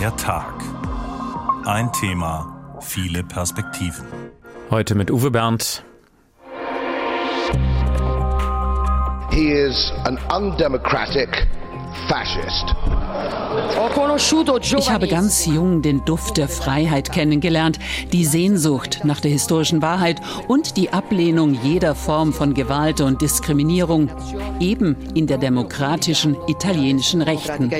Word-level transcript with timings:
Der 0.00 0.16
Tag. 0.16 0.54
Ein 1.66 1.92
Thema, 1.92 2.78
viele 2.80 3.22
Perspektiven. 3.22 4.06
Heute 4.70 4.94
mit 4.94 5.10
Uwe 5.10 5.30
Berndt. 5.30 5.84
He 9.30 9.52
is 9.52 9.92
an 10.06 10.18
undemocratic. 10.34 11.28
Ich 14.78 14.90
habe 14.90 15.08
ganz 15.08 15.46
jung 15.46 15.82
den 15.82 16.04
Duft 16.04 16.36
der 16.36 16.48
Freiheit 16.48 17.10
kennengelernt, 17.10 17.78
die 18.12 18.24
Sehnsucht 18.24 19.00
nach 19.04 19.20
der 19.20 19.30
historischen 19.30 19.82
Wahrheit 19.82 20.20
und 20.46 20.76
die 20.76 20.92
Ablehnung 20.92 21.58
jeder 21.62 21.94
Form 21.94 22.32
von 22.32 22.54
Gewalt 22.54 23.00
und 23.00 23.20
Diskriminierung, 23.20 24.08
eben 24.60 24.96
in 25.14 25.26
der 25.26 25.38
demokratischen 25.38 26.36
italienischen 26.46 27.22
Rechten. 27.22 27.70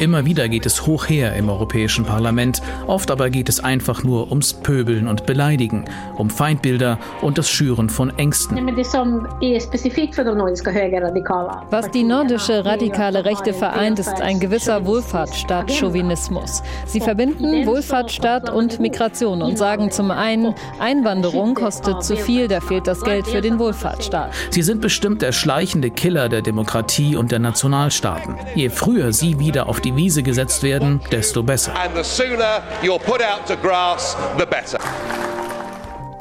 Immer 0.00 0.26
wieder 0.26 0.48
geht 0.48 0.66
es 0.66 0.86
hoch 0.86 1.08
her 1.08 1.34
im 1.36 1.48
Europäischen 1.48 2.04
Parlament, 2.04 2.60
oft 2.86 3.10
aber 3.10 3.30
geht 3.30 3.48
es 3.48 3.60
einfach 3.60 4.04
nur 4.04 4.28
ums 4.28 4.52
Pöbeln 4.52 5.08
und 5.08 5.24
Beleidigen, 5.26 5.86
um 6.16 6.28
Feindbilder 6.30 6.98
und 7.22 7.38
das 7.38 7.48
Schüren 7.48 7.88
von 7.88 8.16
Ängsten. 8.18 8.56
Was 11.70 11.90
die 11.90 12.04
nordische 12.04 12.64
radikale 12.64 13.24
Rechte 13.24 13.45
vereint, 13.52 13.98
ist 13.98 14.20
ein 14.20 14.40
gewisser 14.40 14.84
Wohlfahrtsstaat-Chauvinismus. 14.86 16.62
Sie 16.86 17.00
verbinden 17.00 17.66
Wohlfahrtsstaat 17.66 18.50
und 18.50 18.80
Migration 18.80 19.42
und 19.42 19.56
sagen 19.58 19.90
zum 19.90 20.10
einen, 20.10 20.54
Einwanderung 20.78 21.54
kostet 21.54 22.02
zu 22.02 22.16
viel, 22.16 22.48
da 22.48 22.60
fehlt 22.60 22.86
das 22.86 23.02
Geld 23.02 23.26
für 23.26 23.40
den 23.40 23.58
Wohlfahrtsstaat. 23.58 24.32
Sie 24.50 24.62
sind 24.62 24.80
bestimmt 24.80 25.22
der 25.22 25.32
schleichende 25.32 25.90
Killer 25.90 26.28
der 26.28 26.42
Demokratie 26.42 27.16
und 27.16 27.32
der 27.32 27.38
Nationalstaaten. 27.38 28.36
Je 28.54 28.68
früher 28.68 29.12
sie 29.12 29.38
wieder 29.38 29.68
auf 29.68 29.80
die 29.80 29.96
Wiese 29.96 30.22
gesetzt 30.22 30.62
werden, 30.62 31.00
desto 31.10 31.42
besser. 31.42 31.72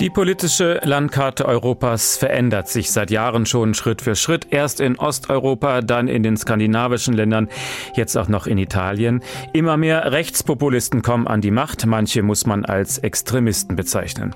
Die 0.01 0.09
politische 0.09 0.81
Landkarte 0.83 1.45
Europas 1.45 2.17
verändert 2.17 2.67
sich 2.67 2.91
seit 2.91 3.11
Jahren 3.11 3.45
schon 3.45 3.73
Schritt 3.73 4.01
für 4.01 4.17
Schritt. 4.17 4.47
Erst 4.49 4.81
in 4.81 4.99
Osteuropa, 4.99 5.79
dann 5.79 6.09
in 6.09 6.21
den 6.21 6.35
skandinavischen 6.35 7.13
Ländern, 7.13 7.47
jetzt 7.95 8.17
auch 8.17 8.27
noch 8.27 8.45
in 8.45 8.57
Italien. 8.57 9.21
Immer 9.53 9.77
mehr 9.77 10.11
Rechtspopulisten 10.11 11.01
kommen 11.01 11.27
an 11.27 11.39
die 11.39 11.49
Macht. 11.49 11.85
Manche 11.85 12.23
muss 12.23 12.45
man 12.45 12.65
als 12.65 12.97
Extremisten 12.97 13.77
bezeichnen. 13.77 14.35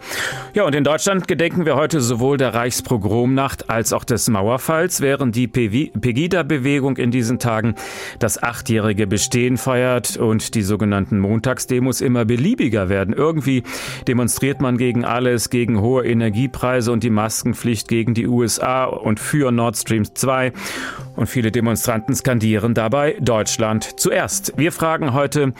Ja, 0.53 0.63
und 0.63 0.75
in 0.75 0.85
Deutschland 0.85 1.27
gedenken 1.27 1.65
wir 1.65 1.75
heute 1.75 1.99
sowohl 1.99 2.37
der 2.37 2.53
Reichspogromnacht 2.53 3.69
als 3.69 3.91
auch 3.91 4.05
des 4.05 4.29
Mauerfalls, 4.29 5.01
während 5.01 5.35
die 5.35 5.49
Pegida-Bewegung 5.49 6.95
in 6.95 7.11
diesen 7.11 7.37
Tagen 7.37 7.75
das 8.19 8.41
achtjährige 8.41 9.07
Bestehen 9.07 9.57
feiert 9.57 10.15
und 10.15 10.55
die 10.55 10.61
sogenannten 10.61 11.19
Montagsdemos 11.19 11.99
immer 11.99 12.23
beliebiger 12.23 12.87
werden. 12.87 13.13
Irgendwie 13.13 13.63
demonstriert 14.07 14.61
man 14.61 14.77
gegen 14.77 15.03
alles, 15.03 15.48
gegen 15.49 15.81
hohe 15.81 16.05
Energiepreise 16.05 16.91
und 16.91 17.03
die 17.03 17.09
Maskenpflicht 17.09 17.87
gegen 17.87 18.13
die 18.13 18.27
USA 18.27 18.85
und 18.85 19.19
für 19.19 19.51
Nord 19.51 19.77
Stream 19.77 20.03
2. 20.13 20.53
Und 21.15 21.27
viele 21.27 21.51
Demonstranten 21.51 22.15
skandieren 22.15 22.73
dabei 22.73 23.17
Deutschland 23.19 23.99
zuerst. 23.99 24.53
Wir 24.57 24.71
fragen 24.71 25.13
heute, 25.13 25.53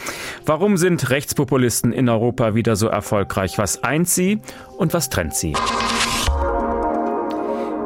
warum 0.46 0.78
sind 0.78 1.10
Rechtspopulisten 1.10 1.92
in 1.92 2.10
Europa 2.10 2.56
wieder 2.56 2.76
so 2.76 2.88
erfolgreich? 2.88 3.58
Was 3.58 3.84
eint 3.84 4.08
sie 4.08 4.40
und 4.78 4.94
was 4.94 5.10
trennt 5.10 5.36
sie? 5.36 5.54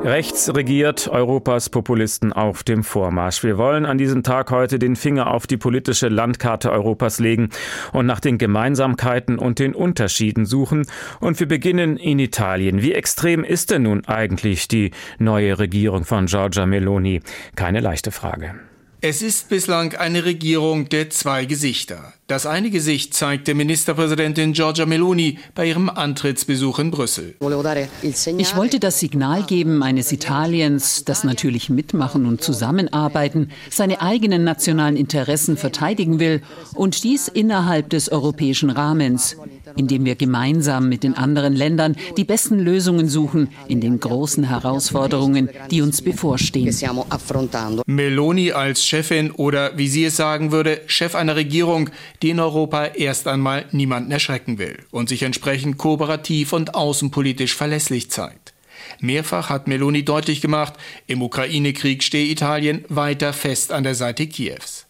Rechts 0.04 0.54
regiert 0.54 1.08
Europas 1.08 1.70
Populisten 1.70 2.34
auf 2.34 2.64
dem 2.64 2.84
Vormarsch. 2.84 3.42
Wir 3.42 3.58
wollen 3.58 3.86
an 3.86 3.98
diesem 3.98 4.22
Tag 4.22 4.52
heute 4.52 4.78
den 4.78 4.98
Finger 4.98 5.34
auf 5.34 5.48
die 5.48 5.56
politische 5.56 6.10
Landkarte 6.10 6.74
Europas 6.74 7.20
legen 7.20 7.52
und 7.94 8.06
nach 8.06 8.20
den 8.20 8.38
Gemeinsamkeiten 8.38 9.40
und 9.40 9.60
den 9.60 9.74
Unterschieden 9.74 10.46
suchen. 10.46 10.86
Und 11.22 11.40
wir 11.40 11.48
beginnen 11.48 11.96
in 11.96 12.20
Italien. 12.20 12.82
Wie 12.82 12.92
extrem 12.92 13.46
ist 13.46 13.72
denn 13.72 13.84
nun 13.84 14.04
eigentlich 14.06 14.68
die 14.68 14.92
neue 15.20 15.58
Regierung 15.58 16.04
von 16.04 16.26
Giorgia 16.26 16.66
Meloni? 16.66 17.22
Keine 17.56 17.80
leichte 17.80 18.12
Frage. 18.12 18.56
Es 19.00 19.22
ist 19.22 19.48
bislang 19.48 19.96
eine 19.96 20.26
Regierung 20.26 20.90
der 20.90 21.10
zwei 21.10 21.46
Gesichter. 21.46 22.14
Das 22.34 22.48
eine 22.48 22.72
Gesicht 22.72 23.14
zeigte 23.14 23.54
Ministerpräsidentin 23.54 24.54
Giorgia 24.54 24.88
Meloni 24.88 25.38
bei 25.54 25.68
ihrem 25.68 25.88
Antrittsbesuch 25.88 26.80
in 26.80 26.90
Brüssel. 26.90 27.36
Ich 28.02 28.56
wollte 28.56 28.80
das 28.80 29.00
Signal 29.00 29.44
geben 29.44 29.84
eines 29.84 30.12
Italiens, 30.12 31.06
das 31.06 31.24
natürlich 31.24 31.70
mitmachen 31.70 32.26
und 32.26 32.42
zusammenarbeiten, 32.42 33.52
seine 33.70 34.02
eigenen 34.02 34.44
nationalen 34.44 34.98
Interessen 34.98 35.58
verteidigen 35.58 36.20
will 36.20 36.42
und 36.74 37.04
dies 37.04 37.28
innerhalb 37.28 37.92
des 37.92 38.12
europäischen 38.12 38.72
Rahmens, 38.72 39.38
indem 39.76 40.04
wir 40.04 40.16
gemeinsam 40.16 40.90
mit 40.90 41.04
den 41.04 41.14
anderen 41.14 41.54
Ländern 41.54 41.96
die 42.18 42.24
besten 42.24 42.58
Lösungen 42.58 43.10
suchen 43.10 43.50
in 43.68 43.80
den 43.80 44.00
großen 44.00 44.46
Herausforderungen, 44.46 45.50
die 45.70 45.84
uns 45.84 46.02
bevorstehen. 46.02 46.76
Meloni 47.86 48.52
als 48.54 48.84
Chefin 48.84 49.30
oder 49.30 49.78
wie 49.78 49.88
sie 49.88 50.06
es 50.06 50.16
sagen 50.16 50.52
würde, 50.52 50.82
Chef 50.88 51.14
einer 51.14 51.36
Regierung, 51.36 51.92
die 52.24 52.30
in 52.30 52.40
Europa 52.40 52.86
erst 52.86 53.28
einmal 53.28 53.66
niemanden 53.72 54.10
erschrecken 54.10 54.58
will 54.58 54.80
und 54.92 55.10
sich 55.10 55.24
entsprechend 55.24 55.78
kooperativ 55.78 56.54
und 56.54 56.74
außenpolitisch 56.74 57.54
verlässlich 57.54 58.10
zeigt. 58.10 58.54
Mehrfach 59.00 59.50
hat 59.50 59.68
Meloni 59.68 60.06
deutlich 60.06 60.40
gemacht, 60.40 60.74
im 61.06 61.22
Ukraine-Krieg 61.22 62.02
stehe 62.02 62.32
Italien 62.32 62.86
weiter 62.88 63.34
fest 63.34 63.74
an 63.74 63.84
der 63.84 63.96
Seite 63.96 64.26
Kiews. 64.28 64.86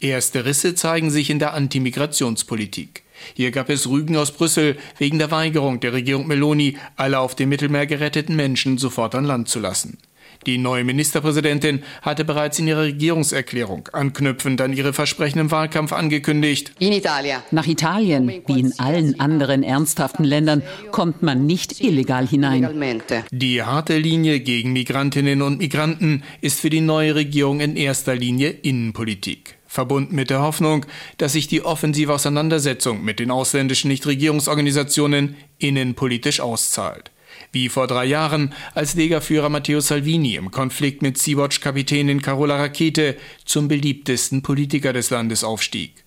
Erste 0.00 0.44
Risse 0.44 0.74
zeigen 0.74 1.10
sich 1.10 1.30
in 1.30 1.38
der 1.38 1.54
Antimigrationspolitik. 1.54 3.04
Hier 3.34 3.52
gab 3.52 3.70
es 3.70 3.88
Rügen 3.88 4.16
aus 4.16 4.32
Brüssel 4.32 4.76
wegen 4.98 5.20
der 5.20 5.30
Weigerung 5.30 5.78
der 5.78 5.92
Regierung 5.92 6.26
Meloni, 6.26 6.76
alle 6.96 7.20
auf 7.20 7.36
dem 7.36 7.50
Mittelmeer 7.50 7.86
geretteten 7.86 8.34
Menschen 8.34 8.78
sofort 8.78 9.14
an 9.14 9.24
Land 9.24 9.48
zu 9.48 9.60
lassen. 9.60 9.98
Die 10.46 10.58
neue 10.58 10.84
Ministerpräsidentin 10.84 11.82
hatte 12.02 12.24
bereits 12.24 12.58
in 12.58 12.68
ihrer 12.68 12.82
Regierungserklärung 12.82 13.88
anknüpfend 13.92 14.60
an 14.60 14.72
ihre 14.72 14.92
Versprechen 14.92 15.38
im 15.38 15.50
Wahlkampf 15.50 15.92
angekündigt. 15.92 16.72
In 16.78 16.92
Italia. 16.92 17.42
Nach 17.50 17.66
Italien, 17.66 18.42
wie 18.46 18.60
in 18.60 18.78
allen 18.78 19.20
anderen 19.20 19.62
ernsthaften 19.62 20.24
Ländern, 20.24 20.62
kommt 20.90 21.22
man 21.22 21.46
nicht 21.46 21.80
illegal 21.80 22.26
hinein. 22.26 23.02
Die 23.30 23.62
harte 23.62 23.98
Linie 23.98 24.40
gegen 24.40 24.72
Migrantinnen 24.72 25.42
und 25.42 25.58
Migranten 25.58 26.22
ist 26.40 26.60
für 26.60 26.70
die 26.70 26.80
neue 26.80 27.14
Regierung 27.14 27.60
in 27.60 27.76
erster 27.76 28.14
Linie 28.14 28.50
Innenpolitik 28.50 29.58
verbunden 29.72 30.14
mit 30.14 30.28
der 30.28 30.42
Hoffnung, 30.42 30.84
dass 31.16 31.32
sich 31.32 31.48
die 31.48 31.64
offensive 31.64 32.12
Auseinandersetzung 32.12 33.02
mit 33.02 33.18
den 33.18 33.30
ausländischen 33.30 33.88
Nichtregierungsorganisationen 33.88 35.34
innenpolitisch 35.58 36.40
auszahlt. 36.40 37.11
Wie 37.52 37.68
vor 37.68 37.86
drei 37.86 38.06
Jahren, 38.06 38.54
als 38.74 38.94
Legerführer 38.94 39.50
Matteo 39.50 39.80
Salvini 39.80 40.36
im 40.36 40.50
Konflikt 40.50 41.02
mit 41.02 41.18
Sea-Watch-Kapitänin 41.18 42.22
Carola 42.22 42.56
Rakete 42.56 43.14
zum 43.44 43.68
beliebtesten 43.68 44.40
Politiker 44.40 44.94
des 44.94 45.10
Landes 45.10 45.44
aufstieg. 45.44 46.04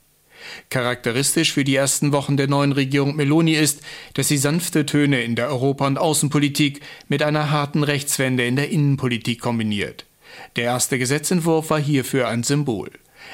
Charakteristisch 0.71 1.53
für 1.53 1.63
die 1.63 1.75
ersten 1.75 2.11
Wochen 2.11 2.35
der 2.35 2.47
neuen 2.47 2.71
Regierung 2.71 3.15
Meloni 3.15 3.53
ist, 3.53 3.81
dass 4.15 4.27
sie 4.27 4.37
sanfte 4.37 4.87
Töne 4.87 5.21
in 5.21 5.35
der 5.35 5.49
Europa- 5.49 5.85
und 5.85 5.99
Außenpolitik 5.99 6.81
mit 7.09 7.21
einer 7.21 7.51
harten 7.51 7.83
Rechtswende 7.83 8.45
in 8.45 8.55
der 8.55 8.69
Innenpolitik 8.69 9.39
kombiniert. 9.39 10.05
Der 10.55 10.65
erste 10.65 10.97
Gesetzentwurf 10.97 11.69
war 11.69 11.79
hierfür 11.79 12.27
ein 12.27 12.41
Symbol. 12.41 12.89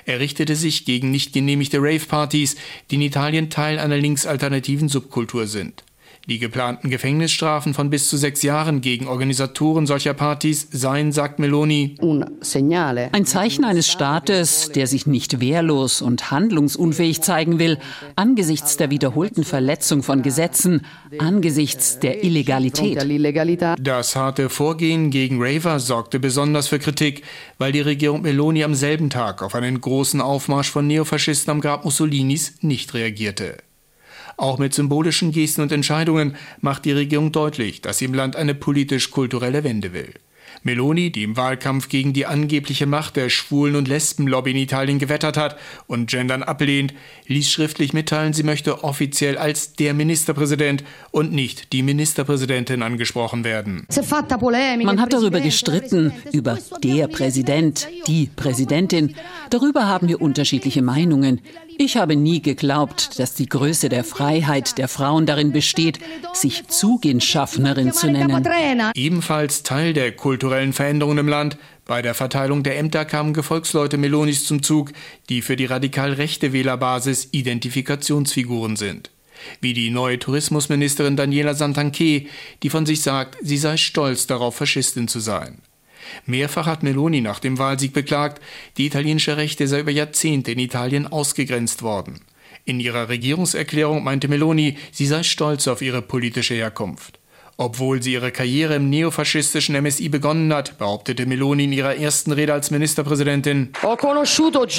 Er 0.05 0.19
richtete 0.19 0.57
sich 0.57 0.83
gegen 0.83 1.11
nicht 1.11 1.31
genehmigte 1.31 1.77
Rave-Partys, 1.79 2.55
die 2.89 2.95
in 2.95 3.01
Italien 3.01 3.49
Teil 3.49 3.79
einer 3.79 3.97
linksalternativen 3.97 4.89
Subkultur 4.89 5.47
sind. 5.47 5.83
Die 6.27 6.37
geplanten 6.37 6.91
Gefängnisstrafen 6.91 7.73
von 7.73 7.89
bis 7.89 8.07
zu 8.07 8.15
sechs 8.15 8.43
Jahren 8.43 8.81
gegen 8.81 9.07
Organisatoren 9.07 9.87
solcher 9.87 10.13
Partys 10.13 10.67
seien, 10.71 11.11
sagt 11.11 11.39
Meloni, 11.39 11.97
ein 11.99 13.25
Zeichen 13.25 13.65
eines 13.65 13.87
Staates, 13.87 14.71
der 14.71 14.85
sich 14.85 15.07
nicht 15.07 15.41
wehrlos 15.41 16.01
und 16.01 16.29
handlungsunfähig 16.29 17.21
zeigen 17.21 17.57
will, 17.57 17.79
angesichts 18.15 18.77
der 18.77 18.91
wiederholten 18.91 19.43
Verletzung 19.43 20.03
von 20.03 20.21
Gesetzen, 20.21 20.85
angesichts 21.17 21.97
der 21.99 22.23
Illegalität. 22.23 23.03
Das 23.79 24.15
harte 24.15 24.49
Vorgehen 24.49 25.09
gegen 25.09 25.41
Raver 25.41 25.79
sorgte 25.79 26.19
besonders 26.19 26.67
für 26.67 26.77
Kritik, 26.77 27.23
weil 27.57 27.71
die 27.71 27.81
Regierung 27.81 28.21
Meloni 28.21 28.63
am 28.63 28.75
selben 28.75 29.09
Tag 29.09 29.41
auf 29.41 29.55
einen 29.55 29.81
großen 29.81 30.21
Aufmarsch 30.21 30.69
von 30.69 30.85
Neofaschisten 30.85 31.49
am 31.49 31.61
Grab 31.61 31.83
Mussolinis 31.83 32.53
nicht 32.61 32.93
reagierte. 32.93 33.57
Auch 34.41 34.57
mit 34.57 34.73
symbolischen 34.73 35.31
Gesten 35.31 35.61
und 35.61 35.71
Entscheidungen 35.71 36.35
macht 36.61 36.85
die 36.85 36.93
Regierung 36.93 37.31
deutlich, 37.31 37.81
dass 37.81 37.99
sie 37.99 38.05
im 38.05 38.15
Land 38.15 38.35
eine 38.35 38.55
politisch-kulturelle 38.55 39.63
Wende 39.63 39.93
will. 39.93 40.15
Meloni, 40.63 41.11
die 41.11 41.21
im 41.21 41.37
Wahlkampf 41.37 41.89
gegen 41.89 42.11
die 42.11 42.25
angebliche 42.25 42.87
Macht 42.87 43.17
der 43.17 43.29
Schwulen- 43.29 43.75
und 43.75 43.87
Lesbenlobby 43.87 44.51
in 44.51 44.57
Italien 44.57 44.97
gewettert 44.97 45.37
hat 45.37 45.57
und 45.85 46.09
Gendern 46.09 46.41
ablehnt, 46.41 46.95
ließ 47.27 47.51
schriftlich 47.51 47.93
mitteilen, 47.93 48.33
sie 48.33 48.41
möchte 48.41 48.83
offiziell 48.83 49.37
als 49.37 49.73
der 49.73 49.93
Ministerpräsident 49.93 50.83
und 51.11 51.31
nicht 51.31 51.71
die 51.71 51.83
Ministerpräsidentin 51.83 52.81
angesprochen 52.81 53.43
werden. 53.43 53.85
Man 54.83 55.01
hat 55.01 55.13
darüber 55.13 55.39
gestritten, 55.39 56.13
über 56.31 56.57
der 56.83 57.07
Präsident, 57.07 57.87
die 58.07 58.29
Präsidentin. 58.35 59.15
Darüber 59.51 59.85
haben 59.85 60.07
wir 60.07 60.19
unterschiedliche 60.19 60.81
Meinungen. 60.81 61.41
Ich 61.77 61.97
habe 61.97 62.15
nie 62.15 62.41
geglaubt, 62.41 63.19
dass 63.19 63.33
die 63.33 63.47
Größe 63.47 63.89
der 63.89 64.03
Freiheit 64.03 64.77
der 64.77 64.87
Frauen 64.87 65.25
darin 65.25 65.51
besteht, 65.51 65.99
sich 66.33 66.67
Zuginschaffnerin 66.67 67.93
zu 67.93 68.11
nennen. 68.11 68.45
Ebenfalls 68.95 69.63
Teil 69.63 69.93
der 69.93 70.11
kulturellen 70.11 70.73
Veränderungen 70.73 71.19
im 71.19 71.27
Land. 71.27 71.57
Bei 71.85 72.01
der 72.01 72.13
Verteilung 72.13 72.63
der 72.63 72.77
Ämter 72.77 73.05
kamen 73.05 73.33
Gefolgsleute 73.33 73.97
Melonis 73.97 74.45
zum 74.45 74.63
Zug, 74.63 74.91
die 75.29 75.41
für 75.41 75.55
die 75.55 75.65
radikal 75.65 76.13
rechte 76.13 76.53
Wählerbasis 76.53 77.29
Identifikationsfiguren 77.31 78.75
sind. 78.75 79.11
Wie 79.59 79.73
die 79.73 79.89
neue 79.89 80.19
Tourismusministerin 80.19 81.17
Daniela 81.17 81.53
Santanché, 81.53 82.27
die 82.61 82.69
von 82.69 82.85
sich 82.85 83.01
sagt, 83.01 83.37
sie 83.41 83.57
sei 83.57 83.77
stolz 83.77 84.27
darauf, 84.27 84.55
Faschistin 84.55 85.07
zu 85.07 85.19
sein. 85.19 85.61
Mehrfach 86.25 86.65
hat 86.65 86.83
Meloni 86.83 87.21
nach 87.21 87.39
dem 87.39 87.57
Wahlsieg 87.57 87.93
beklagt, 87.93 88.41
die 88.77 88.85
italienische 88.85 89.37
Rechte 89.37 89.67
sei 89.67 89.79
über 89.79 89.91
Jahrzehnte 89.91 90.51
in 90.51 90.59
Italien 90.59 91.07
ausgegrenzt 91.07 91.81
worden. 91.81 92.21
In 92.65 92.79
ihrer 92.79 93.09
Regierungserklärung 93.09 94.03
meinte 94.03 94.27
Meloni, 94.27 94.77
sie 94.91 95.07
sei 95.07 95.23
stolz 95.23 95.67
auf 95.67 95.81
ihre 95.81 96.01
politische 96.01 96.53
Herkunft. 96.53 97.20
Obwohl 97.61 98.01
sie 98.01 98.13
ihre 98.13 98.31
Karriere 98.31 98.73
im 98.73 98.89
neofaschistischen 98.89 99.79
MSI 99.79 100.09
begonnen 100.09 100.51
hat, 100.51 100.79
behauptete 100.79 101.27
Meloni 101.27 101.65
in 101.65 101.73
ihrer 101.73 101.95
ersten 101.95 102.31
Rede 102.31 102.53
als 102.53 102.71
Ministerpräsidentin. 102.71 103.69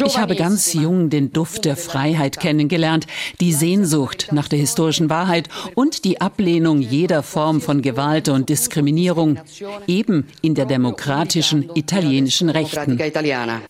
Ich 0.05 0.19
habe 0.19 0.34
ganz 0.34 0.73
jung 0.73 1.08
den 1.08 1.32
Duft 1.32 1.64
der 1.64 1.76
Freiheit 1.76 2.40
kennengelernt, 2.40 3.06
die 3.40 3.52
Sehnsucht 3.52 4.31
nach 4.32 4.49
der 4.49 4.58
historischen 4.58 5.11
Wahrheit 5.11 5.49
und 5.76 6.05
die 6.05 6.20
Ablehnung 6.20 6.81
jeder 6.81 7.23
Form 7.23 7.61
von 7.61 7.82
Gewalt 7.82 8.29
und 8.29 8.49
Diskriminierung, 8.49 9.38
eben 9.87 10.26
in 10.40 10.56
der 10.56 10.67
demokratischen 10.67 11.70
italienischen 11.76 12.49
Rechten. 12.49 12.99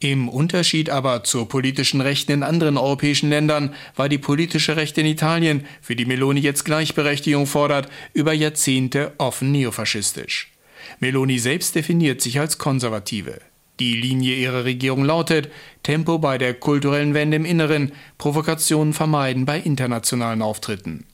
Im 0.01 0.31
Unterschied 0.31 0.89
aber 0.89 1.23
zur 1.23 1.47
politischen 1.51 2.01
Rechten 2.01 2.33
in 2.33 2.43
anderen 2.43 2.79
europäischen 2.79 3.29
Ländern 3.29 3.75
war 3.95 4.09
die 4.09 4.17
politische 4.17 4.77
Rechte 4.77 5.03
in 5.03 5.07
Italien, 5.07 5.67
für 5.83 5.97
die 5.97 6.07
Meloni 6.07 6.41
jetzt 6.41 6.65
Gleichberechtigung 6.65 7.45
fordert, 7.47 7.91
über 8.15 8.33
Jahrzehnte 8.33 9.02
offen 9.19 9.53
neofaschistisch. 9.53 10.53
Meloni 11.01 11.39
selbst 11.39 11.75
definiert 11.75 12.21
sich 12.21 12.39
als 12.39 12.59
Konservative. 12.59 13.41
Die 13.81 13.95
Linie 13.95 14.37
ihrer 14.37 14.65
Regierung 14.65 15.05
lautet 15.05 15.51
Tempo 15.83 16.19
bei 16.19 16.39
der 16.39 16.55
kulturellen 16.55 17.15
Wende 17.15 17.37
im 17.37 17.45
Inneren, 17.45 17.93
Provokationen 18.19 18.93
vermeiden 18.93 19.45
bei 19.45 19.59
internationalen 19.59 20.43
Auftritten. 20.43 21.07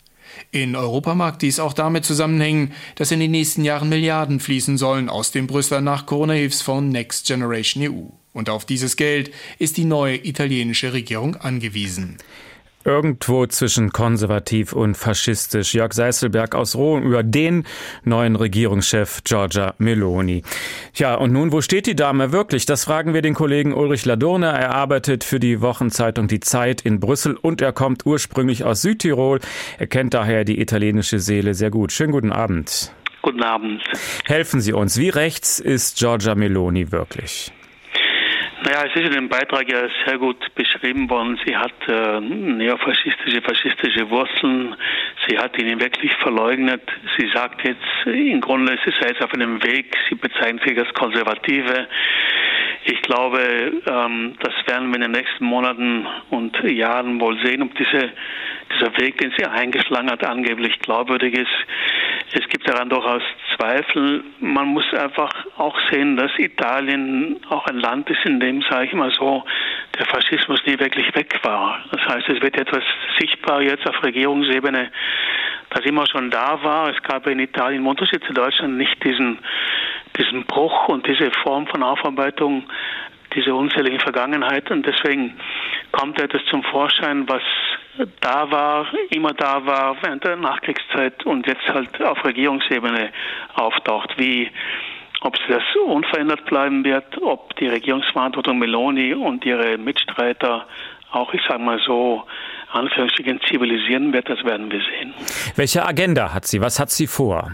In 0.50 0.76
Europa 0.76 1.14
mag 1.14 1.38
dies 1.38 1.60
auch 1.60 1.72
damit 1.72 2.04
zusammenhängen, 2.04 2.72
dass 2.96 3.10
in 3.10 3.20
den 3.20 3.30
nächsten 3.30 3.64
Jahren 3.64 3.88
Milliarden 3.88 4.40
fließen 4.40 4.76
sollen 4.76 5.08
aus 5.08 5.30
dem 5.30 5.46
Brüsseler 5.46 5.80
Nach-Corona-Hilfsfonds 5.80 6.92
Next 6.92 7.26
Generation 7.26 7.84
EU. 7.84 8.10
Und 8.32 8.50
auf 8.50 8.64
dieses 8.64 8.96
Geld 8.96 9.32
ist 9.58 9.76
die 9.76 9.84
neue 9.84 10.16
italienische 10.16 10.92
Regierung 10.92 11.36
angewiesen. 11.36 12.18
Irgendwo 12.88 13.44
zwischen 13.44 13.92
konservativ 13.92 14.72
und 14.72 14.96
faschistisch. 14.96 15.74
Jörg 15.74 15.92
Seißelberg 15.92 16.54
aus 16.54 16.74
Rom 16.74 17.02
über 17.02 17.22
den 17.22 17.64
neuen 18.02 18.34
Regierungschef 18.34 19.22
Giorgia 19.24 19.74
Meloni. 19.76 20.42
Ja, 20.94 21.14
und 21.16 21.30
nun, 21.34 21.52
wo 21.52 21.60
steht 21.60 21.86
die 21.86 21.94
Dame 21.94 22.32
wirklich? 22.32 22.64
Das 22.64 22.86
fragen 22.86 23.12
wir 23.12 23.20
den 23.20 23.34
Kollegen 23.34 23.74
Ulrich 23.74 24.06
Ladurne. 24.06 24.46
Er 24.46 24.74
arbeitet 24.74 25.22
für 25.22 25.38
die 25.38 25.60
Wochenzeitung 25.60 26.28
Die 26.28 26.40
Zeit 26.40 26.80
in 26.80 26.98
Brüssel 26.98 27.36
und 27.36 27.60
er 27.60 27.74
kommt 27.74 28.06
ursprünglich 28.06 28.64
aus 28.64 28.80
Südtirol. 28.80 29.40
Er 29.78 29.86
kennt 29.86 30.14
daher 30.14 30.46
die 30.46 30.58
italienische 30.58 31.18
Seele 31.18 31.52
sehr 31.52 31.70
gut. 31.70 31.92
Schönen 31.92 32.12
guten 32.12 32.32
Abend. 32.32 32.90
Guten 33.20 33.42
Abend. 33.42 33.82
Helfen 34.24 34.62
Sie 34.62 34.72
uns. 34.72 34.96
Wie 34.96 35.10
rechts 35.10 35.58
ist 35.58 35.98
Giorgia 35.98 36.34
Meloni 36.34 36.90
wirklich? 36.90 37.52
Naja, 38.78 38.92
es 38.94 39.00
ist 39.00 39.08
in 39.08 39.14
dem 39.14 39.28
Beitrag 39.28 39.68
ja 39.68 39.88
sehr 40.06 40.18
gut 40.18 40.54
beschrieben 40.54 41.10
worden. 41.10 41.36
Sie 41.44 41.56
hat 41.56 41.72
äh, 41.88 42.20
neofaschistische, 42.20 43.42
faschistische 43.42 44.08
Wurzeln. 44.08 44.76
Sie 45.26 45.36
hat 45.36 45.58
ihn 45.58 45.80
wirklich 45.80 46.14
verleugnet. 46.22 46.82
Sie 47.16 47.28
sagt 47.34 47.66
jetzt, 47.66 48.06
im 48.06 48.40
Grunde 48.40 48.74
ist 48.74 48.84
sie 48.84 49.08
jetzt 49.08 49.20
auf 49.20 49.34
einem 49.34 49.60
Weg. 49.64 49.96
Sie 50.08 50.14
bezeichnet 50.14 50.62
sich 50.64 50.78
als 50.78 50.94
Konservative. 50.94 51.88
Ich 52.84 53.02
glaube, 53.02 53.40
ähm, 53.84 54.34
das 54.38 54.54
werden 54.66 54.90
wir 54.90 54.96
in 54.96 55.02
den 55.02 55.10
nächsten 55.10 55.44
Monaten 55.44 56.06
und 56.30 56.56
Jahren 56.62 57.20
wohl 57.20 57.36
sehen, 57.44 57.62
ob 57.62 57.74
diese, 57.74 58.12
dieser 58.72 58.96
Weg, 58.98 59.18
den 59.18 59.32
sie 59.36 59.44
eingeschlagen 59.44 60.08
hat, 60.08 60.24
angeblich 60.24 60.78
glaubwürdig 60.78 61.34
ist. 61.34 61.66
Gibt 62.58 62.70
daran 62.70 62.88
durchaus 62.88 63.22
Zweifel. 63.56 64.24
Man 64.40 64.66
muss 64.66 64.84
einfach 64.92 65.30
auch 65.58 65.78
sehen, 65.92 66.16
dass 66.16 66.36
Italien 66.38 67.38
auch 67.50 67.64
ein 67.66 67.78
Land 67.78 68.10
ist, 68.10 68.24
in 68.24 68.40
dem, 68.40 68.62
sage 68.62 68.86
ich 68.86 68.92
mal 68.94 69.12
so, 69.12 69.44
der 69.96 70.06
Faschismus 70.06 70.60
nie 70.66 70.76
wirklich 70.80 71.14
weg 71.14 71.38
war. 71.44 71.78
Das 71.92 72.00
heißt, 72.08 72.28
es 72.28 72.42
wird 72.42 72.56
etwas 72.56 72.82
sichtbar 73.20 73.62
jetzt 73.62 73.88
auf 73.88 74.02
Regierungsebene, 74.02 74.90
das 75.70 75.84
immer 75.84 76.04
schon 76.08 76.32
da 76.32 76.60
war. 76.64 76.90
Es 76.90 77.00
gab 77.04 77.28
in 77.28 77.38
Italien 77.38 77.82
im 77.82 77.86
Unterschied 77.86 78.24
zu 78.24 78.32
Deutschland 78.32 78.76
nicht 78.76 79.04
diesen, 79.04 79.38
diesen 80.16 80.44
Bruch 80.44 80.88
und 80.88 81.06
diese 81.06 81.30
Form 81.44 81.68
von 81.68 81.84
Aufarbeitung, 81.84 82.64
diese 83.38 83.54
unzählige 83.54 84.00
Vergangenheit. 84.00 84.70
Und 84.70 84.86
deswegen 84.86 85.34
kommt 85.92 86.20
etwas 86.20 86.42
zum 86.50 86.62
Vorschein, 86.64 87.28
was 87.28 87.42
da 88.20 88.50
war, 88.50 88.86
immer 89.10 89.32
da 89.34 89.64
war 89.66 89.96
während 90.02 90.24
der 90.24 90.36
Nachkriegszeit 90.36 91.24
und 91.26 91.46
jetzt 91.46 91.66
halt 91.68 92.02
auf 92.02 92.24
Regierungsebene 92.24 93.10
auftaucht, 93.54 94.14
wie 94.18 94.50
ob 95.20 95.36
das 95.48 95.62
unverändert 95.84 96.44
bleiben 96.44 96.84
wird, 96.84 97.20
ob 97.20 97.56
die 97.56 97.66
Regierungsverantwortung 97.66 98.58
Meloni 98.58 99.14
und 99.14 99.44
ihre 99.44 99.76
Mitstreiter 99.76 100.66
auch, 101.10 101.32
ich 101.34 101.40
sage 101.48 101.60
mal 101.60 101.80
so, 101.84 102.22
Anführungsstrichen 102.70 103.40
zivilisieren 103.48 104.12
wird, 104.12 104.28
das 104.28 104.44
werden 104.44 104.70
wir 104.70 104.80
sehen. 104.80 105.14
Welche 105.56 105.84
Agenda 105.84 106.32
hat 106.32 106.46
sie? 106.46 106.60
Was 106.60 106.78
hat 106.78 106.90
sie 106.90 107.06
vor? 107.06 107.50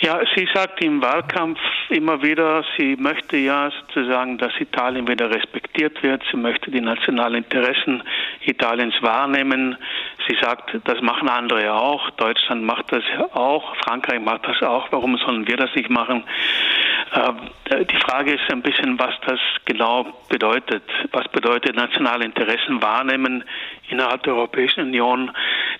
Ja, 0.00 0.20
sie 0.34 0.46
sagt 0.52 0.84
im 0.84 1.00
Wahlkampf 1.00 1.58
immer 1.88 2.22
wieder, 2.22 2.62
sie 2.76 2.96
möchte 2.96 3.38
ja 3.38 3.70
sozusagen, 3.70 4.36
dass 4.36 4.52
Italien 4.60 5.08
wieder 5.08 5.30
respektiert 5.30 6.02
wird. 6.02 6.22
Sie 6.30 6.36
möchte 6.36 6.70
die 6.70 6.82
nationalen 6.82 7.44
Interessen 7.44 8.02
Italiens 8.42 8.94
wahrnehmen. 9.00 9.76
Sie 10.28 10.36
sagt, 10.40 10.76
das 10.84 11.00
machen 11.00 11.30
andere 11.30 11.72
auch. 11.72 12.10
Deutschland 12.10 12.62
macht 12.64 12.92
das 12.92 13.04
ja 13.16 13.24
auch. 13.34 13.74
Frankreich 13.76 14.20
macht 14.20 14.46
das 14.46 14.62
auch. 14.62 14.88
Warum 14.90 15.16
sollen 15.16 15.48
wir 15.48 15.56
das 15.56 15.74
nicht 15.74 15.88
machen? 15.88 16.24
Äh, 17.12 17.84
die 17.84 17.96
Frage 17.96 18.34
ist 18.34 18.50
ein 18.50 18.62
bisschen, 18.62 18.98
was 18.98 19.14
das 19.26 19.40
genau 19.64 20.06
bedeutet. 20.28 20.82
Was 21.12 21.28
bedeutet 21.28 21.76
nationale 21.76 22.24
Interessen 22.24 22.82
wahrnehmen 22.82 23.44
innerhalb 23.88 24.22
der 24.24 24.34
Europäischen 24.34 24.80
Union? 24.80 25.30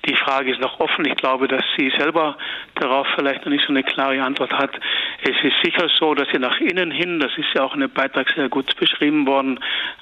Die 0.05 0.15
Frage 0.15 0.53
ist 0.53 0.61
noch 0.61 0.79
offen. 0.81 1.05
Ich 1.05 1.17
glaube, 1.17 1.49
dass 1.49 1.65
sie 1.77 1.91
selber 1.97 2.37
darauf 2.75 3.07
vielleicht 3.17 3.45
noch 3.45 3.53
nicht 3.53 3.65
so 3.65 3.73
eine 3.73 3.83
klare 3.83 4.23
Antwort 4.23 4.53
hat. 4.53 4.79
Es 5.23 5.37
ist 5.43 5.57
sicher 5.65 5.89
so, 5.99 6.15
dass 6.15 6.29
sie 6.33 6.39
nach 6.39 6.61
innen 6.61 6.91
hin, 6.91 7.19
das 7.21 7.37
ist 7.37 7.53
ja 7.55 7.63
auch 7.63 7.75
in 7.75 7.81
dem 7.81 7.91
Beitrag 7.91 8.29
sehr 8.31 8.49
gut 8.49 8.77
beschrieben 8.77 9.27
worden, 9.27 9.59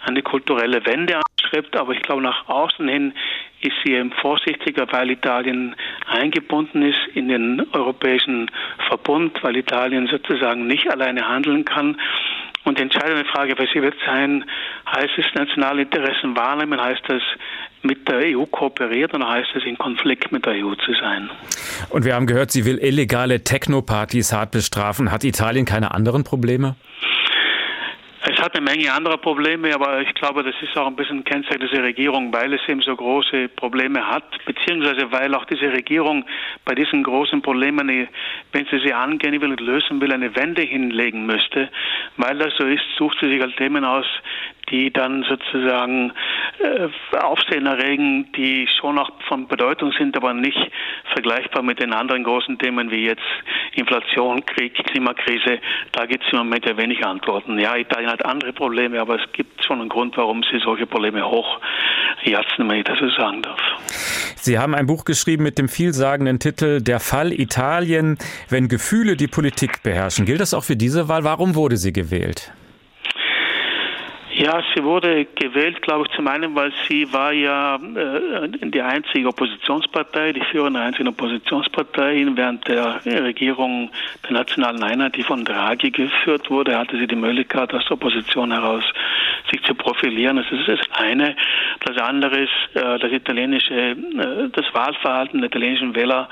eine 0.06 0.22
kulturelle 0.22 0.84
Wende 0.84 1.16
anstrebt. 1.16 1.76
Aber 1.76 1.92
ich 1.92 2.02
glaube, 2.02 2.22
nach 2.22 2.48
außen 2.48 2.86
hin 2.88 3.14
ist 3.64 3.76
sie 3.84 3.92
eben 3.92 4.12
vorsichtiger, 4.12 4.86
weil 4.90 5.10
Italien 5.10 5.74
eingebunden 6.06 6.82
ist 6.82 7.00
in 7.14 7.28
den 7.28 7.66
europäischen 7.72 8.50
Verbund, 8.88 9.42
weil 9.42 9.56
Italien 9.56 10.06
sozusagen 10.06 10.66
nicht 10.66 10.90
alleine 10.90 11.26
handeln 11.26 11.64
kann. 11.64 11.96
Und 12.64 12.78
die 12.78 12.82
entscheidende 12.82 13.24
Frage 13.26 13.56
für 13.56 13.66
sie 13.72 13.82
wird 13.82 13.94
sein, 14.06 14.44
heißt 14.86 15.18
es 15.18 15.26
nationale 15.34 15.82
Interessen 15.82 16.36
wahrnehmen, 16.36 16.80
heißt 16.80 17.02
das 17.08 17.22
mit 17.82 18.08
der 18.08 18.36
EU 18.36 18.46
kooperiert 18.46 19.14
oder 19.14 19.28
heißt 19.28 19.50
es 19.54 19.64
in 19.64 19.76
Konflikt 19.76 20.32
mit 20.32 20.46
der 20.46 20.54
EU 20.54 20.74
zu 20.74 20.92
sein? 20.94 21.30
Und 21.90 22.04
wir 22.04 22.14
haben 22.14 22.26
gehört, 22.26 22.50
sie 22.50 22.64
will 22.64 22.78
illegale 22.78 23.44
Techno-Partys 23.44 24.32
hart 24.32 24.50
bestrafen. 24.50 25.10
Hat 25.10 25.24
Italien 25.24 25.66
keine 25.66 25.92
anderen 25.92 26.24
Probleme? 26.24 26.76
Es 28.26 28.40
hat 28.40 28.56
eine 28.56 28.64
Menge 28.64 28.90
anderer 28.90 29.18
Probleme, 29.18 29.74
aber 29.74 30.00
ich 30.00 30.14
glaube, 30.14 30.42
das 30.42 30.54
ist 30.62 30.74
auch 30.78 30.86
ein 30.86 30.96
bisschen 30.96 31.24
Kennzeichen 31.24 31.60
dieser 31.60 31.82
Regierung, 31.82 32.32
weil 32.32 32.54
es 32.54 32.66
eben 32.66 32.80
so 32.80 32.96
große 32.96 33.48
Probleme 33.50 34.06
hat, 34.06 34.24
beziehungsweise 34.46 35.12
weil 35.12 35.34
auch 35.34 35.44
diese 35.44 35.70
Regierung 35.70 36.24
bei 36.64 36.74
diesen 36.74 37.02
großen 37.02 37.42
Problemen, 37.42 38.08
wenn 38.52 38.66
sie 38.70 38.78
sie 38.78 38.94
angehen 38.94 39.38
will 39.42 39.50
und 39.50 39.60
lösen 39.60 40.00
will, 40.00 40.10
eine 40.10 40.34
Wende 40.36 40.62
hinlegen 40.62 41.26
müsste. 41.26 41.68
Weil 42.16 42.38
das 42.38 42.54
so 42.56 42.64
ist, 42.64 42.84
sucht 42.96 43.18
sie 43.20 43.28
sich 43.28 43.42
halt 43.42 43.58
Themen 43.58 43.84
aus, 43.84 44.06
die 44.70 44.92
dann 44.92 45.24
sozusagen 45.28 46.12
äh, 46.58 47.16
Aufsehen 47.18 47.66
erregen, 47.66 48.30
die 48.36 48.68
schon 48.80 48.98
auch 48.98 49.10
von 49.28 49.46
Bedeutung 49.48 49.92
sind, 49.98 50.16
aber 50.16 50.34
nicht 50.34 50.58
vergleichbar 51.12 51.62
mit 51.62 51.80
den 51.80 51.92
anderen 51.92 52.24
großen 52.24 52.58
Themen 52.58 52.90
wie 52.90 53.04
jetzt 53.04 53.22
Inflation, 53.74 54.44
Krieg, 54.44 54.74
Klimakrise. 54.74 55.60
Da 55.92 56.06
gibt 56.06 56.24
es 56.24 56.32
im 56.32 56.38
Moment 56.38 56.66
ja 56.66 56.76
wenig 56.76 57.04
Antworten. 57.04 57.58
Ja, 57.58 57.76
Italien 57.76 58.10
hat 58.10 58.24
andere 58.24 58.52
Probleme, 58.52 59.00
aber 59.00 59.16
es 59.16 59.32
gibt 59.32 59.64
schon 59.64 59.80
einen 59.80 59.88
Grund, 59.88 60.16
warum 60.16 60.42
sie 60.42 60.58
solche 60.58 60.86
Probleme 60.86 61.24
hochjatzen, 61.24 62.68
wenn 62.68 62.78
ich 62.78 62.84
das 62.84 62.98
so 62.98 63.08
sagen 63.10 63.42
darf. 63.42 63.60
Sie 64.36 64.58
haben 64.58 64.74
ein 64.74 64.86
Buch 64.86 65.04
geschrieben 65.04 65.42
mit 65.42 65.58
dem 65.58 65.68
vielsagenden 65.68 66.38
Titel 66.38 66.82
Der 66.82 67.00
Fall 67.00 67.32
Italien, 67.32 68.18
wenn 68.50 68.68
Gefühle 68.68 69.16
die 69.16 69.26
Politik 69.26 69.82
beherrschen. 69.82 70.26
Gilt 70.26 70.40
das 70.40 70.54
auch 70.54 70.64
für 70.64 70.76
diese 70.76 71.08
Wahl? 71.08 71.24
Warum 71.24 71.54
wurde 71.54 71.76
sie 71.76 71.92
gewählt? 71.92 72.52
Ja, 74.36 74.60
sie 74.74 74.82
wurde 74.82 75.26
gewählt, 75.26 75.80
glaube 75.80 76.06
ich, 76.06 76.16
zum 76.16 76.26
einen, 76.26 76.56
weil 76.56 76.72
sie 76.88 77.12
war 77.12 77.32
ja 77.32 77.76
äh, 77.76 78.48
die 78.68 78.82
einzige 78.82 79.28
Oppositionspartei, 79.28 80.32
die 80.32 80.40
führende 80.50 80.80
einzige 80.80 81.08
Oppositionspartei. 81.08 82.26
Während 82.34 82.66
der 82.66 83.00
Regierung 83.06 83.92
der 84.24 84.32
Nationalen 84.32 84.82
Einheit, 84.82 85.14
die 85.14 85.22
von 85.22 85.44
Draghi 85.44 85.92
geführt 85.92 86.50
wurde, 86.50 86.76
hatte 86.76 86.98
sie 86.98 87.06
die 87.06 87.14
Möglichkeit, 87.14 87.72
aus 87.72 87.84
der 87.84 87.92
Opposition 87.92 88.50
heraus 88.50 88.82
sich 89.52 89.62
zu 89.62 89.74
profilieren. 89.76 90.38
Das 90.38 90.50
ist 90.50 90.66
das 90.66 90.80
eine. 90.98 91.36
Das 91.84 91.96
andere 91.98 92.40
ist, 92.40 92.74
äh, 92.74 92.98
das 92.98 93.12
italienische, 93.12 93.72
äh, 93.72 93.96
das 94.50 94.66
Wahlverhalten 94.74 95.42
der 95.42 95.48
italienischen 95.48 95.94
Wähler 95.94 96.28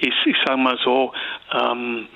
ist, 0.00 0.24
ich 0.24 0.36
sage 0.44 0.58
mal 0.58 0.78
so, 0.84 1.12
ähm, 1.52 2.06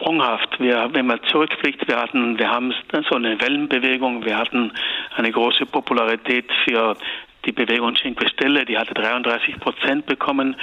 sprunghaft. 0.00 0.58
Wir, 0.58 0.88
wenn 0.92 1.06
man 1.06 1.20
zurückblickt, 1.30 1.86
wir 1.86 1.96
hatten, 1.96 2.38
wir 2.38 2.50
haben 2.50 2.72
so 3.08 3.16
eine 3.16 3.40
Wellenbewegung, 3.40 4.24
wir 4.24 4.38
hatten 4.38 4.72
eine 5.16 5.30
große 5.30 5.66
Popularität 5.66 6.46
für 6.64 6.96
die 7.46 7.52
Bewegung 7.52 7.94
Cinque 7.94 8.28
Stelle, 8.28 8.66
die 8.66 8.76
hatte 8.76 8.92
33 8.92 9.58
Prozent 9.60 10.04
bekommen 10.06 10.56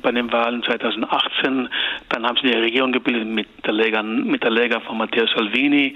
bei 0.00 0.12
den 0.12 0.32
Wahlen 0.32 0.62
2018. 0.62 1.68
Dann 2.08 2.26
haben 2.26 2.38
sie 2.40 2.48
die 2.48 2.56
Regierung 2.56 2.92
gebildet 2.92 3.28
mit 3.28 3.46
der 3.66 3.74
Lega, 3.74 4.02
mit 4.02 4.42
der 4.42 4.50
Lega 4.50 4.80
von 4.80 4.96
Matteo 4.96 5.26
Salvini. 5.26 5.94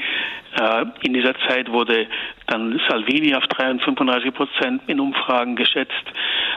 Äh, 0.60 0.84
in 1.02 1.14
dieser 1.14 1.34
Zeit 1.48 1.72
wurde 1.72 2.06
dann 2.46 2.80
Salvini 2.88 3.34
auf 3.34 3.44
35 3.56 4.32
Prozent 4.34 4.82
in 4.86 5.00
Umfragen 5.00 5.56
geschätzt. 5.56 5.92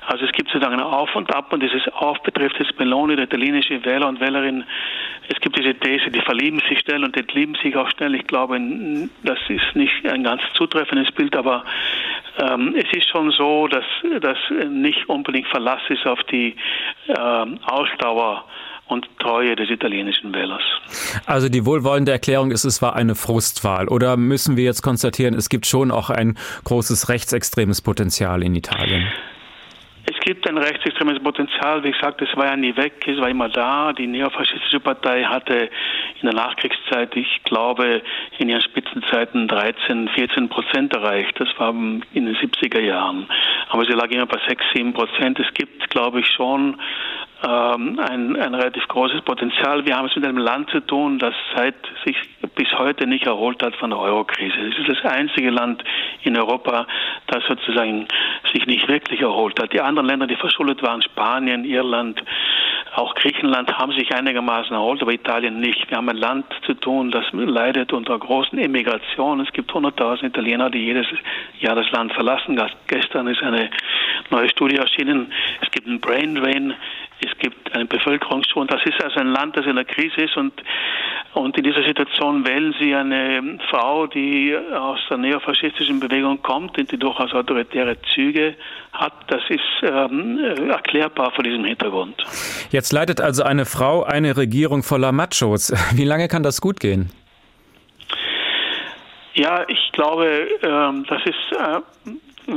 Also 0.05 0.25
es 0.25 0.31
gibt 0.31 0.49
sozusagen 0.49 0.75
ein 0.75 0.81
Auf 0.85 1.15
und 1.15 1.33
Ab 1.33 1.51
und 1.51 1.61
dieses 1.61 1.87
Auf 1.93 2.21
betrifft 2.23 2.59
jetzt 2.59 2.77
Meloni, 2.79 3.15
der 3.15 3.25
italienische 3.25 3.83
Wähler 3.85 4.07
und 4.07 4.19
Wählerin. 4.19 4.63
Es 5.27 5.39
gibt 5.39 5.57
diese 5.57 5.73
These, 5.75 6.11
die 6.11 6.21
verlieben 6.21 6.59
sich 6.69 6.79
schnell 6.79 7.03
und 7.03 7.15
entlieben 7.17 7.55
sich 7.55 7.75
auch 7.75 7.89
schnell. 7.91 8.15
Ich 8.15 8.27
glaube, 8.27 8.59
das 9.23 9.39
ist 9.47 9.75
nicht 9.75 10.05
ein 10.05 10.23
ganz 10.23 10.41
zutreffendes 10.53 11.11
Bild, 11.11 11.35
aber 11.35 11.63
ähm, 12.39 12.75
es 12.75 12.91
ist 12.91 13.09
schon 13.09 13.31
so, 13.31 13.67
dass 13.67 13.85
das 14.21 14.37
nicht 14.69 15.09
unbedingt 15.09 15.47
Verlass 15.47 15.81
ist 15.89 16.05
auf 16.05 16.23
die 16.25 16.55
ähm, 17.07 17.59
Ausdauer 17.65 18.45
und 18.89 19.07
Treue 19.19 19.55
des 19.55 19.69
italienischen 19.69 20.33
Wählers. 20.33 20.63
Also 21.25 21.47
die 21.47 21.65
wohlwollende 21.65 22.11
Erklärung 22.11 22.51
ist, 22.51 22.65
es 22.65 22.81
war 22.81 22.95
eine 22.95 23.15
Frustwahl. 23.15 23.87
Oder 23.87 24.17
müssen 24.17 24.57
wir 24.57 24.63
jetzt 24.63 24.81
konstatieren, 24.81 25.33
es 25.35 25.47
gibt 25.49 25.65
schon 25.65 25.91
auch 25.91 26.09
ein 26.09 26.37
großes 26.63 27.09
rechtsextremes 27.09 27.81
Potenzial 27.81 28.43
in 28.43 28.55
Italien? 28.55 29.07
Es 30.05 30.19
gibt 30.21 30.47
ein 30.49 30.57
rechtsextremes 30.57 31.21
Potenzial. 31.21 31.83
Wie 31.83 31.91
gesagt, 31.91 32.21
es 32.21 32.35
war 32.35 32.47
ja 32.47 32.55
nie 32.55 32.75
weg, 32.75 33.05
es 33.07 33.19
war 33.19 33.29
immer 33.29 33.47
da. 33.47 33.93
Die 33.93 34.07
neofaschistische 34.07 34.79
Partei 34.79 35.23
hatte 35.23 35.69
in 36.21 36.25
der 36.25 36.33
Nachkriegszeit, 36.33 37.15
ich 37.15 37.41
glaube, 37.43 38.01
in 38.39 38.49
ihren 38.49 38.61
Spitzenzeiten 38.61 39.47
13, 39.47 40.09
14 40.09 40.49
Prozent 40.49 40.93
erreicht. 40.93 41.39
Das 41.39 41.49
war 41.57 41.69
in 41.69 42.03
den 42.13 42.35
70er 42.35 42.79
Jahren. 42.79 43.27
Aber 43.69 43.85
sie 43.85 43.93
lag 43.93 44.09
immer 44.09 44.25
bei 44.25 44.39
6, 44.47 44.63
7 44.73 44.93
Prozent. 44.93 45.39
Es 45.39 45.53
gibt, 45.53 45.89
glaube 45.91 46.21
ich, 46.21 46.27
schon 46.27 46.79
ähm, 47.41 47.99
ein, 47.99 48.35
ein 48.35 48.53
relativ 48.53 48.85
großes 48.87 49.21
Potenzial. 49.21 49.85
Wir 49.85 49.95
haben 49.95 50.07
es 50.07 50.15
mit 50.15 50.25
einem 50.25 50.37
Land 50.37 50.69
zu 50.71 50.81
tun, 50.81 51.19
das 51.19 51.33
seit 51.55 51.75
sich 52.05 52.17
bis 52.55 52.67
heute 52.77 53.07
nicht 53.07 53.25
erholt 53.25 53.63
hat 53.63 53.75
von 53.75 53.91
der 53.91 53.99
Eurokrise. 53.99 54.59
Es 54.59 54.77
ist 54.77 54.89
das 54.89 55.11
einzige 55.11 55.49
Land 55.49 55.83
in 56.23 56.37
Europa, 56.37 56.85
das 57.27 57.43
sozusagen 57.47 58.07
sich 58.51 58.65
nicht 58.65 58.87
wirklich 58.89 59.21
erholt 59.21 59.61
hat. 59.61 59.71
Die 59.71 59.79
anderen 59.79 60.07
Länder, 60.07 60.27
die 60.27 60.35
verschuldet 60.35 60.83
waren, 60.83 61.01
Spanien, 61.01 61.63
Irland, 61.63 62.21
auch 62.95 63.15
Griechenland, 63.15 63.71
haben 63.77 63.93
sich 63.93 64.13
einigermaßen 64.13 64.73
erholt, 64.73 65.01
aber 65.01 65.13
Italien 65.13 65.61
nicht. 65.61 65.89
Wir 65.89 65.97
haben 65.97 66.09
ein 66.09 66.17
Land 66.17 66.45
zu 66.65 66.73
tun, 66.73 67.11
das 67.11 67.23
leidet 67.31 67.93
unter 67.93 68.19
großen 68.19 68.57
Emigration. 68.57 69.39
Es 69.39 69.53
gibt 69.53 69.71
100.000 69.71 70.25
Italiener, 70.25 70.69
die 70.69 70.79
jedes 70.79 71.07
Jahr 71.59 71.75
das 71.75 71.89
Land 71.91 72.11
verlassen. 72.13 72.59
Gestern 72.87 73.27
ist 73.27 73.41
eine 73.41 73.69
neue 74.29 74.49
Studie 74.49 74.75
erschienen. 74.75 75.31
Es 75.61 75.71
gibt 75.71 75.87
einen 75.87 76.01
Brain 76.01 76.35
Drain 76.35 76.73
es 77.21 77.37
gibt 77.37 77.73
einen 77.73 77.87
Bevölkerungsschwund. 77.87 78.71
Das 78.71 78.81
ist 78.85 79.01
also 79.03 79.19
ein 79.19 79.31
Land, 79.31 79.57
das 79.57 79.65
in 79.65 79.75
der 79.75 79.85
Krise 79.85 80.21
ist 80.21 80.37
und, 80.37 80.53
und 81.33 81.57
in 81.57 81.63
dieser 81.63 81.83
Situation 81.83 82.45
wählen 82.45 82.73
Sie 82.79 82.93
eine 82.95 83.59
Frau, 83.69 84.07
die 84.07 84.55
aus 84.55 84.99
der 85.09 85.17
neofaschistischen 85.17 85.99
Bewegung 85.99 86.41
kommt 86.41 86.77
und 86.77 86.91
die 86.91 86.97
durchaus 86.97 87.33
autoritäre 87.33 87.97
Züge 88.13 88.55
hat. 88.93 89.13
Das 89.27 89.41
ist 89.49 89.59
ähm, 89.83 90.39
erklärbar 90.69 91.31
vor 91.31 91.43
diesem 91.43 91.65
Hintergrund. 91.65 92.15
Jetzt 92.71 92.91
leitet 92.91 93.21
also 93.21 93.43
eine 93.43 93.65
Frau 93.65 94.03
eine 94.03 94.37
Regierung 94.37 94.83
voller 94.83 95.11
Machos. 95.11 95.73
Wie 95.95 96.05
lange 96.05 96.27
kann 96.27 96.43
das 96.43 96.61
gut 96.61 96.79
gehen? 96.79 97.11
Ja, 99.33 99.63
ich 99.67 99.91
glaube, 99.93 100.47
ähm, 100.63 101.05
das 101.07 101.21
ist, 101.23 101.57
äh, 101.57 102.53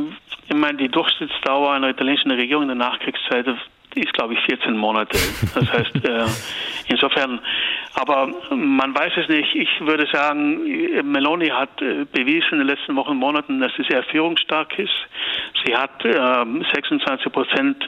ich 0.49 0.55
meine, 0.55 0.79
die 0.79 0.89
Durchschnittsdauer 0.89 1.73
einer 1.73 1.91
italienischen 1.91 2.31
Regierung 2.33 2.63
in 2.63 2.69
der 2.69 2.77
Nachkriegszeit 2.77 3.47
die 3.95 4.01
ist, 4.01 4.13
glaube 4.15 4.35
ich, 4.35 4.41
14 4.41 4.77
Monate. 4.77 5.19
Das 5.55 5.73
heißt, 5.73 5.95
äh, 6.05 6.25
insofern, 6.89 7.41
aber 7.95 8.29
man 8.55 8.95
weiß 8.95 9.13
es 9.17 9.29
nicht. 9.29 9.55
Ich 9.55 9.69
würde 9.81 10.07
sagen, 10.13 10.61
Meloni 11.11 11.49
hat 11.49 11.81
äh, 11.83 12.05
bewiesen 12.05 12.53
in 12.53 12.59
den 12.59 12.67
letzten 12.69 12.97
Wochen 12.97 13.11
und 13.11 13.19
Monaten, 13.19 13.61
dass 13.61 13.73
sie 13.77 13.85
sehr 13.89 14.03
führungsstark 14.05 14.79
ist. 14.79 14.95
Sie 15.65 15.77
hat 15.77 16.05
äh, 16.05 16.65
26 16.75 17.33
Prozent 17.33 17.85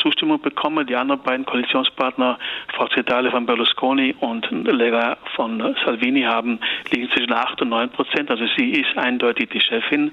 Zustimmung 0.00 0.40
bekommen. 0.40 0.86
Die 0.86 0.96
anderen 0.96 1.22
beiden 1.22 1.44
Koalitionspartner, 1.44 2.38
Forza 2.74 3.00
Italia 3.00 3.30
von 3.30 3.46
Berlusconi 3.46 4.14
und 4.20 4.48
Lega 4.50 5.16
von 5.34 5.74
Salvini, 5.84 6.22
haben 6.22 6.60
liegen 6.90 7.10
zwischen 7.10 7.32
8 7.32 7.60
und 7.62 7.70
9 7.70 7.90
Prozent. 7.90 8.30
Also 8.30 8.46
sie 8.56 8.70
ist 8.70 8.96
eindeutig 8.96 9.50
die 9.50 9.60
Chefin. 9.60 10.12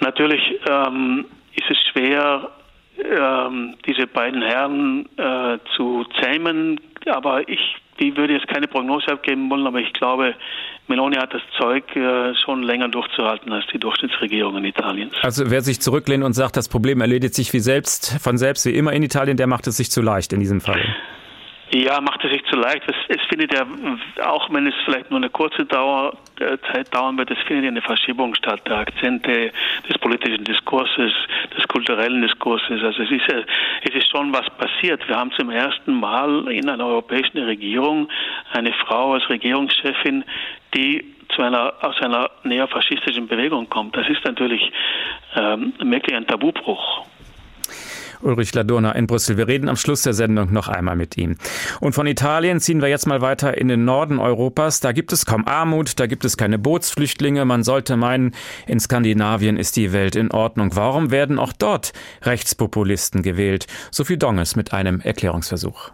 Natürlich 0.00 0.58
ähm, 0.68 1.26
ist 1.54 1.70
es 1.70 1.78
schwer, 1.92 2.50
ähm, 2.98 3.76
diese 3.86 4.06
beiden 4.06 4.42
Herren 4.42 5.08
äh, 5.16 5.58
zu 5.76 6.04
zähmen. 6.20 6.80
Aber 7.06 7.48
ich 7.48 7.76
die 8.00 8.16
würde 8.16 8.32
jetzt 8.32 8.48
keine 8.48 8.66
Prognose 8.66 9.08
abgeben 9.08 9.50
wollen, 9.50 9.66
aber 9.66 9.78
ich 9.78 9.92
glaube, 9.92 10.34
Meloni 10.88 11.16
hat 11.16 11.32
das 11.34 11.42
Zeug, 11.58 11.84
äh, 11.94 12.34
schon 12.34 12.62
länger 12.62 12.88
durchzuhalten 12.88 13.52
als 13.52 13.66
die 13.72 13.78
Durchschnittsregierung 13.78 14.56
in 14.56 14.64
Italien. 14.64 15.10
Also 15.22 15.50
wer 15.50 15.60
sich 15.60 15.80
zurücklehnt 15.80 16.24
und 16.24 16.32
sagt, 16.32 16.56
das 16.56 16.68
Problem 16.68 17.00
erledigt 17.00 17.34
sich 17.34 17.52
wie 17.52 17.60
selbst, 17.60 18.18
von 18.20 18.38
selbst 18.38 18.64
wie 18.66 18.70
immer 18.70 18.92
in 18.92 19.02
Italien, 19.02 19.36
der 19.36 19.46
macht 19.46 19.66
es 19.66 19.76
sich 19.76 19.90
zu 19.90 20.00
leicht 20.00 20.32
in 20.32 20.40
diesem 20.40 20.60
Fall. 20.60 20.80
Ja, 21.72 22.00
macht 22.00 22.24
es 22.24 22.32
sich 22.32 22.44
zu 22.46 22.56
leicht. 22.56 22.82
Es, 22.88 22.96
es, 23.16 23.24
findet 23.28 23.54
ja, 23.54 23.64
auch 24.26 24.52
wenn 24.52 24.66
es 24.66 24.74
vielleicht 24.84 25.08
nur 25.10 25.18
eine 25.18 25.30
kurze 25.30 25.64
Dauer, 25.64 26.16
äh, 26.40 26.58
Zeit 26.72 26.92
dauern 26.92 27.16
wird, 27.16 27.30
es 27.30 27.38
findet 27.46 27.64
ja 27.64 27.70
eine 27.70 27.82
Verschiebung 27.82 28.34
statt 28.34 28.62
der 28.66 28.78
Akzente 28.78 29.52
des 29.88 29.98
politischen 29.98 30.42
Diskurses, 30.42 31.12
des 31.56 31.68
kulturellen 31.68 32.22
Diskurses. 32.22 32.82
Also 32.82 33.02
es 33.04 33.10
ist 33.12 33.26
ja, 33.30 33.38
es 33.82 33.94
ist 33.94 34.10
schon 34.10 34.32
was 34.32 34.50
passiert. 34.50 35.06
Wir 35.06 35.16
haben 35.16 35.30
zum 35.32 35.50
ersten 35.50 35.94
Mal 35.94 36.48
in 36.50 36.68
einer 36.68 36.86
europäischen 36.86 37.38
Regierung 37.38 38.08
eine 38.52 38.72
Frau 38.72 39.14
als 39.14 39.28
Regierungschefin, 39.30 40.24
die 40.74 41.04
zu 41.36 41.42
einer, 41.42 41.72
aus 41.82 41.96
einer 42.00 42.30
neofaschistischen 42.42 43.28
Bewegung 43.28 43.68
kommt. 43.68 43.96
Das 43.96 44.08
ist 44.08 44.24
natürlich 44.24 44.72
ähm, 45.36 45.72
wirklich 45.78 46.16
ein 46.16 46.26
Tabubruch. 46.26 47.06
Ulrich 48.22 48.54
Ladurna 48.54 48.92
in 48.92 49.06
Brüssel. 49.06 49.36
Wir 49.36 49.48
reden 49.48 49.68
am 49.68 49.76
Schluss 49.76 50.02
der 50.02 50.12
Sendung 50.12 50.52
noch 50.52 50.68
einmal 50.68 50.96
mit 50.96 51.16
ihm. 51.16 51.36
Und 51.80 51.94
von 51.94 52.06
Italien 52.06 52.60
ziehen 52.60 52.80
wir 52.80 52.88
jetzt 52.88 53.06
mal 53.06 53.20
weiter 53.20 53.56
in 53.56 53.68
den 53.68 53.84
Norden 53.84 54.18
Europas. 54.18 54.80
Da 54.80 54.92
gibt 54.92 55.12
es 55.12 55.26
kaum 55.26 55.46
Armut, 55.46 55.98
da 56.00 56.06
gibt 56.06 56.24
es 56.24 56.36
keine 56.36 56.58
Bootsflüchtlinge. 56.58 57.44
Man 57.44 57.62
sollte 57.62 57.96
meinen, 57.96 58.34
in 58.66 58.80
Skandinavien 58.80 59.56
ist 59.56 59.76
die 59.76 59.92
Welt 59.92 60.16
in 60.16 60.30
Ordnung. 60.30 60.74
Warum 60.74 61.10
werden 61.10 61.38
auch 61.38 61.52
dort 61.52 61.92
Rechtspopulisten 62.22 63.22
gewählt? 63.22 63.66
Sophie 63.90 64.18
Donges 64.18 64.56
mit 64.56 64.72
einem 64.72 65.00
Erklärungsversuch. 65.00 65.92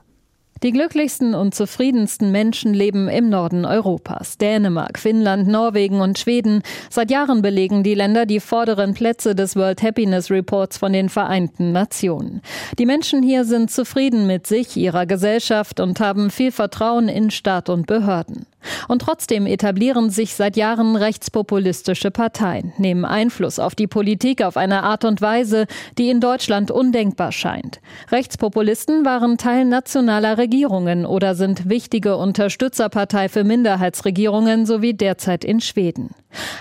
Die 0.62 0.72
glücklichsten 0.72 1.34
und 1.34 1.54
zufriedensten 1.54 2.32
Menschen 2.32 2.72
leben 2.72 3.08
im 3.08 3.28
Norden 3.28 3.66
Europas. 3.66 4.38
Dänemark, 4.38 4.98
Finnland, 4.98 5.46
Norwegen 5.46 6.00
und 6.00 6.18
Schweden. 6.18 6.62
Seit 6.88 7.10
Jahren 7.10 7.42
belegen 7.42 7.82
die 7.82 7.94
Länder 7.94 8.24
die 8.24 8.40
vorderen 8.40 8.94
Plätze 8.94 9.34
des 9.34 9.54
World 9.54 9.82
Happiness 9.82 10.30
Reports 10.30 10.78
von 10.78 10.94
den 10.94 11.10
Vereinten 11.10 11.72
Nationen. 11.72 12.40
Die 12.78 12.86
Menschen 12.86 13.22
hier 13.22 13.44
sind 13.44 13.70
zufrieden 13.70 14.26
mit 14.26 14.46
sich, 14.46 14.76
ihrer 14.78 15.04
Gesellschaft 15.04 15.78
und 15.78 16.00
haben 16.00 16.30
viel 16.30 16.52
Vertrauen 16.52 17.08
in 17.08 17.30
Staat 17.30 17.68
und 17.68 17.86
Behörden. 17.86 18.46
Und 18.88 19.02
trotzdem 19.02 19.46
etablieren 19.46 20.10
sich 20.10 20.34
seit 20.34 20.56
Jahren 20.56 20.96
rechtspopulistische 20.96 22.10
Parteien, 22.10 22.72
nehmen 22.78 23.04
Einfluss 23.04 23.58
auf 23.58 23.74
die 23.74 23.86
Politik 23.86 24.42
auf 24.42 24.56
eine 24.56 24.82
Art 24.82 25.04
und 25.04 25.20
Weise, 25.20 25.66
die 25.98 26.10
in 26.10 26.20
Deutschland 26.20 26.70
undenkbar 26.70 27.32
scheint. 27.32 27.80
Rechtspopulisten 28.10 29.04
waren 29.04 29.38
Teil 29.38 29.64
nationaler 29.64 30.38
Regierungen 30.46 31.06
oder 31.06 31.34
sind 31.34 31.68
wichtige 31.68 32.16
Unterstützerpartei 32.16 33.28
für 33.28 33.42
Minderheitsregierungen 33.42 34.64
sowie 34.64 34.94
derzeit 34.94 35.44
in 35.44 35.60
Schweden. 35.60 36.10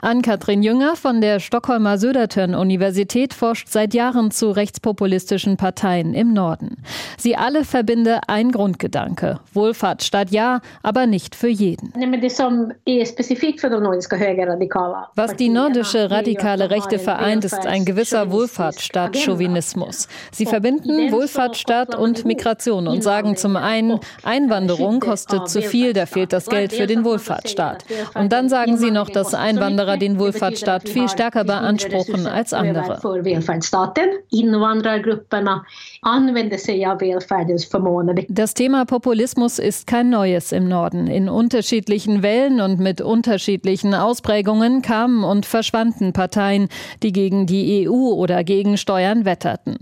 Ann-Kathrin 0.02 0.64
Jünger 0.64 0.96
von 0.96 1.22
der 1.22 1.40
Stockholmer 1.40 1.98
Södertörn-Universität 1.98 3.34
forscht 3.34 3.68
seit 3.68 3.94
Jahren 3.94 4.32
zu 4.32 4.50
rechtspopulistischen 4.52 5.58
Parteien 5.58 6.14
im 6.14 6.34
Norden. 6.34 6.78
Sie 7.18 7.36
alle 7.36 7.64
verbinde 7.64 8.22
ein 8.28 8.52
Grundgedanke. 8.52 9.40
Wohlfahrtsstaat 9.54 10.32
ja, 10.32 10.62
aber 10.82 11.06
nicht 11.06 11.36
für 11.36 11.50
jeden. 11.50 11.94
Was 15.16 15.36
die 15.36 15.50
nordische 15.50 16.12
radikale 16.12 16.70
Rechte 16.70 17.00
vereint, 17.00 17.46
ist 17.46 17.66
ein 17.66 17.86
gewisser 17.86 18.32
Wohlfahrtsstaat-Chauvinismus. 18.32 20.08
Sie 20.32 20.46
verbinden 20.46 21.12
Wohlfahrtsstaat 21.12 21.96
und 21.96 22.26
Migration 22.26 22.88
und 22.88 23.04
sagen 23.04 23.36
zum 23.36 23.56
einen, 23.58 23.75
Einwanderung 24.24 25.00
kostet 25.00 25.50
zu 25.50 25.62
viel, 25.62 25.94
da. 25.94 26.06
fehlt 26.06 26.34
das 26.34 26.48
Geld 26.48 26.74
für 26.74 26.88
den 26.88 27.04
Wohlfahrtsstaat. 27.04 27.86
Und 28.14 28.32
dann 28.32 28.50
sagen 28.50 28.78
sie 28.78 28.92
noch, 28.92 29.10
dass 29.10 29.34
Einwanderer 29.34 29.98
den 29.98 30.20
Wohlfahrtsstaat 30.20 30.90
viel 30.90 31.10
stärker 31.10 31.44
beanspruchen 31.44 32.28
als 32.28 32.54
andere. 32.54 33.00
Das 38.30 38.54
Thema 38.54 38.86
Populismus 38.86 39.58
ist 39.58 39.88
kein 39.88 40.12
neues 40.12 40.52
im 40.52 40.68
Norden. 40.68 41.08
In 41.08 41.30
unterschiedlichen 41.30 42.22
Wellen 42.22 42.62
und 42.62 42.80
mit 42.80 43.02
unterschiedlichen 43.02 43.96
Ausprägungen 43.96 44.84
kamen 44.84 45.24
und 45.24 45.48
verschwanden 45.48 46.14
Parteien, 46.14 46.70
die 47.02 47.12
gegen 47.12 47.48
die 47.48 47.90
EU 47.90 48.14
oder 48.14 48.44
gegen 48.44 48.78
Steuern 48.78 49.26
wetterten. 49.26 49.80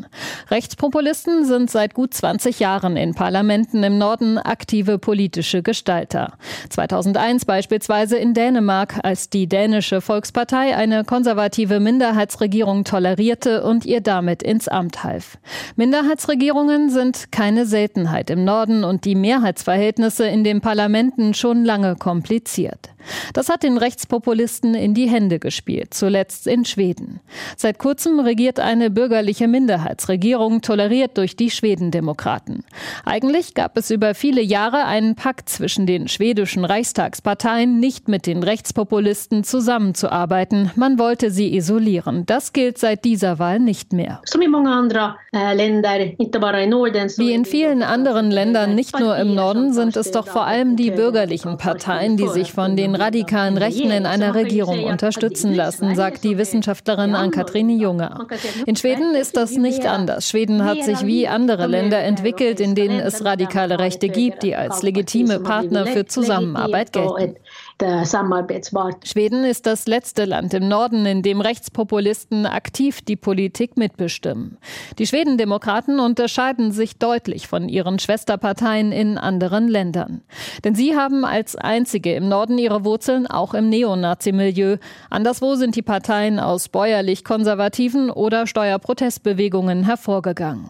Rechtspopulisten 0.50 1.44
sind 1.44 1.70
seit 1.70 1.94
gut 1.94 2.14
20 2.14 2.58
Jahren 2.58 2.96
in 2.96 3.16
Parlamenten 3.16 3.84
im 3.84 3.98
Norden 3.98 4.38
aktive 4.38 5.00
politische 5.00 5.62
Gestalter. 5.62 6.38
2001 6.70 7.44
beispielsweise 7.44 8.16
in 8.16 8.34
Dänemark, 8.34 8.98
als 9.04 9.30
die 9.30 9.48
dänische 9.48 10.00
Volkspartei 10.00 10.74
eine 10.74 11.04
konservative 11.04 11.82
Minderheitsregierung 11.82 12.86
tolerierte 12.86 13.66
und 13.66 13.86
ihr 13.86 14.00
damit 14.00 14.42
ins 14.42 14.70
Amt 14.70 15.04
half. 15.04 15.38
Minderheitsregierungen 16.14 16.92
sind 16.92 17.32
keine 17.32 17.66
Seltenheit 17.66 18.30
im 18.30 18.46
Norden 18.46 18.84
und 18.84 19.04
die 19.04 19.16
Mehrheitsverhältnisse 19.16 20.28
in 20.28 20.44
den 20.44 20.62
Parlamenten 20.62 21.34
schon 21.34 21.66
lange 21.66 21.96
kompliziert. 21.96 22.93
Das 23.34 23.50
hat 23.50 23.64
den 23.64 23.78
Rechtspopulisten 23.78 24.76
in 24.76 24.94
die 24.94 25.10
Hände 25.10 25.40
gespielt, 25.40 25.94
zuletzt 25.94 26.48
in 26.48 26.66
Schweden. 26.66 27.20
Seit 27.58 27.80
kurzem 27.80 28.20
regiert 28.20 28.60
eine 28.60 28.90
bürgerliche 28.90 29.48
Minderheitsregierung, 29.48 30.62
toleriert 30.62 31.18
durch 31.18 31.36
die 31.36 31.50
Schwedendemokraten. 31.50 32.64
Eigentlich 33.06 33.54
gab 33.54 33.78
es 33.78 33.92
über 33.92 34.16
viele 34.16 34.42
Jahre 34.42 34.86
einen 34.86 35.16
Pakt 35.16 35.50
zwischen 35.50 35.86
den 35.86 36.08
schwedischen 36.08 36.66
Reichstagsparteien, 36.66 37.80
nicht 37.80 38.08
mit 38.08 38.28
den 38.28 38.44
Rechtspopulisten 38.44 39.44
zusammenzuarbeiten. 39.44 40.72
Man 40.76 41.00
wollte 41.00 41.32
sie 41.32 41.56
isolieren. 41.56 42.26
Das 42.26 42.54
gilt 42.54 42.78
seit 42.78 43.06
dieser 43.06 43.40
Wahl 43.40 43.60
nicht 43.60 43.94
mehr. 43.94 44.22
Wie 47.18 47.34
in 47.34 47.46
vielen 47.46 47.84
anderen 47.84 48.32
Ländern, 48.32 48.76
nicht 48.76 49.00
nur 49.00 49.18
im 49.18 49.36
Norden, 49.36 49.74
sind 49.74 49.96
es 49.98 50.12
doch 50.12 50.28
vor 50.28 50.46
allem 50.46 50.76
die 50.76 50.92
bürgerlichen 50.92 51.58
Parteien, 51.58 52.18
die 52.18 52.28
sich 52.28 52.52
von 52.52 52.76
den 52.76 52.93
radikalen 52.96 53.58
Rechten 53.58 53.92
in 53.92 54.06
einer 54.06 54.36
Regierung 54.36 54.84
unterstützen 54.86 55.54
lassen, 55.54 55.96
sagt 55.96 56.24
die 56.24 56.38
Wissenschaftlerin 56.38 57.16
Ann-Kathrin 57.16 57.70
Junger. 57.70 58.28
In 58.66 58.76
Schweden 58.76 59.16
ist 59.16 59.38
das 59.38 59.52
nicht 59.52 59.86
anders. 59.86 60.30
Schweden 60.30 60.64
hat 60.64 60.84
sich 60.84 61.06
wie 61.06 61.28
andere 61.28 61.68
Länder 61.68 62.00
entwickelt, 62.00 62.60
in 62.60 62.76
denen 62.76 63.00
es 63.00 63.24
radikale 63.24 63.80
Rechte 63.80 64.10
gibt, 64.10 64.44
die 64.44 64.56
als 64.56 64.82
legitime 64.84 65.40
Partner 65.40 65.86
für 65.88 66.06
Zusammenarbeit 66.06 66.94
gelten. 66.94 67.36
Schweden 69.06 69.44
ist 69.44 69.66
das 69.66 69.88
letzte 69.88 70.26
Land 70.26 70.54
im 70.54 70.68
Norden, 70.68 71.06
in 71.06 71.22
dem 71.22 71.42
Rechtspopulisten 71.42 72.46
aktiv 72.46 73.02
die 73.02 73.16
Politik 73.16 73.78
mitbestimmen. 73.78 74.58
Die 75.00 75.08
Schwedendemokraten 75.08 76.00
unterscheiden 76.00 76.72
sich 76.72 76.98
deutlich 76.98 77.48
von 77.48 77.68
ihren 77.70 78.00
Schwesterparteien 78.00 78.92
in 78.92 79.18
anderen 79.18 79.68
Ländern. 79.68 80.22
Denn 80.64 80.76
sie 80.76 80.96
haben 80.96 81.26
als 81.26 81.56
einzige 81.56 82.14
im 82.14 82.30
Norden 82.30 82.58
ihre 82.58 82.86
Wurzeln 82.86 83.28
auch 83.28 83.54
im 83.54 83.70
Neonazi-Milieu. 83.70 84.78
Anderswo 85.10 85.56
sind 85.56 85.76
die 85.76 85.82
Parteien 85.82 86.40
aus 86.40 86.70
bäuerlich-konservativen 86.70 88.12
oder 88.12 88.46
Steuerprotestbewegungen 88.48 89.84
hervorgegangen. 89.84 90.70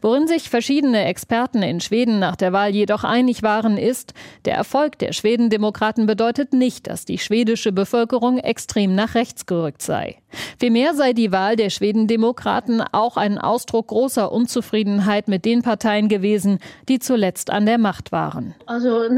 Worin 0.00 0.26
sich 0.26 0.48
verschiedene 0.48 1.04
Experten 1.04 1.62
in 1.62 1.80
Schweden 1.80 2.18
nach 2.18 2.36
der 2.36 2.52
Wahl 2.52 2.70
jedoch 2.70 3.04
einig 3.04 3.42
waren, 3.42 3.78
ist, 3.78 4.14
der 4.44 4.54
Erfolg 4.54 4.98
der 4.98 5.12
Schwedendemokraten 5.12 6.06
bedeutet 6.06 6.52
nicht, 6.52 6.86
dass 6.86 7.04
die 7.04 7.18
schwedische 7.18 7.72
Bevölkerung 7.72 8.38
extrem 8.38 8.94
nach 8.94 9.14
rechts 9.14 9.46
gerückt 9.46 9.82
sei. 9.82 10.21
Vielmehr 10.58 10.94
sei 10.94 11.12
die 11.12 11.32
Wahl 11.32 11.56
der 11.56 11.70
Schwedendemokraten 11.70 12.82
auch 12.92 13.16
ein 13.16 13.38
Ausdruck 13.38 13.88
großer 13.88 14.30
Unzufriedenheit 14.32 15.28
mit 15.28 15.44
den 15.44 15.62
Parteien 15.62 16.08
gewesen, 16.08 16.58
die 16.88 16.98
zuletzt 16.98 17.50
an 17.50 17.66
der 17.66 17.78
Macht 17.78 18.12
waren. 18.12 18.54
Also, 18.66 19.08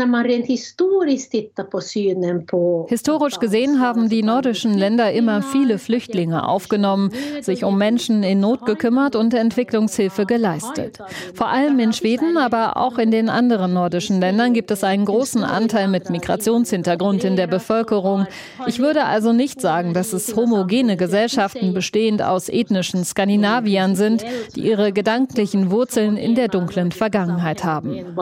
Historisch 2.88 3.38
gesehen 3.38 3.80
haben 3.80 4.08
die 4.08 4.22
nordischen 4.22 4.76
Länder 4.76 5.12
immer 5.12 5.42
viele 5.42 5.78
Flüchtlinge 5.78 6.48
aufgenommen, 6.48 7.10
sich 7.40 7.64
um 7.64 7.78
Menschen 7.78 8.22
in 8.22 8.40
Not 8.40 8.66
gekümmert 8.66 9.16
und 9.16 9.34
Entwicklungshilfe 9.34 10.26
geleistet. 10.26 10.98
Vor 11.34 11.48
allem 11.48 11.78
in 11.78 11.92
Schweden, 11.92 12.36
aber 12.36 12.76
auch 12.76 12.98
in 12.98 13.10
den 13.10 13.28
anderen 13.28 13.72
nordischen 13.72 14.20
Ländern 14.20 14.54
gibt 14.54 14.70
es 14.70 14.84
einen 14.84 15.04
großen 15.04 15.44
Anteil 15.44 15.88
mit 15.88 16.10
Migrationshintergrund 16.10 17.24
in 17.24 17.36
der 17.36 17.46
Bevölkerung. 17.46 18.26
Ich 18.66 18.78
würde 18.78 19.04
also 19.04 19.32
nicht 19.32 19.60
sagen, 19.60 19.94
dass 19.94 20.12
es 20.12 20.34
homogene 20.36 20.96
Gesellschaften 21.04 21.74
bestehend 21.74 22.22
aus 22.22 22.48
ethnischen 22.48 23.04
Skandinaviern 23.04 23.94
sind, 23.94 24.24
die 24.56 24.62
ihre 24.62 24.90
gedanklichen 24.90 25.70
Wurzeln 25.70 26.16
in 26.16 26.34
der 26.34 26.48
dunklen 26.48 26.92
Vergangenheit 26.92 27.62
haben. 27.62 28.16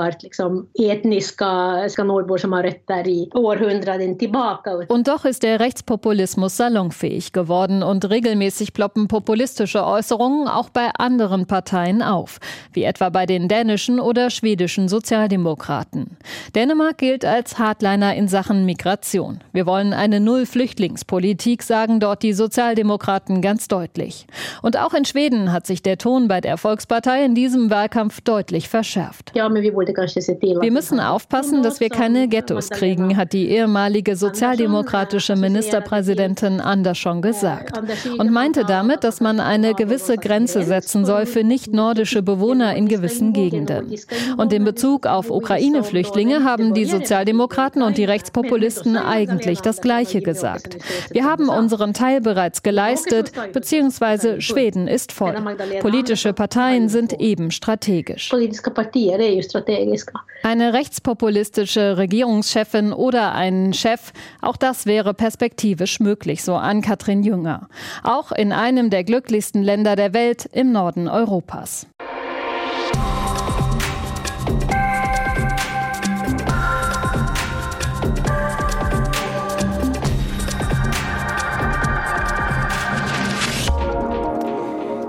Und 4.89 5.09
doch 5.09 5.25
ist 5.25 5.43
der 5.45 5.61
Rechtspopulismus 5.61 6.57
salonfähig 6.57 7.33
geworden 7.33 7.85
und 7.85 8.11
regelmäßig 8.11 8.73
ploppen 8.73 9.07
populistische 9.07 9.87
Äußerungen 9.87 10.49
auch 10.49 10.71
bei 10.71 10.91
anderen 10.99 11.47
Parteien 11.47 12.03
auf, 12.03 12.41
wie 12.73 12.83
etwa 12.83 13.11
bei 13.11 13.27
den 13.27 13.47
dänischen 13.47 14.01
oder 14.01 14.31
schwedischen 14.31 14.89
Sozialdemokraten. 14.89 16.17
Dänemark 16.57 16.99
gilt 16.99 17.25
als 17.25 17.61
Hardliner 17.61 18.17
in 18.17 18.27
Sachen 18.27 18.65
Migration. 18.65 19.39
Wir 19.53 19.67
wollen 19.67 19.93
eine 19.93 20.19
Null-Flüchtlingspolitik, 20.19 21.63
sagen 21.63 22.01
dort 22.01 22.25
die 22.25 22.33
Sozialdemokraten. 22.33 22.72
Sozialdemokraten 22.73 23.43
ganz 23.43 23.69
deutlich. 23.69 24.27
Und 24.63 24.79
auch 24.79 24.95
in 24.95 25.05
Schweden 25.05 25.53
hat 25.53 25.67
sich 25.67 25.83
der 25.83 25.99
Ton 25.99 26.27
bei 26.29 26.41
der 26.41 26.57
Volkspartei 26.57 27.25
in 27.25 27.35
diesem 27.35 27.71
Wahlkampf 27.71 28.23
deutlich 28.23 28.69
verschärft. 28.69 29.33
Wir 29.35 30.73
müssen 30.73 31.01
aufpassen, 31.01 31.63
dass 31.63 31.81
wir 31.81 31.91
keine 31.91 32.29
Ghettos 32.29 32.71
kriegen, 32.71 33.17
hat 33.17 33.35
die 33.35 33.51
ehemalige 33.51 34.17
sozialdemokratische 34.17 35.37
Ministerpräsidentin 35.37 36.61
Andersson 36.61 37.21
gesagt. 37.21 37.79
Und 38.19 38.31
meinte 38.33 38.65
damit, 38.65 39.05
dass 39.05 39.21
man 39.21 39.41
eine 39.41 39.75
gewisse 39.75 40.17
Grenze 40.17 40.63
setzen 40.63 41.05
soll 41.05 41.27
für 41.27 41.45
nicht-nordische 41.45 42.23
Bewohner 42.23 42.75
in 42.75 42.89
gewissen 42.89 43.35
Gegenden. 43.35 43.95
Und 44.39 44.53
in 44.53 44.65
Bezug 44.65 45.07
auf 45.07 45.31
Ukraine-Flüchtlinge 45.31 46.45
haben 46.45 46.73
die 46.73 46.87
Sozialdemokraten 46.87 47.83
und 47.83 47.99
die 47.99 48.05
Rechtspopulisten 48.05 48.97
eigentlich 48.97 49.61
das 49.61 49.81
Gleiche 49.83 50.23
gesagt. 50.23 50.79
Wir 51.11 51.25
haben 51.25 51.49
unseren 51.49 51.93
Teil 51.93 52.21
bereits 52.21 52.62
geleistet, 52.63 53.33
beziehungsweise 53.53 54.41
Schweden 54.41 54.89
ist 54.89 55.13
voll. 55.13 55.35
Politische 55.81 56.33
Parteien 56.33 56.89
sind 56.89 57.21
eben 57.21 57.51
strategisch. 57.51 58.33
Eine 60.43 60.73
rechtspopulistische 60.73 61.97
Regierungschefin 61.99 62.93
oder 62.93 63.33
ein 63.33 63.73
Chef, 63.73 64.13
auch 64.41 64.57
das 64.57 64.87
wäre 64.87 65.15
perspektivisch 65.15 66.01
möglich, 66.01 66.43
so 66.43 66.55
an 66.55 66.83
Katrin 66.83 67.23
Jünger. 67.23 67.69
Auch 68.03 68.33
in 68.33 68.53
einem 68.53 68.91
der 68.91 69.05
glücklichsten 69.05 69.63
Länder 69.63 69.97
der 69.97 70.15
Welt 70.15 70.49
im 70.53 70.73
Norden 70.73 71.09
Europas. 71.09 71.87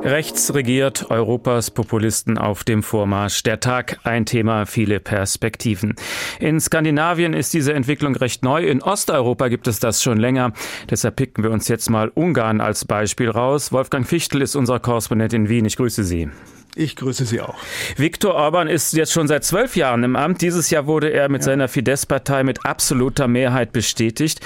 Rechts 0.04 0.54
regiert 0.54 1.12
Europas 1.12 1.72
Populisten 1.72 2.38
auf 2.38 2.66
dem 2.66 2.84
Vormarsch. 2.84 3.42
Der 3.44 3.62
Tag 3.62 4.00
ein 4.04 4.26
Thema, 4.26 4.66
viele 4.66 5.00
Perspektiven. 5.00 5.96
In 6.42 6.60
Skandinavien 6.60 7.34
ist 7.34 7.54
diese 7.54 7.74
Entwicklung 7.74 8.13
recht 8.18 8.44
neu. 8.44 8.66
In 8.66 8.82
Osteuropa 8.82 9.48
gibt 9.48 9.66
es 9.66 9.80
das 9.80 10.04
schon 10.04 10.18
länger. 10.18 10.52
Deshalb 10.89 11.16
picken 11.16 11.42
wir 11.42 11.52
uns 11.52 11.70
jetzt 11.70 11.89
mal 11.89 12.10
Ungarn 12.10 12.60
als 12.60 12.84
Beispiel 12.84 13.30
raus. 13.30 13.72
Wolfgang 13.72 14.06
Fichtel 14.06 14.42
ist 14.42 14.56
unser 14.56 14.82
Korrespondent 14.82 15.32
in 15.32 15.48
Wien. 15.48 15.63
Ich 15.63 15.78
grüße 15.78 16.04
Sie. 16.04 16.30
Ich 16.76 16.98
grüße 16.98 17.24
Sie 17.24 17.39
auch. 17.39 17.56
Viktor 17.96 18.36
Orban 18.36 18.68
ist 18.68 18.92
jetzt 18.92 19.13
schon 19.13 19.30
seit 19.30 19.46
zwölf 19.46 19.78
Jahren 19.78 20.04
im 20.04 20.18
Amt. 20.18 20.42
Dieses 20.42 20.70
Jahr 20.70 20.86
wurde 20.86 21.13
er 21.13 21.30
mit 21.30 21.44
ja. 21.44 21.46
seiner 21.46 21.70
Fidesz-Partei 21.70 22.44
mit 22.44 22.66
absoluter 22.66 23.30
Mehrheit 23.30 23.72
bestätigt. 23.72 24.42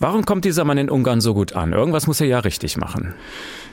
Warum 0.00 0.24
kommt 0.24 0.44
dieser 0.44 0.64
Mann 0.64 0.78
in 0.78 0.90
Ungarn 0.90 1.20
so 1.20 1.32
gut 1.32 1.52
an? 1.52 1.74
Irgendwas 1.74 2.08
muss 2.08 2.20
er 2.20 2.26
ja 2.26 2.40
richtig 2.40 2.76
machen. 2.76 3.14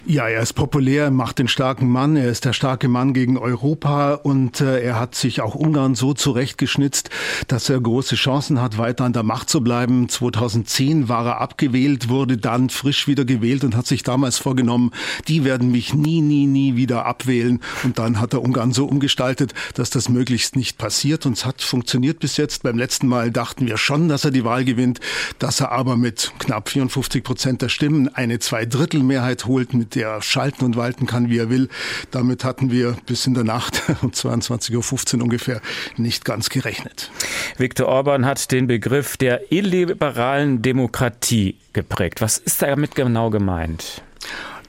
Ja, 0.05 0.27
er 0.27 0.41
ist 0.41 0.51
populär, 0.51 1.11
macht 1.11 1.39
den 1.39 1.47
starken 1.47 1.87
Mann, 1.87 2.17
er 2.17 2.29
ist 2.29 2.43
der 2.43 2.51
starke 2.51 2.89
Mann 2.89 3.13
gegen 3.13 3.37
Europa 3.37 4.15
und 4.15 4.59
äh, 4.59 4.81
er 4.81 4.99
hat 4.99 5.15
sich 5.15 5.39
auch 5.39 5.55
Ungarn 5.55 5.95
so 5.95 6.13
zurechtgeschnitzt, 6.13 7.09
dass 7.47 7.69
er 7.69 7.79
große 7.79 8.15
Chancen 8.15 8.59
hat, 8.59 8.77
weiter 8.77 9.05
an 9.05 9.13
der 9.13 9.23
Macht 9.23 9.49
zu 9.49 9.61
bleiben. 9.61 10.09
2010 10.09 11.07
war 11.07 11.25
er 11.25 11.39
abgewählt, 11.39 12.09
wurde 12.09 12.37
dann 12.37 12.69
frisch 12.69 13.07
wieder 13.07 13.23
gewählt 13.23 13.63
und 13.63 13.77
hat 13.77 13.87
sich 13.87 14.03
damals 14.03 14.37
vorgenommen, 14.37 14.91
die 15.29 15.45
werden 15.45 15.71
mich 15.71 15.93
nie, 15.93 16.19
nie, 16.19 16.47
nie 16.47 16.75
wieder 16.75 17.05
abwählen. 17.05 17.61
Und 17.85 17.97
dann 17.97 18.19
hat 18.19 18.33
er 18.33 18.41
Ungarn 18.41 18.73
so 18.73 18.85
umgestaltet, 18.87 19.53
dass 19.75 19.89
das 19.89 20.09
möglichst 20.09 20.57
nicht 20.57 20.77
passiert. 20.77 21.25
Und 21.25 21.37
es 21.37 21.45
hat 21.45 21.61
funktioniert 21.61 22.19
bis 22.19 22.35
jetzt. 22.35 22.63
Beim 22.63 22.77
letzten 22.77 23.07
Mal 23.07 23.31
dachten 23.31 23.67
wir 23.67 23.77
schon, 23.77 24.09
dass 24.09 24.25
er 24.25 24.31
die 24.31 24.43
Wahl 24.43 24.65
gewinnt, 24.65 24.99
dass 25.39 25.61
er 25.61 25.71
aber 25.71 25.95
mit 25.95 26.33
knapp 26.39 26.67
54 26.67 27.23
Prozent 27.23 27.61
der 27.61 27.69
Stimmen 27.69 28.13
eine 28.13 28.39
Zweidrittelmehrheit 28.39 29.45
holt 29.45 29.73
mit 29.73 29.92
der 29.95 30.21
schalten 30.21 30.65
und 30.65 30.75
walten 30.75 31.05
kann, 31.05 31.29
wie 31.29 31.37
er 31.37 31.49
will. 31.49 31.69
Damit 32.11 32.43
hatten 32.43 32.71
wir 32.71 32.95
bis 33.05 33.27
in 33.27 33.33
der 33.33 33.43
Nacht 33.43 33.81
um 34.01 34.11
22.15 34.11 35.17
Uhr 35.17 35.23
ungefähr 35.23 35.61
nicht 35.97 36.25
ganz 36.25 36.49
gerechnet. 36.49 37.11
Viktor 37.57 37.87
Orban 37.87 38.25
hat 38.25 38.51
den 38.51 38.67
Begriff 38.67 39.17
der 39.17 39.51
illiberalen 39.51 40.61
Demokratie 40.61 41.57
geprägt. 41.73 42.21
Was 42.21 42.37
ist 42.37 42.61
damit 42.61 42.95
genau 42.95 43.29
gemeint? 43.29 44.01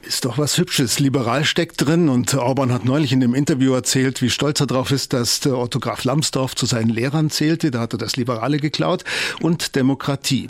Ist 0.07 0.25
doch 0.25 0.37
was 0.37 0.59
Hübsches. 0.59 0.99
Liberal 0.99 1.45
steckt 1.45 1.83
drin 1.83 2.09
und 2.09 2.35
Orban 2.35 2.71
hat 2.71 2.85
neulich 2.85 3.11
in 3.11 3.21
dem 3.21 3.33
Interview 3.33 3.73
erzählt, 3.73 4.21
wie 4.21 4.29
stolz 4.29 4.59
er 4.59 4.67
darauf 4.67 4.91
ist, 4.91 5.13
dass 5.13 5.39
der 5.39 5.57
Otto 5.57 5.79
Graf 5.79 6.03
Lambsdorff 6.03 6.53
zu 6.55 6.67
seinen 6.67 6.89
Lehrern 6.89 7.31
zählte. 7.31 7.71
Da 7.71 7.79
hat 7.79 7.93
er 7.93 7.97
das 7.97 8.15
Liberale 8.15 8.57
geklaut 8.57 9.03
und 9.39 9.75
Demokratie. 9.75 10.47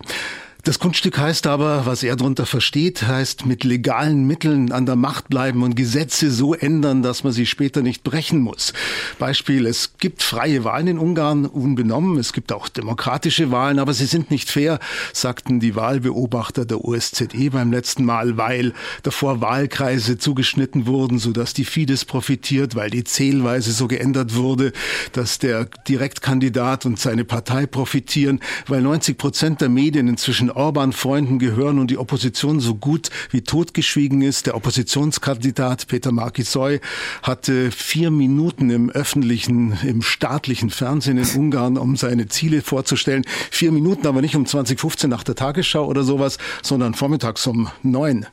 Das 0.65 0.79
Kunststück 0.79 1.19
heißt 1.19 1.45
aber, 1.45 1.85
was 1.85 2.01
er 2.01 2.15
darunter 2.15 2.47
versteht, 2.47 3.03
heißt 3.03 3.45
mit 3.45 3.63
legalen 3.63 4.25
Mitteln 4.25 4.71
an 4.71 4.87
der 4.87 4.95
Macht 4.95 5.29
bleiben 5.29 5.61
und 5.61 5.75
Gesetze 5.75 6.31
so 6.31 6.55
ändern, 6.55 7.03
dass 7.03 7.23
man 7.23 7.33
sie 7.33 7.45
später 7.45 7.83
nicht 7.83 8.03
brechen 8.03 8.39
muss. 8.39 8.73
Beispiel, 9.19 9.67
es 9.67 9.93
gibt 9.99 10.23
freie 10.23 10.63
Wahlen 10.63 10.87
in 10.87 10.97
Ungarn, 10.97 11.45
unbenommen. 11.45 12.17
Es 12.17 12.33
gibt 12.33 12.51
auch 12.51 12.67
demokratische 12.67 13.51
Wahlen, 13.51 13.77
aber 13.77 13.93
sie 13.93 14.07
sind 14.07 14.31
nicht 14.31 14.49
fair, 14.49 14.79
sagten 15.13 15.59
die 15.59 15.75
Wahlbeobachter 15.75 16.65
der 16.65 16.83
OSZE 16.83 17.51
beim 17.51 17.71
letzten 17.71 18.03
Mal, 18.03 18.37
weil 18.37 18.73
davor 19.03 19.41
Wahlkreise 19.41 20.17
zugeschnitten 20.17 20.87
wurden, 20.87 21.19
sodass 21.19 21.53
die 21.53 21.65
Fidesz 21.65 22.05
profitiert, 22.05 22.73
weil 22.73 22.89
die 22.89 23.03
Zählweise 23.03 23.71
so 23.71 23.87
geändert 23.87 24.33
wurde, 24.33 24.73
dass 25.11 25.37
der 25.37 25.65
Direktkandidat 25.87 26.87
und 26.87 26.99
seine 26.99 27.23
Partei 27.23 27.67
profitieren, 27.67 28.39
weil 28.65 28.81
90 28.81 29.15
Prozent 29.15 29.61
der 29.61 29.69
Medien 29.69 30.07
inzwischen 30.07 30.54
Orban-Freunden 30.55 31.39
gehören 31.39 31.79
und 31.79 31.91
die 31.91 31.97
Opposition 31.97 32.59
so 32.59 32.75
gut 32.75 33.09
wie 33.31 33.41
totgeschwiegen 33.41 34.21
ist. 34.21 34.45
Der 34.45 34.55
Oppositionskandidat 34.55 35.87
Peter 35.87 36.11
Markisoy 36.11 36.79
hatte 37.23 37.71
vier 37.71 38.11
Minuten 38.11 38.69
im 38.69 38.89
öffentlichen, 38.89 39.77
im 39.83 40.01
staatlichen 40.01 40.69
Fernsehen 40.69 41.17
in 41.17 41.27
Ungarn, 41.39 41.77
um 41.77 41.95
seine 41.95 42.27
Ziele 42.27 42.61
vorzustellen. 42.61 43.25
Vier 43.51 43.71
Minuten, 43.71 44.07
aber 44.07 44.21
nicht 44.21 44.35
um 44.35 44.45
2015 44.45 45.09
nach 45.09 45.23
der 45.23 45.35
Tagesschau 45.35 45.85
oder 45.85 46.03
sowas, 46.03 46.37
sondern 46.61 46.93
vormittags 46.93 47.45
um 47.47 47.69
neun. 47.83 48.25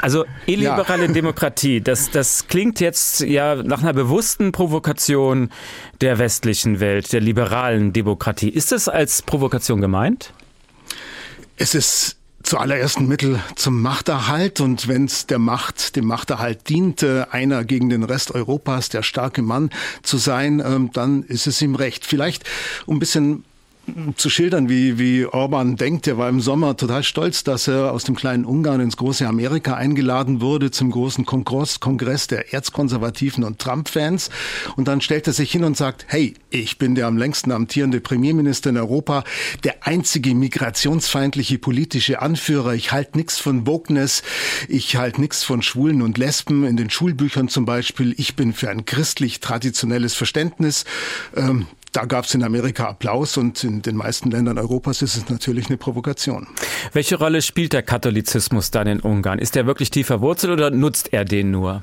Also 0.00 0.24
illiberale 0.46 1.06
ja. 1.06 1.12
Demokratie, 1.12 1.80
das, 1.80 2.10
das 2.10 2.48
klingt 2.48 2.80
jetzt 2.80 3.20
ja 3.20 3.54
nach 3.62 3.82
einer 3.82 3.92
bewussten 3.92 4.50
Provokation 4.50 5.50
der 6.02 6.18
westlichen 6.18 6.80
Welt, 6.80 7.12
der 7.12 7.20
liberalen 7.20 7.92
Demokratie. 7.92 8.48
Ist 8.48 8.72
das 8.72 8.88
als 8.88 9.22
Provokation 9.22 9.80
gemeint? 9.80 10.32
Es 11.56 11.76
ist 11.76 12.16
zuallererst 12.42 12.98
ein 12.98 13.06
Mittel 13.06 13.38
zum 13.54 13.80
Machterhalt 13.80 14.60
und 14.60 14.88
wenn 14.88 15.04
es 15.04 15.26
der 15.26 15.38
Macht, 15.38 15.94
dem 15.94 16.06
Machterhalt 16.06 16.68
dient, 16.68 17.04
einer 17.04 17.62
gegen 17.62 17.88
den 17.88 18.02
Rest 18.02 18.32
Europas 18.34 18.88
der 18.88 19.04
starke 19.04 19.42
Mann 19.42 19.70
zu 20.02 20.18
sein, 20.18 20.60
ähm, 20.66 20.90
dann 20.92 21.22
ist 21.22 21.46
es 21.46 21.62
ihm 21.62 21.76
recht. 21.76 22.04
Vielleicht 22.04 22.42
um 22.84 22.96
ein 22.96 22.98
bisschen 22.98 23.44
zu 24.16 24.30
schildern, 24.30 24.68
wie, 24.68 24.98
wie 24.98 25.26
Orban 25.26 25.76
denkt. 25.76 26.06
Er 26.06 26.16
war 26.16 26.28
im 26.28 26.40
Sommer 26.40 26.76
total 26.76 27.02
stolz, 27.02 27.42
dass 27.42 27.66
er 27.66 27.92
aus 27.92 28.04
dem 28.04 28.14
kleinen 28.14 28.44
Ungarn 28.44 28.80
ins 28.80 28.96
große 28.96 29.26
Amerika 29.26 29.74
eingeladen 29.74 30.40
wurde 30.40 30.70
zum 30.70 30.90
großen 30.90 31.26
Kongress, 31.26 31.80
Kongress 31.80 32.28
der 32.28 32.52
Erzkonservativen 32.54 33.42
und 33.44 33.58
Trump-Fans. 33.58 34.30
Und 34.76 34.88
dann 34.88 35.00
stellt 35.00 35.26
er 35.26 35.32
sich 35.32 35.50
hin 35.50 35.64
und 35.64 35.76
sagt, 35.76 36.06
hey, 36.08 36.34
ich 36.50 36.78
bin 36.78 36.94
der 36.94 37.06
am 37.06 37.16
längsten 37.16 37.50
amtierende 37.50 38.00
Premierminister 38.00 38.70
in 38.70 38.76
Europa, 38.76 39.24
der 39.64 39.86
einzige 39.86 40.34
migrationsfeindliche 40.34 41.58
politische 41.58 42.22
Anführer. 42.22 42.74
Ich 42.74 42.92
halte 42.92 43.18
nichts 43.18 43.38
von 43.38 43.66
Wokeness, 43.66 44.22
ich 44.68 44.96
halte 44.96 45.20
nichts 45.20 45.42
von 45.42 45.60
Schwulen 45.60 46.02
und 46.02 46.18
Lesben 46.18 46.64
in 46.64 46.76
den 46.76 46.88
Schulbüchern 46.88 47.48
zum 47.48 47.64
Beispiel. 47.64 48.14
Ich 48.16 48.36
bin 48.36 48.52
für 48.52 48.70
ein 48.70 48.84
christlich 48.84 49.40
traditionelles 49.40 50.14
Verständnis. 50.14 50.84
Ähm, 51.36 51.66
da 51.92 52.06
gab 52.06 52.24
es 52.24 52.34
in 52.34 52.42
Amerika 52.42 52.88
Applaus 52.88 53.36
und 53.36 53.62
in 53.64 53.82
den 53.82 53.96
meisten 53.96 54.30
Ländern 54.30 54.58
Europas 54.58 55.02
ist 55.02 55.16
es 55.16 55.28
natürlich 55.28 55.66
eine 55.66 55.76
Provokation. 55.76 56.46
Welche 56.92 57.16
Rolle 57.16 57.42
spielt 57.42 57.74
der 57.74 57.82
Katholizismus 57.82 58.70
dann 58.70 58.86
in 58.86 59.00
Ungarn? 59.00 59.38
Ist 59.38 59.56
er 59.56 59.66
wirklich 59.66 59.90
tiefer 59.90 60.22
Wurzel 60.22 60.52
oder 60.52 60.70
nutzt 60.70 61.12
er 61.12 61.24
den 61.24 61.50
nur? 61.50 61.82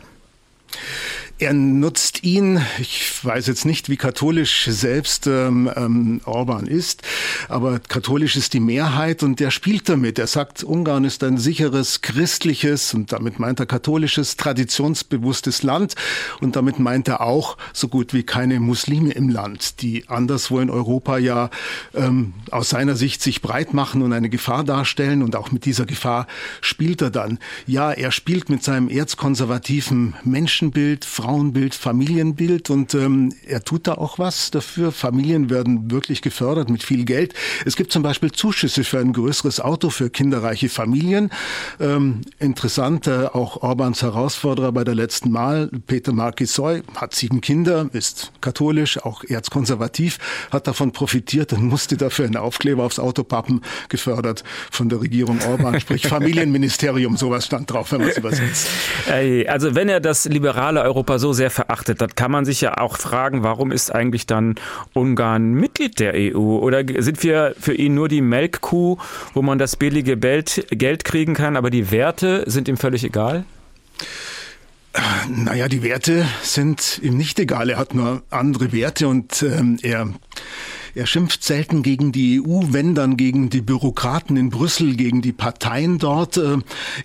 Er 1.41 1.54
nutzt 1.54 2.25
ihn, 2.25 2.60
ich 2.80 3.23
weiß 3.23 3.47
jetzt 3.47 3.63
nicht, 3.63 3.88
wie 3.88 3.95
katholisch 3.95 4.65
selbst 4.65 5.25
ähm, 5.25 5.71
ähm, 5.73 6.19
Orban 6.25 6.67
ist, 6.67 7.02
aber 7.47 7.80
katholisch 7.80 8.36
ist 8.36 8.52
die 8.52 8.60
Mehrheit 8.60 9.23
und 9.23 9.39
der 9.39 9.49
spielt 9.49 9.88
damit. 9.88 10.19
Er 10.19 10.28
sagt, 10.28 10.65
Ungarn 10.65 11.06
ist 11.06 11.23
ein 11.23 11.38
sicheres, 11.38 12.02
christliches 12.02 12.93
und 12.93 13.13
damit 13.13 13.39
meint 13.39 13.62
er 13.62 13.67
katholisches, 13.67 14.36
traditionsbewusstes 14.36 15.63
Land 15.63 15.95
und 16.41 16.58
damit 16.58 16.78
meint 16.78 17.08
er 17.08 17.21
auch 17.21 17.56
so 17.71 17.88
gut 17.88 18.13
wie 18.13 18.23
keine 18.23 18.60
Muslime 18.60 19.12
im 19.13 19.30
Land, 19.30 19.82
die 19.82 20.10
anderswo 20.10 20.60
in 20.60 20.69
Europa 20.69 21.19
ja 21.19 21.52
ähm, 21.95 22.34
aus 22.52 22.67
seiner 22.67 22.97
Sicht 22.97 23.21
sich 23.21 23.41
breit 23.41 23.73
machen 23.73 24.02
und 24.02 24.12
eine 24.12 24.30
Gefahr 24.30 24.65
darstellen 24.65 25.23
und 25.23 25.38
auch 25.38 25.54
mit 25.54 25.63
dieser 25.63 25.86
Gefahr 25.86 26.28
spielt 26.60 27.02
er 27.02 27.12
dann. 27.12 27.39
Ja, 27.65 27.93
er 27.93 28.12
spielt 28.12 28.49
mit 28.49 28.62
seinem 28.62 28.89
erzkonservativen 28.89 30.15
Menschenbild, 30.25 31.06
Frauenbild, 31.30 31.76
Familienbild 31.76 32.72
und 32.72 32.96
ähm, 32.96 33.32
er 33.46 33.63
tut 33.63 33.86
da 33.86 33.94
auch 33.94 34.18
was 34.18 34.50
dafür. 34.50 34.92
Familien 34.92 35.52
werden 35.52 35.92
wirklich 35.92 36.24
gefördert 36.24 36.72
mit 36.72 36.82
viel 36.82 37.06
Geld. 37.06 37.36
Es 37.68 37.76
gibt 37.76 37.92
zum 37.92 38.02
Beispiel 38.02 38.32
Zuschüsse 38.32 38.84
für 38.84 38.98
ein 38.98 39.13
größeres 39.13 39.60
Auto 39.60 39.92
für 39.92 40.10
kinderreiche 40.10 40.70
Familien. 40.70 41.30
Ähm, 41.80 42.22
interessant, 42.39 43.06
äh, 43.06 43.28
auch 43.32 43.62
Orbans 43.62 44.02
Herausforderer 44.02 44.72
bei 44.72 44.84
der 44.84 44.96
letzten 44.96 45.30
Mal, 45.30 45.70
Peter 45.86 46.13
Markisoy, 46.13 46.82
hat 46.96 47.13
sieben 47.13 47.42
Kinder, 47.42 47.88
ist 47.94 48.32
katholisch, 48.42 48.98
auch 48.98 49.24
erzkonservativ, 49.24 50.18
hat 50.50 50.65
davon 50.65 50.94
profitiert 50.94 51.54
und 51.54 51.62
musste 51.62 51.96
dafür 51.96 52.26
einen 52.26 52.38
Aufkleber 52.38 52.84
aufs 52.84 52.98
Auto 52.98 53.24
pappen, 53.24 53.62
gefördert 53.88 54.44
von 54.72 54.89
der 54.89 55.00
Regierung 55.00 55.38
Orban, 55.48 55.80
sprich 55.80 56.08
Familienministerium, 56.08 57.18
sowas 57.18 57.46
stand 57.46 57.72
drauf, 57.72 57.92
wenn 57.92 58.02
man 58.02 58.10
es 58.10 58.18
übersetzt. 58.18 58.68
Also 59.48 59.76
wenn 59.76 59.89
er 59.89 60.00
das 60.00 60.26
liberale 60.26 60.82
Europa 60.82 61.18
so 61.19 61.34
sehr 61.34 61.51
verachtet. 61.51 62.01
Das 62.01 62.15
kann 62.15 62.32
man 62.32 62.45
sich 62.45 62.62
ja 62.62 62.77
auch 62.77 62.97
fragen, 62.97 63.43
warum 63.43 63.71
ist 63.71 63.93
eigentlich 63.93 64.25
dann 64.25 64.55
Ungarn 64.93 65.53
Mitglied 65.53 65.99
der 65.99 66.13
EU? 66.15 66.38
Oder 66.38 66.84
sind 67.01 67.21
wir 67.23 67.55
für 67.60 67.73
ihn 67.73 67.93
nur 67.93 68.08
die 68.08 68.21
Melkkuh, 68.21 68.97
wo 69.34 69.41
man 69.41 69.60
das 69.60 69.75
billige 69.75 70.17
Geld 70.17 71.03
kriegen 71.03 71.34
kann, 71.36 71.55
aber 71.55 71.69
die 71.69 71.91
Werte 71.91 72.43
sind 72.47 72.67
ihm 72.67 72.77
völlig 72.77 73.03
egal? 73.03 73.45
Naja, 75.29 75.67
die 75.67 75.84
Werte 75.84 76.25
sind 76.41 76.99
ihm 77.03 77.15
nicht 77.15 77.39
egal. 77.39 77.69
Er 77.69 77.77
hat 77.77 77.93
nur 77.93 78.23
andere 78.32 78.71
Werte 78.71 79.08
und 79.08 79.43
ähm, 79.43 79.77
er 79.84 80.08
er 80.95 81.06
schimpft 81.06 81.43
selten 81.43 81.84
gegen 81.84 82.12
die 82.12 82.41
EU, 82.41 82.62
wenn 82.69 82.95
dann 82.95 83.17
gegen 83.17 83.49
die 83.49 83.62
Bürokraten 83.62 84.38
in 84.38 84.49
Brüssel, 84.49 84.95
gegen 84.95 85.21
die 85.21 85.32
Parteien 85.32 85.97
dort. 85.97 86.38
Äh, 86.38 86.58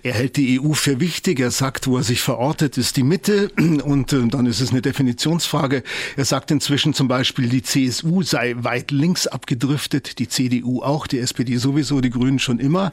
er 0.03 0.13
hält 0.13 0.37
die 0.37 0.59
EU 0.59 0.73
für 0.73 0.99
wichtig. 0.99 1.39
Er 1.39 1.51
sagt, 1.51 1.87
wo 1.87 1.97
er 1.97 2.03
sich 2.03 2.21
verortet, 2.21 2.77
ist 2.77 2.97
die 2.97 3.03
Mitte. 3.03 3.49
Und 3.83 4.13
äh, 4.13 4.27
dann 4.27 4.45
ist 4.45 4.61
es 4.61 4.71
eine 4.71 4.81
Definitionsfrage. 4.81 5.83
Er 6.15 6.25
sagt 6.25 6.51
inzwischen 6.51 6.93
zum 6.93 7.07
Beispiel, 7.07 7.49
die 7.49 7.63
CSU 7.63 8.21
sei 8.23 8.55
weit 8.57 8.91
links 8.91 9.27
abgedriftet, 9.27 10.19
die 10.19 10.27
CDU 10.27 10.81
auch, 10.81 11.07
die 11.07 11.19
SPD 11.19 11.57
sowieso, 11.57 12.01
die 12.01 12.09
Grünen 12.09 12.39
schon 12.39 12.59
immer. 12.59 12.91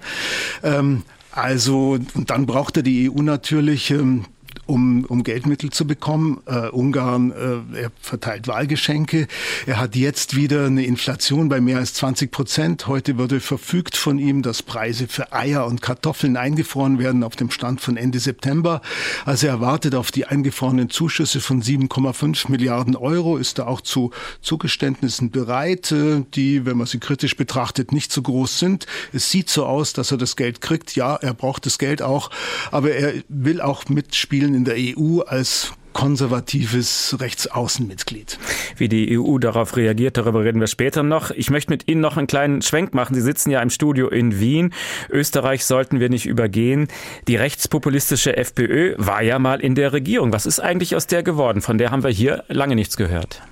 Ähm, 0.63 1.03
Also, 1.33 1.99
und 2.13 2.29
dann 2.29 2.45
brauchte 2.45 2.83
die 2.83 3.11
EU 3.11 3.23
natürlich 3.23 3.91
ähm, 3.91 4.27
um, 4.67 5.05
um 5.07 5.25
Geldmittel 5.25 5.71
zu 5.71 5.87
bekommen. 5.87 6.41
Äh, 6.47 6.69
Ungarn 6.69 7.33
äh, 7.33 7.81
er 7.83 7.93
verteilt 8.01 8.47
Wahlgeschenke. 8.47 9.27
Er 9.67 9.79
hat 9.79 9.97
jetzt 9.97 10.37
wieder 10.37 10.67
eine 10.67 10.85
Inflation 10.85 11.49
bei 11.49 11.61
mehr 11.61 11.79
als 11.79 11.95
20 11.95 12.31
Prozent. 12.31 12.87
Heute 12.87 13.19
wurde 13.19 13.41
verfügt 13.41 13.97
von 13.97 14.19
ihm, 14.19 14.43
dass 14.43 14.63
Preise 14.63 15.09
für 15.09 15.33
Eier 15.33 15.67
und 15.67 15.83
Kartoffeln 15.83 16.37
eingefroren 16.37 16.99
werden 16.99 17.25
auf 17.25 17.35
dem 17.35 17.51
Stand 17.51 17.81
von 17.81 17.97
Ende 17.97 18.21
September. 18.21 18.83
Also 19.25 19.49
er 19.49 19.61
wartet 19.61 19.95
auf 19.95 20.11
die 20.11 20.27
eingefrorenen 20.27 20.91
Zuschüsse 20.91 21.41
von 21.41 21.63
7,5 21.63 22.51
Milliarden 22.51 22.95
Euro, 22.95 23.37
ist 23.37 23.59
da 23.59 23.67
auch 23.67 23.81
zu 23.81 24.13
Zugeständnissen 24.43 25.31
bereit, 25.31 25.91
äh, 25.91 26.25
die, 26.35 26.65
wenn 26.67 26.77
man 26.77 26.87
sie 26.87 26.99
kritisch 26.99 27.37
betrachtet, 27.37 27.93
nicht 27.93 28.13
so 28.13 28.23
groß 28.23 28.61
sind. 28.61 28.87
Es 29.13 29.31
sieht 29.31 29.51
so 29.51 29.67
aus, 29.67 29.93
dass 29.93 30.13
er 30.13 30.19
das 30.19 30.37
Geld 30.37 30.61
kriegt. 30.61 30.95
Ja, 30.95 31.17
er 31.17 31.35
braucht 31.35 31.67
das 31.67 31.79
Geld 31.79 32.01
auch, 32.01 32.31
aber 32.71 32.93
er 32.93 33.15
will 33.29 33.61
auch 33.61 33.89
mitspielen 33.89 34.52
in 34.55 34.65
der 34.65 34.77
EU 34.77 35.21
als 35.21 35.73
konservatives 35.93 37.17
Rechtsaußenmitglied. 37.21 38.39
Wie 38.77 38.89
die 38.89 39.19
EU 39.19 39.39
darauf 39.39 39.77
reagiert, 39.77 40.17
darüber 40.17 40.45
reden 40.45 40.61
wir 40.61 40.67
später 40.67 41.03
noch. 41.03 41.31
Ich 41.31 41.51
möchte 41.51 41.71
mit 41.71 41.89
Ihnen 41.89 42.01
noch 42.01 42.17
einen 42.17 42.27
kleinen 42.27 42.63
Schwenk 42.63 42.95
machen. 42.95 43.15
Sie 43.15 43.21
sitzen 43.21 43.51
ja 43.51 43.61
im 43.61 43.71
Studio 43.71 44.09
in 44.09 44.41
Wien. 44.41 44.73
Österreich 45.11 45.65
sollten 45.65 46.01
wir 46.01 46.09
nicht 46.09 46.27
übergehen. 46.27 46.89
Die 47.29 47.37
rechtspopulistische 47.37 48.37
FPÖ 48.37 48.95
war 48.99 49.23
ja 49.23 49.39
mal 49.39 49.61
in 49.61 49.75
der 49.75 49.93
Regierung. 49.93 50.33
Was 50.33 50.47
ist 50.47 50.61
eigentlich 50.61 50.97
aus 50.97 51.07
der 51.07 51.23
geworden? 51.23 51.61
Von 51.61 51.79
der 51.79 51.91
haben 51.91 52.03
wir 52.03 52.11
hier 52.11 52.45
lange 52.49 52.75
nichts 52.75 52.97
gehört. 52.97 53.43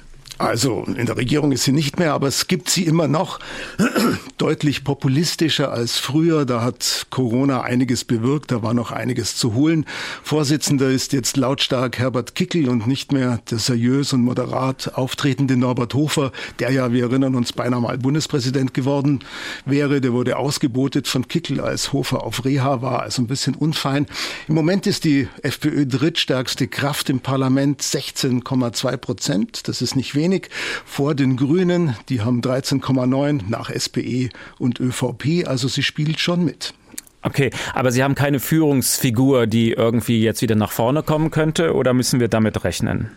Also 0.40 0.84
in 0.86 1.04
der 1.04 1.18
Regierung 1.18 1.52
ist 1.52 1.64
sie 1.64 1.72
nicht 1.72 1.98
mehr, 1.98 2.14
aber 2.14 2.26
es 2.26 2.48
gibt 2.48 2.70
sie 2.70 2.86
immer 2.86 3.08
noch 3.08 3.40
deutlich 4.38 4.84
populistischer 4.84 5.70
als 5.70 5.98
früher. 5.98 6.46
Da 6.46 6.62
hat 6.62 7.08
Corona 7.10 7.60
einiges 7.60 8.06
bewirkt, 8.06 8.50
da 8.50 8.62
war 8.62 8.72
noch 8.72 8.90
einiges 8.90 9.36
zu 9.36 9.52
holen. 9.52 9.84
Vorsitzender 10.22 10.88
ist 10.88 11.12
jetzt 11.12 11.36
lautstark 11.36 11.98
Herbert 11.98 12.36
Kickel 12.36 12.70
und 12.70 12.86
nicht 12.86 13.12
mehr 13.12 13.42
der 13.50 13.58
seriös 13.58 14.14
und 14.14 14.22
moderat 14.22 14.94
auftretende 14.94 15.58
Norbert 15.58 15.92
Hofer, 15.92 16.32
der 16.58 16.72
ja, 16.72 16.90
wir 16.90 17.02
erinnern 17.04 17.34
uns, 17.34 17.52
beinahe 17.52 17.82
mal 17.82 17.98
Bundespräsident 17.98 18.72
geworden 18.72 19.20
wäre. 19.66 20.00
Der 20.00 20.14
wurde 20.14 20.38
ausgebotet 20.38 21.06
von 21.06 21.28
Kickel, 21.28 21.60
als 21.60 21.92
Hofer 21.92 22.22
auf 22.22 22.46
Reha 22.46 22.80
war, 22.80 23.02
also 23.02 23.20
ein 23.20 23.26
bisschen 23.26 23.54
unfein. 23.54 24.06
Im 24.48 24.54
Moment 24.54 24.86
ist 24.86 25.04
die 25.04 25.28
FPÖ 25.42 25.84
drittstärkste 25.84 26.66
Kraft 26.66 27.10
im 27.10 27.20
Parlament, 27.20 27.82
16,2 27.82 28.96
Prozent. 28.96 29.68
Das 29.68 29.82
ist 29.82 29.96
nicht 29.96 30.14
wenig 30.14 30.29
wenig 30.30 30.48
vor 30.84 31.14
den 31.14 31.36
Grünen. 31.36 31.96
Die 32.08 32.20
haben 32.20 32.40
13,9 32.40 33.42
nach 33.48 33.70
SPE 33.70 34.30
und 34.58 34.80
ÖVP. 34.80 35.46
Also 35.46 35.68
sie 35.68 35.82
spielt 35.82 36.20
schon 36.20 36.44
mit. 36.44 36.74
Okay, 37.22 37.50
aber 37.74 37.92
Sie 37.92 38.02
haben 38.02 38.14
keine 38.14 38.40
Führungsfigur, 38.40 39.46
die 39.46 39.72
irgendwie 39.72 40.22
jetzt 40.22 40.40
wieder 40.40 40.54
nach 40.54 40.72
vorne 40.72 41.02
kommen 41.02 41.30
könnte, 41.30 41.74
oder 41.74 41.92
müssen 41.92 42.18
wir 42.18 42.28
damit 42.28 42.64
rechnen? 42.64 43.10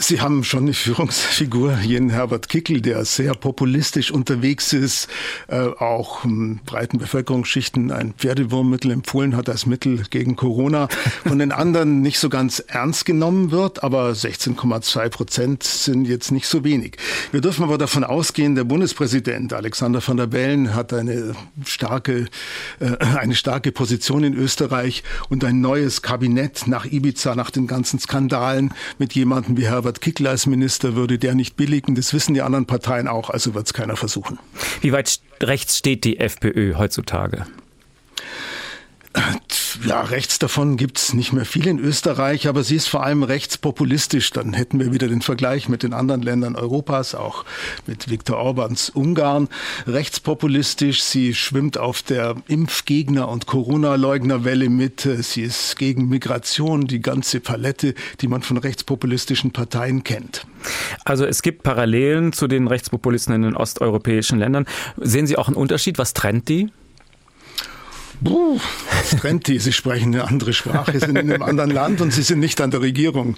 Sie 0.00 0.20
haben 0.20 0.44
schon 0.44 0.60
eine 0.60 0.74
Führungsfigur, 0.74 1.76
jenen 1.82 2.10
Herbert 2.10 2.48
Kickel, 2.48 2.80
der 2.80 3.04
sehr 3.04 3.34
populistisch 3.34 4.12
unterwegs 4.12 4.72
ist, 4.72 5.08
äh, 5.48 5.56
auch 5.58 6.24
um, 6.24 6.60
breiten 6.64 6.98
Bevölkerungsschichten 6.98 7.90
ein 7.90 8.14
Pferdewurmmittel 8.14 8.92
empfohlen 8.92 9.34
hat 9.34 9.48
als 9.48 9.66
Mittel 9.66 10.04
gegen 10.08 10.36
Corona, 10.36 10.86
von 11.26 11.40
den 11.40 11.50
anderen 11.50 12.00
nicht 12.00 12.20
so 12.20 12.28
ganz 12.28 12.60
ernst 12.60 13.06
genommen 13.06 13.50
wird, 13.50 13.82
aber 13.82 14.12
16,2 14.12 15.08
Prozent 15.08 15.64
sind 15.64 16.06
jetzt 16.06 16.30
nicht 16.30 16.46
so 16.46 16.62
wenig. 16.62 16.96
Wir 17.32 17.40
dürfen 17.40 17.64
aber 17.64 17.76
davon 17.76 18.04
ausgehen, 18.04 18.54
der 18.54 18.64
Bundespräsident 18.64 19.52
Alexander 19.52 20.00
van 20.06 20.16
der 20.16 20.28
Bellen 20.28 20.76
hat 20.76 20.92
eine 20.92 21.34
starke, 21.64 22.26
äh, 22.78 22.96
eine 23.16 23.34
starke 23.34 23.72
Position 23.72 24.22
in 24.22 24.34
Österreich 24.34 25.02
und 25.28 25.42
ein 25.42 25.60
neues 25.60 26.02
Kabinett 26.02 26.68
nach 26.68 26.84
Ibiza, 26.84 27.34
nach 27.34 27.50
den 27.50 27.66
ganzen 27.66 27.98
Skandalen 27.98 28.72
mit 28.98 29.14
jemandem 29.14 29.56
wie 29.56 29.66
Herbert 29.66 29.87
Herbert 29.88 30.02
Kickl 30.02 30.26
als 30.26 30.44
Minister 30.44 30.96
würde 30.96 31.18
der 31.18 31.34
nicht 31.34 31.56
billigen. 31.56 31.94
Das 31.94 32.12
wissen 32.12 32.34
die 32.34 32.42
anderen 32.42 32.66
Parteien 32.66 33.08
auch, 33.08 33.30
also 33.30 33.54
wird 33.54 33.68
es 33.68 33.72
keiner 33.72 33.96
versuchen. 33.96 34.38
Wie 34.82 34.92
weit 34.92 35.20
rechts 35.42 35.78
steht 35.78 36.04
die 36.04 36.18
FPÖ 36.18 36.74
heutzutage? 36.76 37.46
Ja, 39.86 40.00
rechts 40.02 40.38
davon 40.38 40.76
gibt's 40.76 41.14
nicht 41.14 41.32
mehr 41.32 41.44
viel 41.44 41.66
in 41.66 41.78
Österreich, 41.78 42.48
aber 42.48 42.64
sie 42.64 42.76
ist 42.76 42.88
vor 42.88 43.04
allem 43.04 43.22
rechtspopulistisch. 43.22 44.30
Dann 44.30 44.54
hätten 44.54 44.80
wir 44.80 44.92
wieder 44.92 45.08
den 45.08 45.22
Vergleich 45.22 45.68
mit 45.68 45.82
den 45.82 45.92
anderen 45.92 46.22
Ländern 46.22 46.56
Europas, 46.56 47.14
auch 47.14 47.44
mit 47.86 48.10
Viktor 48.10 48.38
Orbans 48.38 48.90
Ungarn. 48.90 49.48
Rechtspopulistisch, 49.86 51.02
sie 51.02 51.34
schwimmt 51.34 51.78
auf 51.78 52.02
der 52.02 52.36
Impfgegner- 52.48 53.28
und 53.28 53.46
Corona-Leugnerwelle 53.46 54.68
mit. 54.68 55.08
Sie 55.20 55.42
ist 55.42 55.76
gegen 55.76 56.08
Migration, 56.08 56.86
die 56.86 57.00
ganze 57.00 57.40
Palette, 57.40 57.94
die 58.20 58.28
man 58.28 58.42
von 58.42 58.56
rechtspopulistischen 58.56 59.52
Parteien 59.52 60.04
kennt. 60.04 60.46
Also 61.04 61.24
es 61.24 61.42
gibt 61.42 61.62
Parallelen 61.62 62.32
zu 62.32 62.48
den 62.48 62.66
Rechtspopulisten 62.66 63.34
in 63.34 63.42
den 63.42 63.56
osteuropäischen 63.56 64.38
Ländern. 64.38 64.66
Sehen 64.96 65.26
Sie 65.26 65.36
auch 65.36 65.48
einen 65.48 65.56
Unterschied? 65.56 65.98
Was 65.98 66.14
trennt 66.14 66.48
die? 66.48 66.70
Buh, 68.20 68.58
die? 69.46 69.58
Sie 69.58 69.72
sprechen 69.72 70.14
eine 70.14 70.26
andere 70.26 70.52
Sprache, 70.52 70.98
sind 70.98 71.16
in 71.16 71.32
einem 71.32 71.42
anderen 71.42 71.70
Land 71.70 72.00
und 72.00 72.12
Sie 72.12 72.22
sind 72.22 72.40
nicht 72.40 72.60
an 72.60 72.70
der 72.70 72.80
Regierung. 72.80 73.36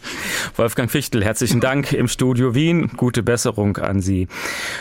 Wolfgang 0.57 0.90
Fichtel, 0.90 1.23
herzlichen 1.23 1.61
Dank 1.61 1.93
im 1.93 2.09
Studio 2.09 2.55
Wien. 2.55 2.90
Gute 2.97 3.23
Besserung 3.23 3.77
an 3.77 4.01
Sie. 4.01 4.27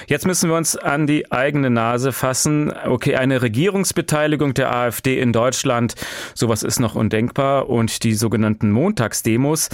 Jetzt 0.07 0.25
müssen 0.25 0.49
wir 0.49 0.55
uns 0.55 0.77
an 0.77 1.07
die 1.07 1.31
eigene 1.31 1.69
Nase 1.69 2.11
fassen. 2.11 2.71
Okay, 2.85 3.15
eine 3.15 3.41
Regierungsbeteiligung 3.41 4.53
der 4.53 4.73
AfD 4.73 5.19
in 5.19 5.33
Deutschland, 5.33 5.95
sowas 6.33 6.63
ist 6.63 6.79
noch 6.79 6.95
undenkbar. 6.95 7.69
Und 7.69 8.03
die 8.03 8.13
sogenannten 8.13 8.71
Montagsdemos 8.71 9.69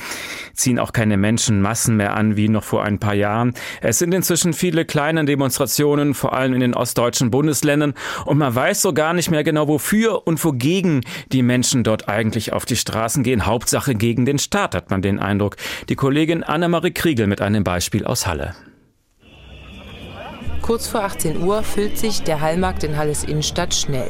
ziehen 0.53 0.79
auch 0.79 0.91
keine 0.91 1.17
Menschenmassen 1.17 1.97
mehr 1.97 2.15
an 2.15 2.35
wie 2.35 2.49
noch 2.49 2.63
vor 2.63 2.83
ein 2.83 2.99
paar 2.99 3.15
Jahren. 3.15 3.53
Es 3.81 3.99
sind 3.99 4.13
inzwischen 4.13 4.53
viele 4.53 4.85
kleine 4.85 5.25
Demonstrationen, 5.25 6.13
vor 6.13 6.33
allem 6.33 6.53
in 6.53 6.59
den 6.61 6.73
ostdeutschen 6.73 7.31
Bundesländern. 7.31 7.93
Und 8.25 8.37
man 8.37 8.55
weiß 8.55 8.81
so 8.81 8.93
gar 8.93 9.13
nicht 9.13 9.29
mehr 9.29 9.43
genau, 9.43 9.67
wofür 9.67 10.14
und 10.17 10.43
wogegen 10.43 11.01
die 11.31 11.43
Menschen 11.43 11.83
dort 11.83 12.07
eigentlich 12.09 12.53
auf 12.53 12.65
die 12.65 12.75
Straßen 12.75 13.23
gehen. 13.23 13.45
Hauptsache 13.45 13.95
gegen 13.95 14.25
den 14.25 14.39
Staat, 14.39 14.75
hat 14.75 14.89
man 14.89 15.01
den 15.01 15.19
Eindruck. 15.19 15.57
Die 15.89 15.95
Kollegin 15.95 16.43
Annemarie 16.43 16.91
Kriegel 16.91 17.27
mit 17.27 17.41
einem 17.41 17.63
Beispiel 17.63 18.05
aus 18.05 18.27
Halle. 18.27 18.55
Kurz 20.65 20.87
vor 20.87 21.03
18 21.03 21.43
Uhr 21.43 21.61
füllt 21.61 21.95
sich 21.99 22.23
der 22.23 22.41
Hallmarkt 22.41 22.83
in 22.83 22.97
Halles 22.97 23.23
Innenstadt 23.23 23.75
schnell. 23.75 24.09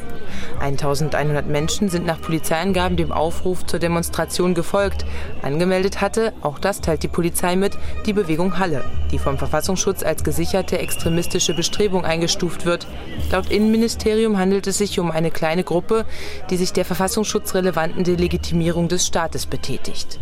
1100 0.61 1.45
Menschen 1.47 1.89
sind 1.89 2.05
nach 2.05 2.21
Polizeiangaben 2.21 2.95
dem 2.95 3.11
Aufruf 3.11 3.65
zur 3.65 3.79
Demonstration 3.79 4.53
gefolgt. 4.53 5.03
Angemeldet 5.41 5.99
hatte, 5.99 6.31
auch 6.41 6.57
das 6.57 6.79
teilt 6.79 7.03
die 7.03 7.09
Polizei 7.09 7.57
mit, 7.57 7.77
die 8.05 8.13
Bewegung 8.13 8.57
Halle, 8.57 8.85
die 9.11 9.19
vom 9.19 9.37
Verfassungsschutz 9.37 10.01
als 10.01 10.23
gesicherte 10.23 10.77
extremistische 10.77 11.53
Bestrebung 11.53 12.05
eingestuft 12.05 12.65
wird. 12.65 12.87
Laut 13.33 13.51
Innenministerium 13.51 14.37
handelt 14.37 14.65
es 14.67 14.77
sich 14.77 14.97
um 14.97 15.11
eine 15.11 15.31
kleine 15.31 15.65
Gruppe, 15.65 16.05
die 16.49 16.55
sich 16.55 16.71
der 16.71 16.85
verfassungsschutzrelevanten 16.85 18.05
Delegitimierung 18.05 18.87
des 18.87 19.05
Staates 19.05 19.45
betätigt. 19.45 20.19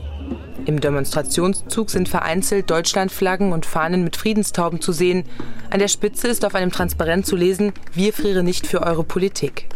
Im 0.66 0.80
Demonstrationszug 0.80 1.90
sind 1.90 2.08
vereinzelt 2.08 2.70
Deutschlandflaggen 2.70 3.52
und 3.52 3.66
Fahnen 3.66 4.04
mit 4.04 4.16
Friedenstauben 4.16 4.80
zu 4.80 4.94
sehen. 4.94 5.26
An 5.70 5.80
der 5.80 5.90
Spitze 5.90 6.30
ist 6.30 6.46
auf 6.46 6.56
einem 6.56 6.72
Transparent 6.72 7.26
zu 7.26 7.36
lesen, 7.36 7.74
wir 7.94 8.14
frieren 8.14 8.46
nicht 8.46 8.66
für 8.66 8.82
eure 8.82 9.04
Politik. 9.04 9.68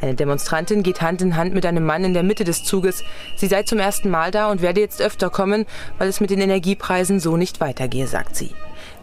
Eine 0.00 0.14
Demonstrantin 0.14 0.82
geht 0.82 1.02
Hand 1.02 1.22
in 1.22 1.36
Hand 1.36 1.54
mit 1.54 1.66
einem 1.66 1.84
Mann 1.84 2.04
in 2.04 2.14
der 2.14 2.22
Mitte 2.22 2.44
des 2.44 2.62
Zuges. 2.62 3.02
Sie 3.36 3.48
sei 3.48 3.64
zum 3.64 3.80
ersten 3.80 4.10
Mal 4.10 4.30
da 4.30 4.50
und 4.50 4.62
werde 4.62 4.80
jetzt 4.80 5.02
öfter 5.02 5.28
kommen, 5.28 5.66
weil 5.98 6.08
es 6.08 6.20
mit 6.20 6.30
den 6.30 6.40
Energiepreisen 6.40 7.18
so 7.18 7.36
nicht 7.36 7.60
weitergehe, 7.60 8.06
sagt 8.06 8.36
sie. 8.36 8.52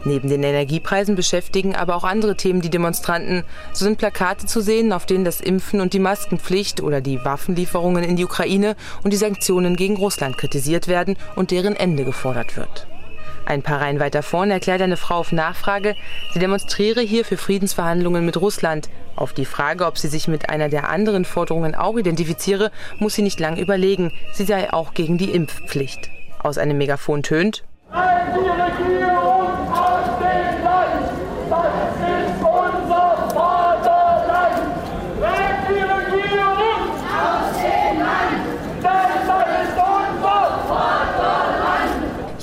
Neben 0.06 0.30
den 0.30 0.44
Energiepreisen 0.44 1.16
beschäftigen 1.16 1.76
aber 1.76 1.96
auch 1.96 2.04
andere 2.04 2.38
Themen 2.38 2.62
die 2.62 2.70
Demonstranten. 2.70 3.44
So 3.74 3.86
sind 3.86 3.98
Plakate 3.98 4.46
zu 4.46 4.62
sehen, 4.62 4.94
auf 4.94 5.08
denen 5.08 5.26
das 5.26 5.42
Impfen 5.42 5.82
und 5.82 5.94
die 5.94 6.00
Maskenpflicht 6.00 6.82
oder 6.82 7.02
die 7.02 7.26
Waffenlieferungen 7.26 8.04
in 8.04 8.16
die 8.16 8.24
Ukraine 8.24 8.76
und 9.04 9.12
die 9.12 9.18
Sanktionen 9.18 9.76
gegen 9.76 9.98
Russland 9.98 10.38
kritisiert 10.38 10.88
werden 10.88 11.18
und 11.36 11.50
deren 11.50 11.76
Ende 11.76 12.06
gefordert 12.06 12.56
wird. 12.56 12.86
Ein 13.48 13.64
paar 13.64 13.82
Reihen 13.82 14.00
weiter 14.00 14.22
vorne 14.22 14.54
erklärt 14.54 14.82
eine 14.82 14.98
Frau 14.98 15.16
auf 15.16 15.32
Nachfrage, 15.32 15.96
sie 16.34 16.40
demonstriere 16.40 17.02
hier 17.02 17.26
für 17.26 17.38
Friedensverhandlungen 17.38 18.26
mit 18.26 18.38
Russland. 18.38 18.90
Auf 19.16 19.34
die 19.34 19.46
Frage, 19.46 19.86
ob 19.86 19.98
sie 19.98 20.08
sich 20.08 20.28
mit 20.28 20.50
einer 20.50 20.70
der 20.70 20.90
anderen 20.90 21.26
Forderungen 21.26 21.74
auch 21.74 21.98
identifiziere, 21.98 22.72
muss 23.00 23.16
sie 23.16 23.22
nicht 23.22 23.40
lange 23.40 23.62
überlegen. 23.62 24.12
Sie 24.34 24.46
sei 24.46 24.72
auch 24.72 24.94
gegen 24.94 25.18
die 25.18 25.32
Impfpflicht. 25.32 26.10
Aus 26.40 26.58
einem 26.58 26.78
Megafon 26.78 27.24
tönt. 27.24 27.64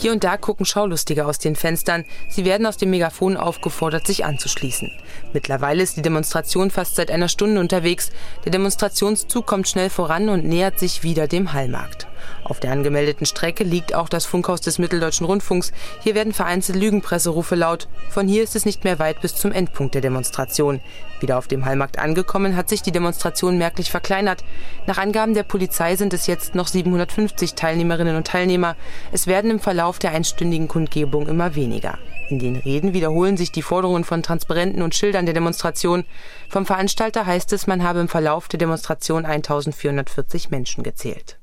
Hier 0.02 0.10
und 0.10 0.24
da 0.24 0.36
gucken 0.36 0.66
Schaulustige 0.66 1.26
aus 1.26 1.38
den 1.38 1.54
Fenstern. 1.54 2.04
Sie 2.28 2.44
werden 2.44 2.66
aus 2.66 2.76
dem 2.76 2.90
Megafon 2.90 3.36
aufgefordert, 3.36 4.04
sich 4.04 4.24
anzuschließen. 4.24 4.90
Mittlerweile 5.32 5.80
ist 5.80 5.96
die 5.96 6.02
Demonstration 6.02 6.72
fast 6.72 6.96
seit 6.96 7.08
einer 7.08 7.28
Stunde 7.28 7.60
unterwegs. 7.60 8.10
Der 8.44 8.50
Demonstrationszug 8.50 9.46
kommt 9.46 9.68
schnell 9.68 9.90
voran 9.90 10.28
und 10.28 10.44
nähert 10.44 10.80
sich 10.80 11.04
wieder 11.04 11.28
dem 11.28 11.52
Hallmarkt. 11.52 12.08
Auf 12.44 12.58
der 12.58 12.72
angemeldeten 12.72 13.26
Strecke 13.26 13.64
liegt 13.64 13.94
auch 13.94 14.08
das 14.08 14.24
Funkhaus 14.24 14.60
des 14.60 14.78
Mitteldeutschen 14.78 15.26
Rundfunks. 15.26 15.72
Hier 16.02 16.14
werden 16.14 16.32
vereinzelt 16.32 16.78
Lügenpresserufe 16.78 17.54
laut. 17.54 17.88
Von 18.10 18.26
hier 18.26 18.42
ist 18.42 18.56
es 18.56 18.64
nicht 18.64 18.84
mehr 18.84 18.98
weit 18.98 19.20
bis 19.20 19.34
zum 19.34 19.52
Endpunkt 19.52 19.94
der 19.94 20.02
Demonstration. 20.02 20.80
Wieder 21.20 21.38
auf 21.38 21.46
dem 21.46 21.64
Hallmarkt 21.64 22.00
angekommen, 22.00 22.56
hat 22.56 22.68
sich 22.68 22.82
die 22.82 22.90
Demonstration 22.90 23.58
merklich 23.58 23.90
verkleinert. 23.90 24.42
Nach 24.86 24.98
Angaben 24.98 25.34
der 25.34 25.44
Polizei 25.44 25.94
sind 25.94 26.12
es 26.12 26.26
jetzt 26.26 26.56
noch 26.56 26.66
750 26.66 27.54
Teilnehmerinnen 27.54 28.16
und 28.16 28.26
Teilnehmer. 28.26 28.76
Es 29.12 29.28
werden 29.28 29.50
im 29.50 29.60
Verlauf 29.60 30.00
der 30.00 30.10
einstündigen 30.10 30.66
Kundgebung 30.66 31.28
immer 31.28 31.54
weniger. 31.54 31.98
In 32.28 32.38
den 32.38 32.56
Reden 32.56 32.92
wiederholen 32.92 33.36
sich 33.36 33.52
die 33.52 33.62
Forderungen 33.62 34.04
von 34.04 34.22
Transparenten 34.22 34.82
und 34.82 34.94
Schildern 34.94 35.26
der 35.26 35.34
Demonstration. 35.34 36.04
Vom 36.48 36.66
Veranstalter 36.66 37.26
heißt 37.26 37.52
es, 37.52 37.66
man 37.66 37.84
habe 37.84 38.00
im 38.00 38.08
Verlauf 38.08 38.48
der 38.48 38.58
Demonstration 38.58 39.24
1440 39.24 40.50
Menschen 40.50 40.82
gezählt. 40.82 41.41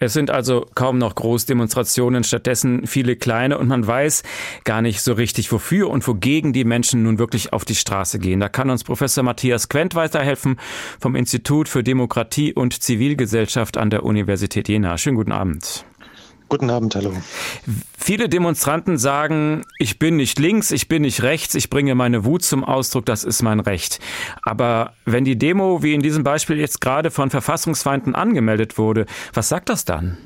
Es 0.00 0.12
sind 0.12 0.30
also 0.30 0.66
kaum 0.74 0.98
noch 0.98 1.14
Großdemonstrationen, 1.16 2.22
stattdessen 2.22 2.86
viele 2.86 3.16
kleine 3.16 3.58
und 3.58 3.66
man 3.66 3.86
weiß 3.86 4.22
gar 4.64 4.80
nicht 4.80 5.00
so 5.00 5.12
richtig, 5.12 5.50
wofür 5.50 5.90
und 5.90 6.06
wogegen 6.06 6.52
die 6.52 6.64
Menschen 6.64 7.02
nun 7.02 7.18
wirklich 7.18 7.52
auf 7.52 7.64
die 7.64 7.74
Straße 7.74 8.18
gehen. 8.20 8.38
Da 8.38 8.48
kann 8.48 8.70
uns 8.70 8.84
Professor 8.84 9.24
Matthias 9.24 9.68
Quent 9.68 9.94
weiterhelfen 9.96 10.60
vom 11.00 11.16
Institut 11.16 11.68
für 11.68 11.82
Demokratie 11.82 12.52
und 12.52 12.80
Zivilgesellschaft 12.80 13.76
an 13.76 13.90
der 13.90 14.04
Universität 14.04 14.68
Jena. 14.68 14.98
Schönen 14.98 15.16
guten 15.16 15.32
Abend. 15.32 15.84
Guten 16.48 16.70
Abend, 16.70 16.94
hallo. 16.94 17.12
Viele 17.98 18.30
Demonstranten 18.30 18.96
sagen, 18.96 19.64
ich 19.78 19.98
bin 19.98 20.16
nicht 20.16 20.38
links, 20.38 20.70
ich 20.70 20.88
bin 20.88 21.02
nicht 21.02 21.22
rechts, 21.22 21.54
ich 21.54 21.68
bringe 21.68 21.94
meine 21.94 22.24
Wut 22.24 22.42
zum 22.42 22.64
Ausdruck, 22.64 23.04
das 23.04 23.22
ist 23.22 23.42
mein 23.42 23.60
Recht. 23.60 24.00
Aber 24.44 24.94
wenn 25.04 25.24
die 25.24 25.36
Demo, 25.36 25.82
wie 25.82 25.92
in 25.92 26.00
diesem 26.00 26.24
Beispiel 26.24 26.56
jetzt 26.56 26.80
gerade 26.80 27.10
von 27.10 27.28
Verfassungsfeinden 27.28 28.14
angemeldet 28.14 28.78
wurde, 28.78 29.04
was 29.34 29.50
sagt 29.50 29.68
das 29.68 29.84
dann? 29.84 30.16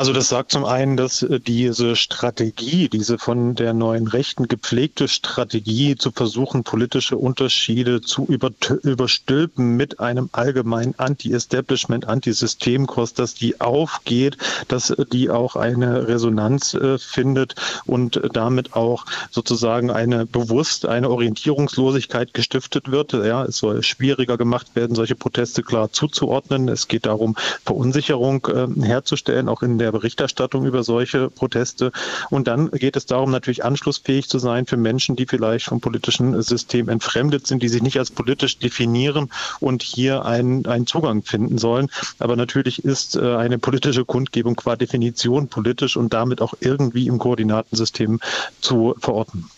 Also 0.00 0.14
das 0.14 0.30
sagt 0.30 0.50
zum 0.50 0.64
einen, 0.64 0.96
dass 0.96 1.22
äh, 1.22 1.40
diese 1.40 1.94
Strategie, 1.94 2.88
diese 2.88 3.18
von 3.18 3.54
der 3.54 3.74
neuen 3.74 4.06
Rechten 4.06 4.48
gepflegte 4.48 5.08
Strategie 5.08 5.94
zu 5.94 6.10
versuchen, 6.10 6.64
politische 6.64 7.18
Unterschiede 7.18 8.00
zu 8.00 8.24
überstülpen 8.24 9.76
mit 9.76 10.00
einem 10.00 10.30
allgemeinen 10.32 10.94
Anti-Establishment, 10.96 12.08
Anti-Systemkurs, 12.08 13.12
dass 13.12 13.34
die 13.34 13.60
aufgeht, 13.60 14.38
dass 14.68 14.94
die 15.12 15.28
auch 15.28 15.54
eine 15.54 16.08
Resonanz 16.08 16.72
äh, 16.72 16.96
findet 16.96 17.56
und 17.84 18.22
damit 18.32 18.72
auch 18.72 19.04
sozusagen 19.30 19.90
eine 19.90 20.24
bewusst 20.24 20.86
eine 20.86 21.10
Orientierungslosigkeit 21.10 22.32
gestiftet 22.32 22.90
wird. 22.90 23.12
Ja, 23.12 23.44
es 23.44 23.58
soll 23.58 23.82
schwieriger 23.82 24.38
gemacht 24.38 24.68
werden, 24.74 24.96
solche 24.96 25.14
Proteste 25.14 25.62
klar 25.62 25.92
zuzuordnen. 25.92 26.70
Es 26.70 26.88
geht 26.88 27.04
darum, 27.04 27.36
Verunsicherung 27.66 28.46
äh, 28.46 28.66
herzustellen, 28.82 29.50
auch 29.50 29.60
in 29.60 29.76
der 29.76 29.89
der 29.90 29.98
Berichterstattung 29.98 30.64
über 30.66 30.82
solche 30.82 31.30
Proteste. 31.30 31.92
Und 32.30 32.46
dann 32.46 32.70
geht 32.70 32.96
es 32.96 33.06
darum, 33.06 33.30
natürlich 33.30 33.64
anschlussfähig 33.64 34.28
zu 34.28 34.38
sein 34.38 34.66
für 34.66 34.76
Menschen, 34.76 35.16
die 35.16 35.26
vielleicht 35.26 35.66
vom 35.66 35.80
politischen 35.80 36.40
System 36.42 36.88
entfremdet 36.88 37.46
sind, 37.46 37.62
die 37.62 37.68
sich 37.68 37.82
nicht 37.82 37.98
als 37.98 38.10
politisch 38.10 38.58
definieren 38.58 39.30
und 39.58 39.82
hier 39.82 40.24
einen, 40.24 40.66
einen 40.66 40.86
Zugang 40.86 41.22
finden 41.22 41.58
sollen. 41.58 41.88
Aber 42.18 42.36
natürlich 42.36 42.84
ist 42.84 43.16
äh, 43.16 43.36
eine 43.36 43.58
politische 43.58 44.04
Kundgebung 44.04 44.56
qua 44.56 44.76
Definition 44.76 45.48
politisch 45.48 45.96
und 45.96 46.12
damit 46.12 46.40
auch 46.40 46.54
irgendwie 46.60 47.06
im 47.08 47.18
Koordinatensystem 47.18 48.20
zu 48.60 48.94
verorten. 49.00 49.50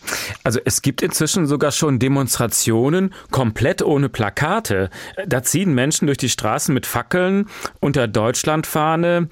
Also 0.43 0.59
es 0.65 0.81
gibt 0.81 1.01
inzwischen 1.01 1.45
sogar 1.45 1.71
schon 1.71 1.99
Demonstrationen 1.99 3.13
komplett 3.31 3.81
ohne 3.81 4.09
Plakate. 4.09 4.89
Da 5.27 5.43
ziehen 5.43 5.73
Menschen 5.73 6.07
durch 6.07 6.17
die 6.17 6.29
Straßen 6.29 6.73
mit 6.73 6.85
Fackeln 6.85 7.47
unter 7.79 8.07
Deutschlandfahne. 8.07 9.29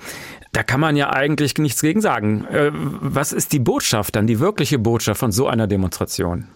Da 0.51 0.63
kann 0.63 0.79
man 0.79 0.97
ja 0.97 1.11
eigentlich 1.11 1.57
nichts 1.57 1.81
gegen 1.81 2.01
sagen. 2.01 2.45
Äh, 2.45 2.71
was 2.73 3.31
ist 3.31 3.53
die 3.53 3.59
Botschaft 3.59 4.15
dann, 4.15 4.27
die 4.27 4.39
wirkliche 4.39 4.79
Botschaft 4.79 5.19
von 5.19 5.31
so 5.31 5.47
einer 5.47 5.67
Demonstration? 5.67 6.47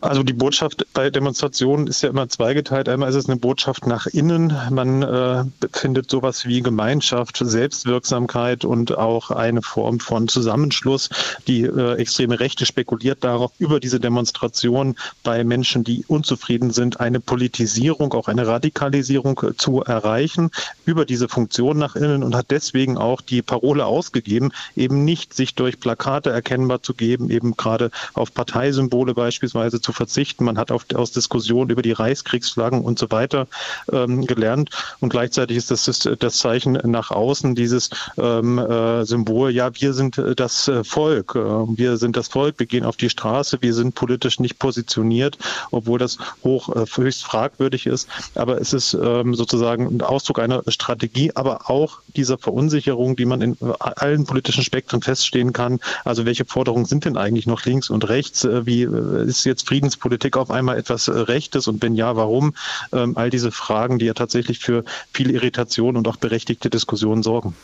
Also 0.00 0.22
die 0.22 0.32
Botschaft 0.32 0.86
bei 0.94 1.10
Demonstrationen 1.10 1.88
ist 1.88 2.02
ja 2.02 2.10
immer 2.10 2.28
zweigeteilt. 2.28 2.88
Einmal 2.88 3.08
ist 3.08 3.16
es 3.16 3.28
eine 3.28 3.36
Botschaft 3.36 3.86
nach 3.86 4.06
innen. 4.06 4.56
Man 4.70 5.02
äh, 5.02 5.44
findet 5.72 6.08
sowas 6.08 6.46
wie 6.46 6.62
Gemeinschaft, 6.62 7.38
Selbstwirksamkeit 7.38 8.64
und 8.64 8.96
auch 8.96 9.32
eine 9.32 9.60
Form 9.60 9.98
von 9.98 10.28
Zusammenschluss. 10.28 11.10
Die 11.48 11.62
äh, 11.62 11.94
extreme 11.94 12.38
Rechte 12.38 12.64
spekuliert 12.64 13.24
darauf, 13.24 13.50
über 13.58 13.80
diese 13.80 13.98
Demonstration 13.98 14.94
bei 15.24 15.42
Menschen, 15.42 15.82
die 15.82 16.04
unzufrieden 16.06 16.70
sind, 16.70 17.00
eine 17.00 17.18
Politisierung, 17.18 18.12
auch 18.12 18.28
eine 18.28 18.46
Radikalisierung 18.46 19.40
äh, 19.42 19.56
zu 19.56 19.82
erreichen 19.82 20.50
über 20.84 21.06
diese 21.06 21.28
Funktion 21.28 21.76
nach 21.76 21.96
innen 21.96 22.22
und 22.22 22.36
hat 22.36 22.52
deswegen 22.52 22.98
auch 22.98 23.20
die 23.20 23.42
Parole 23.42 23.84
ausgegeben, 23.84 24.52
eben 24.76 25.04
nicht 25.04 25.34
sich 25.34 25.56
durch 25.56 25.80
Plakate 25.80 26.30
erkennbar 26.30 26.82
zu 26.82 26.94
geben, 26.94 27.30
eben 27.30 27.56
gerade 27.56 27.90
auf 28.14 28.32
Parteisymbole 28.32 29.14
beispielsweise 29.14 29.80
verzichten. 29.92 30.44
Man 30.44 30.58
hat 30.58 30.70
auf, 30.70 30.86
aus 30.94 31.12
Diskussionen 31.12 31.70
über 31.70 31.82
die 31.82 31.92
Reichskriegsflaggen 31.92 32.82
und 32.82 32.98
so 32.98 33.10
weiter 33.10 33.46
ähm, 33.92 34.26
gelernt. 34.26 34.70
Und 35.00 35.10
gleichzeitig 35.10 35.56
ist 35.56 35.70
das 35.70 35.84
das, 35.84 36.08
das 36.18 36.38
Zeichen 36.38 36.72
nach 36.84 37.10
außen, 37.10 37.54
dieses 37.54 37.90
ähm, 38.16 38.58
äh, 38.58 39.04
Symbol, 39.04 39.50
ja, 39.50 39.70
wir 39.74 39.92
sind 39.94 40.18
äh, 40.18 40.34
das 40.34 40.68
äh, 40.68 40.84
Volk, 40.84 41.34
äh, 41.34 41.38
wir 41.40 41.96
sind 41.96 42.16
das 42.16 42.28
Volk, 42.28 42.58
wir 42.58 42.66
gehen 42.66 42.84
auf 42.84 42.96
die 42.96 43.10
Straße, 43.10 43.58
wir 43.60 43.74
sind 43.74 43.94
politisch 43.94 44.40
nicht 44.40 44.58
positioniert, 44.58 45.38
obwohl 45.70 45.98
das 45.98 46.18
hoch 46.44 46.68
höchst 46.96 47.24
fragwürdig 47.24 47.86
ist. 47.86 48.08
Aber 48.34 48.60
es 48.60 48.72
ist 48.72 48.94
ähm, 48.94 49.34
sozusagen 49.34 49.86
ein 49.86 50.02
Ausdruck 50.02 50.38
einer 50.38 50.62
Strategie, 50.68 51.32
aber 51.34 51.70
auch 51.70 52.00
dieser 52.16 52.38
Verunsicherung, 52.38 53.16
die 53.16 53.24
man 53.24 53.40
in 53.40 53.56
allen 53.78 54.24
politischen 54.24 54.64
Spektren 54.64 55.02
feststehen 55.02 55.52
kann. 55.52 55.80
Also 56.04 56.26
welche 56.26 56.44
Forderungen 56.44 56.84
sind 56.84 57.04
denn 57.04 57.16
eigentlich 57.16 57.46
noch 57.46 57.64
links 57.64 57.90
und 57.90 58.08
rechts? 58.08 58.44
Wie 58.44 58.82
ist 58.82 59.44
jetzt 59.44 59.66
Frieden 59.66 59.77
Friedenspolitik 59.78 60.36
auf 60.36 60.50
einmal 60.50 60.76
etwas 60.76 61.06
äh, 61.06 61.12
Rechtes 61.12 61.68
und 61.68 61.80
wenn 61.82 61.94
ja, 61.94 62.16
warum? 62.16 62.52
Ähm, 62.92 63.16
all 63.16 63.30
diese 63.30 63.52
Fragen, 63.52 64.00
die 64.00 64.06
ja 64.06 64.14
tatsächlich 64.14 64.58
für 64.58 64.84
viel 65.12 65.30
Irritation 65.30 65.96
und 65.96 66.08
auch 66.08 66.16
berechtigte 66.16 66.68
Diskussionen 66.68 67.22
sorgen. 67.22 67.54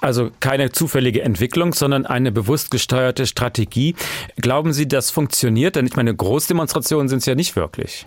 Also 0.00 0.30
keine 0.40 0.72
zufällige 0.72 1.22
Entwicklung, 1.22 1.72
sondern 1.72 2.06
eine 2.06 2.32
bewusst 2.32 2.72
gesteuerte 2.72 3.24
Strategie. 3.26 3.94
Glauben 4.36 4.72
Sie, 4.72 4.88
das 4.88 5.12
funktioniert? 5.12 5.76
Denn 5.76 5.86
ich 5.86 5.94
meine, 5.94 6.12
Großdemonstrationen 6.12 7.08
sind 7.08 7.18
es 7.18 7.26
ja 7.26 7.36
nicht 7.36 7.54
wirklich. 7.54 8.06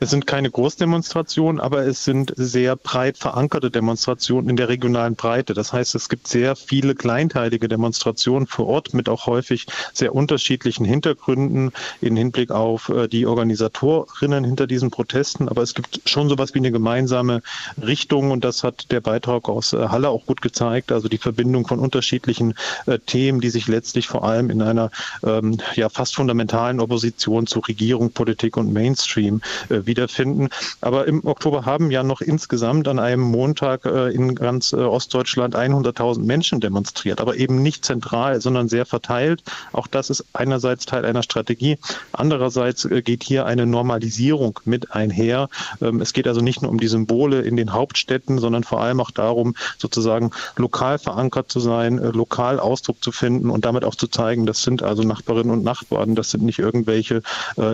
Es 0.00 0.10
sind 0.10 0.26
keine 0.26 0.48
Großdemonstrationen, 0.50 1.60
aber 1.60 1.84
es 1.84 2.04
sind 2.04 2.32
sehr 2.36 2.76
breit 2.76 3.18
verankerte 3.18 3.70
Demonstrationen 3.70 4.48
in 4.48 4.56
der 4.56 4.68
regionalen 4.68 5.16
Breite. 5.16 5.54
Das 5.54 5.72
heißt, 5.72 5.96
es 5.96 6.08
gibt 6.08 6.28
sehr 6.28 6.54
viele 6.54 6.94
kleinteilige 6.94 7.66
Demonstrationen 7.66 8.46
vor 8.46 8.68
Ort 8.68 8.94
mit 8.94 9.08
auch 9.08 9.26
häufig 9.26 9.66
sehr 9.92 10.14
unterschiedlichen 10.14 10.84
Hintergründen 10.84 11.72
in 12.00 12.16
Hinblick 12.16 12.52
auf 12.52 12.90
äh, 12.90 13.08
die 13.08 13.26
Organisatorinnen 13.26 14.44
hinter 14.44 14.68
diesen 14.68 14.92
Protesten. 14.92 15.48
Aber 15.48 15.62
es 15.62 15.74
gibt 15.74 16.08
schon 16.08 16.28
sowas 16.28 16.54
wie 16.54 16.58
eine 16.58 16.70
gemeinsame 16.70 17.42
Richtung 17.84 18.30
und 18.30 18.44
das 18.44 18.62
hat 18.62 18.92
der 18.92 19.00
Beitrag 19.00 19.48
aus 19.48 19.72
äh, 19.72 19.88
Halle 19.88 20.10
auch 20.10 20.26
gut 20.26 20.42
gezeigt. 20.42 20.92
Also 20.92 21.08
die 21.08 21.18
Verbindung 21.18 21.66
von 21.66 21.80
unterschiedlichen 21.80 22.54
äh, 22.86 23.00
Themen, 23.00 23.40
die 23.40 23.50
sich 23.50 23.66
letztlich 23.66 24.06
vor 24.06 24.22
allem 24.22 24.50
in 24.50 24.62
einer 24.62 24.92
ähm, 25.24 25.58
ja 25.74 25.88
fast 25.88 26.14
fundamentalen 26.14 26.78
Opposition 26.78 27.48
zu 27.48 27.58
Regierung, 27.58 28.12
Politik 28.12 28.56
und 28.56 28.72
Mainstream 28.72 29.40
wiederfinden. 29.88 30.50
Aber 30.80 31.08
im 31.08 31.26
Oktober 31.26 31.64
haben 31.64 31.90
ja 31.90 32.04
noch 32.04 32.20
insgesamt 32.20 32.86
an 32.86 33.00
einem 33.00 33.22
Montag 33.22 33.84
äh, 33.84 34.14
in 34.14 34.36
ganz 34.36 34.72
äh, 34.72 34.76
Ostdeutschland 34.76 35.56
100.000 35.56 36.20
Menschen 36.20 36.60
demonstriert, 36.60 37.20
aber 37.20 37.36
eben 37.36 37.62
nicht 37.62 37.84
zentral, 37.84 38.40
sondern 38.40 38.68
sehr 38.68 38.86
verteilt. 38.86 39.42
Auch 39.72 39.88
das 39.88 40.10
ist 40.10 40.24
einerseits 40.32 40.86
Teil 40.86 41.04
einer 41.04 41.24
Strategie. 41.24 41.78
Andererseits 42.12 42.84
äh, 42.84 43.02
geht 43.02 43.24
hier 43.24 43.46
eine 43.46 43.66
Normalisierung 43.66 44.60
mit 44.64 44.92
einher. 44.92 45.48
Ähm, 45.80 46.00
es 46.00 46.12
geht 46.12 46.28
also 46.28 46.40
nicht 46.40 46.62
nur 46.62 46.70
um 46.70 46.78
die 46.78 46.88
Symbole 46.88 47.40
in 47.40 47.56
den 47.56 47.72
Hauptstädten, 47.72 48.38
sondern 48.38 48.62
vor 48.62 48.80
allem 48.80 49.00
auch 49.00 49.10
darum, 49.10 49.54
sozusagen 49.78 50.30
lokal 50.56 50.98
verankert 50.98 51.50
zu 51.50 51.60
sein, 51.60 51.96
lokal 51.98 52.60
Ausdruck 52.60 53.02
zu 53.02 53.10
finden 53.10 53.50
und 53.50 53.64
damit 53.64 53.84
auch 53.84 53.94
zu 53.94 54.06
zeigen, 54.06 54.46
das 54.46 54.62
sind 54.62 54.82
also 54.82 55.02
Nachbarinnen 55.02 55.52
und 55.52 55.64
Nachbarn, 55.64 56.14
das 56.14 56.30
sind 56.30 56.44
nicht 56.44 56.58
irgendwelche 56.58 57.22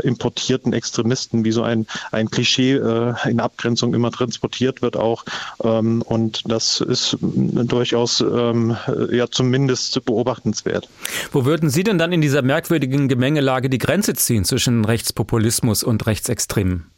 importierten 0.03 0.73
Extremisten, 0.73 1.45
wie 1.45 1.53
so 1.53 1.63
ein 1.63 1.87
ein 2.13 2.31
Klischee 2.31 2.75
äh, 2.75 3.15
in 3.29 3.41
Abgrenzung 3.41 3.95
immer 3.95 4.11
transportiert 4.11 4.83
wird 4.83 4.97
auch. 4.97 5.25
Ähm, 5.63 6.03
und 6.03 6.43
das 6.51 6.81
ist 6.81 7.17
durchaus 7.21 8.21
ähm, 8.21 8.77
ja 9.11 9.29
zumindest 9.31 10.05
beobachtenswert. 10.05 10.89
Wo 11.33 11.45
würden 11.45 11.71
Sie 11.71 11.85
denn 11.85 11.99
dann 11.99 12.13
in 12.13 12.21
dieser 12.21 12.43
merkwürdigen 12.43 13.09
Gemengelage 13.09 13.69
die 13.69 13.79
Grenze 13.79 14.15
ziehen 14.15 14.45
zwischen 14.45 14.85
Rechtspopulismus 14.85 15.83
und 15.83 16.07
Rechtsextremen? 16.07 16.94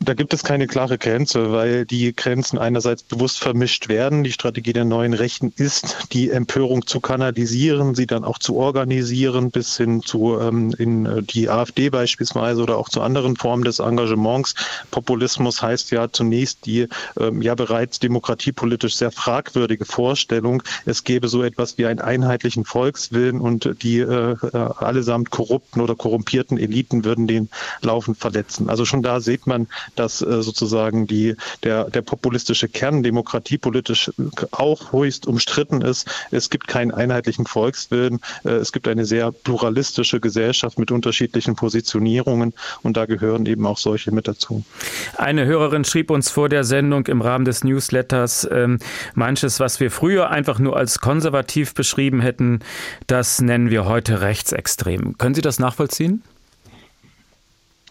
Da 0.00 0.14
gibt 0.14 0.32
es 0.32 0.44
keine 0.44 0.66
klare 0.68 0.96
Grenze, 0.96 1.52
weil 1.52 1.84
die 1.84 2.14
Grenzen 2.14 2.56
einerseits 2.56 3.02
bewusst 3.02 3.40
vermischt 3.40 3.88
werden. 3.88 4.22
Die 4.22 4.32
Strategie 4.32 4.72
der 4.72 4.84
neuen 4.84 5.12
Rechten 5.12 5.52
ist, 5.56 6.08
die 6.12 6.30
Empörung 6.30 6.86
zu 6.86 7.00
kanalisieren, 7.00 7.94
sie 7.94 8.06
dann 8.06 8.24
auch 8.24 8.38
zu 8.38 8.56
organisieren, 8.56 9.50
bis 9.50 9.76
hin 9.76 10.02
zu 10.02 10.38
ähm, 10.40 10.72
in 10.78 11.04
äh, 11.04 11.22
die 11.22 11.48
AfD 11.48 11.90
beispielsweise 11.90 12.62
oder 12.62 12.78
auch 12.78 12.88
zu 12.88 13.00
anderen 13.00 13.36
Formen 13.36 13.64
des 13.64 13.80
Engagements. 13.80 14.54
Populismus 14.90 15.62
heißt 15.62 15.90
ja 15.90 16.10
zunächst 16.10 16.64
die 16.66 16.88
ähm, 17.18 17.42
ja 17.42 17.54
bereits 17.56 17.98
demokratiepolitisch 17.98 18.96
sehr 18.96 19.10
fragwürdige 19.10 19.84
Vorstellung, 19.84 20.62
es 20.86 21.02
gäbe 21.02 21.28
so 21.28 21.42
etwas 21.42 21.76
wie 21.76 21.86
einen 21.86 22.00
einheitlichen 22.00 22.64
Volkswillen 22.64 23.40
und 23.40 23.82
die 23.82 23.98
äh, 23.98 24.32
äh 24.32 24.68
allesamt 24.78 25.30
korrupten 25.30 25.80
oder 25.80 25.96
korrumpierten 25.96 26.56
Eliten 26.56 27.04
würden 27.04 27.26
den 27.26 27.48
laufend 27.82 28.18
verletzen. 28.18 28.70
Also 28.70 28.84
schon 28.84 29.02
da 29.02 29.20
sieht 29.20 29.46
man, 29.46 29.66
dass 29.96 30.22
äh, 30.22 30.42
sozusagen 30.42 31.06
die, 31.06 31.36
der, 31.62 31.84
der 31.90 32.02
populistische 32.02 32.68
Kern 32.68 33.02
demokratiepolitisch 33.02 34.10
auch 34.50 34.92
höchst 34.92 35.26
umstritten 35.26 35.82
ist. 35.82 36.08
Es 36.30 36.50
gibt 36.50 36.68
keinen 36.68 36.92
einheitlichen 36.92 37.46
Volkswillen. 37.46 38.20
Äh, 38.44 38.50
es 38.50 38.72
gibt 38.72 38.88
eine 38.88 39.04
sehr 39.04 39.32
pluralistische 39.32 40.20
Gesellschaft 40.20 40.78
mit 40.78 40.90
unterschiedlichen 40.90 41.56
Positionierungen 41.56 42.54
und 42.82 42.96
da 42.96 43.06
gehören 43.06 43.46
eben 43.46 43.66
auch 43.66 43.78
solche 43.78 44.12
mit 44.12 44.28
dazu. 44.28 44.64
Eine 45.16 45.46
Hörerin 45.46 45.84
schrieb 45.84 46.10
uns 46.10 46.30
vor 46.30 46.48
der 46.48 46.64
Sendung 46.64 47.06
im 47.06 47.20
Rahmen 47.20 47.44
des 47.44 47.64
Newsletters, 47.64 48.48
ähm, 48.50 48.78
manches, 49.14 49.60
was 49.60 49.80
wir 49.80 49.90
früher 49.90 50.30
einfach 50.30 50.58
nur 50.58 50.76
als 50.76 50.98
konservativ 51.00 51.74
beschrieben 51.74 52.20
hätten, 52.20 52.60
das 53.06 53.40
nennen 53.40 53.70
wir 53.70 53.86
heute 53.86 54.20
rechtsextrem. 54.20 55.16
Können 55.18 55.34
Sie 55.34 55.42
das 55.42 55.58
nachvollziehen? 55.58 56.22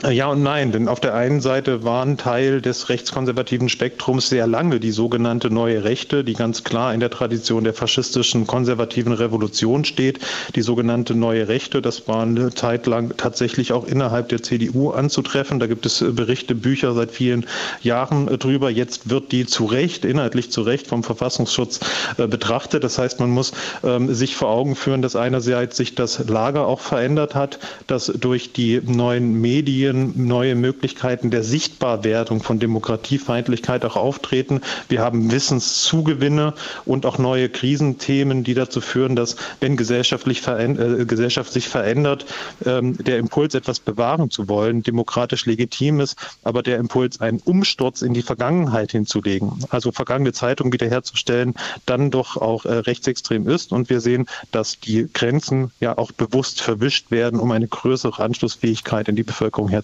Äh, 0.03 0.11
ja 0.11 0.27
und 0.27 0.43
nein, 0.43 0.71
denn 0.71 0.87
auf 0.87 0.99
der 0.99 1.15
einen 1.15 1.41
Seite 1.41 1.83
waren 1.83 2.17
Teil 2.17 2.61
des 2.61 2.89
rechtskonservativen 2.89 3.67
Spektrums 3.67 4.29
sehr 4.29 4.45
lange 4.45 4.79
die 4.79 4.91
sogenannte 4.91 5.49
neue 5.49 5.83
Rechte, 5.83 6.23
die 6.23 6.33
ganz 6.33 6.63
klar 6.63 6.93
in 6.93 6.99
der 6.99 7.09
Tradition 7.09 7.63
der 7.63 7.73
faschistischen 7.73 8.45
konservativen 8.45 9.11
Revolution 9.11 9.85
steht. 9.85 10.19
Die 10.55 10.61
sogenannte 10.61 11.15
neue 11.15 11.47
Rechte, 11.47 11.81
das 11.81 12.07
war 12.07 12.21
eine 12.21 12.53
Zeit 12.53 12.85
lang 12.85 13.17
tatsächlich 13.17 13.73
auch 13.73 13.87
innerhalb 13.87 14.29
der 14.29 14.43
CDU 14.43 14.91
anzutreffen. 14.91 15.59
Da 15.59 15.65
gibt 15.65 15.87
es 15.87 16.03
äh, 16.03 16.11
Berichte, 16.11 16.53
Bücher 16.53 16.93
seit 16.93 17.09
vielen 17.09 17.47
Jahren 17.81 18.27
äh, 18.27 18.37
drüber. 18.37 18.69
Jetzt 18.69 19.09
wird 19.09 19.31
die 19.31 19.47
zu 19.47 19.65
Recht, 19.65 20.05
inhaltlich 20.05 20.51
zu 20.51 20.61
Recht 20.61 20.85
vom 20.85 21.03
Verfassungsschutz 21.03 21.79
betrachtet. 22.17 22.83
Das 22.83 22.97
heißt, 22.97 23.19
man 23.19 23.29
muss 23.29 23.51
ähm, 23.83 24.13
sich 24.13 24.35
vor 24.35 24.49
Augen 24.49 24.75
führen, 24.75 25.01
dass 25.01 25.15
einerseits 25.15 25.77
sich 25.77 25.95
das 25.95 26.27
Lager 26.27 26.67
auch 26.67 26.79
verändert 26.81 27.35
hat, 27.35 27.59
dass 27.87 28.07
durch 28.07 28.53
die 28.53 28.81
neuen 28.83 29.33
Medien 29.41 29.86
Medien 29.93 30.27
neue 30.27 30.55
Möglichkeiten 30.55 31.31
der 31.31 31.43
Sichtbarwerdung 31.43 32.41
von 32.41 32.59
Demokratiefeindlichkeit 32.59 33.85
auch 33.85 33.95
auftreten. 33.95 34.61
Wir 34.89 35.01
haben 35.01 35.31
Wissenszugewinne 35.31 36.53
und 36.85 37.05
auch 37.05 37.17
neue 37.17 37.49
Krisenthemen, 37.49 38.43
die 38.43 38.53
dazu 38.53 38.81
führen, 38.81 39.15
dass, 39.15 39.35
wenn 39.59 39.77
gesellschaftlich 39.77 40.45
äh, 40.47 41.05
Gesellschaft 41.05 41.51
sich 41.51 41.67
verändert, 41.67 42.25
ähm, 42.65 42.97
der 42.97 43.17
Impuls, 43.17 43.55
etwas 43.55 43.79
bewahren 43.79 44.29
zu 44.29 44.49
wollen, 44.49 44.83
demokratisch 44.83 45.45
legitim 45.45 45.99
ist, 45.99 46.17
aber 46.43 46.63
der 46.63 46.77
Impuls, 46.77 47.21
einen 47.21 47.39
Umsturz 47.39 48.01
in 48.01 48.13
die 48.13 48.21
Vergangenheit 48.21 48.91
hinzulegen, 48.91 49.65
also 49.69 49.91
vergangene 49.91 50.33
Zeitung 50.33 50.73
wiederherzustellen, 50.73 51.53
dann 51.85 52.11
doch 52.11 52.37
auch 52.37 52.65
äh, 52.65 52.73
rechtsextrem 52.73 53.47
ist. 53.47 53.71
Und 53.71 53.89
wir 53.89 54.01
sehen, 54.01 54.25
dass 54.51 54.79
die 54.79 55.07
Grenzen 55.13 55.71
ja 55.79 55.97
auch 55.97 56.11
bewusst 56.11 56.61
verwischt 56.61 57.11
werden, 57.11 57.39
um 57.39 57.51
eine 57.51 57.67
größere 57.67 58.21
Anschlussfähigkeit 58.21 59.07
in 59.07 59.15
die 59.15 59.23
Bevölkerung 59.23 59.69
herzustellen. 59.69 59.76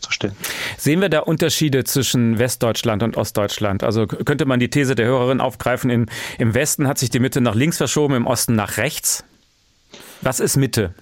Sehen 0.77 1.01
wir 1.01 1.09
da 1.09 1.19
Unterschiede 1.19 1.83
zwischen 1.83 2.39
Westdeutschland 2.39 3.03
und 3.03 3.17
Ostdeutschland? 3.17 3.83
Also 3.83 4.07
könnte 4.07 4.45
man 4.45 4.59
die 4.59 4.69
These 4.69 4.95
der 4.95 5.05
Hörerin 5.05 5.41
aufgreifen, 5.41 5.89
in, 5.89 6.07
im 6.37 6.53
Westen 6.53 6.87
hat 6.87 6.97
sich 6.97 7.09
die 7.09 7.19
Mitte 7.19 7.41
nach 7.41 7.55
links 7.55 7.77
verschoben, 7.77 8.15
im 8.15 8.27
Osten 8.27 8.55
nach 8.55 8.77
rechts? 8.77 9.23
Was 10.21 10.39
ist 10.39 10.57
Mitte? 10.57 10.93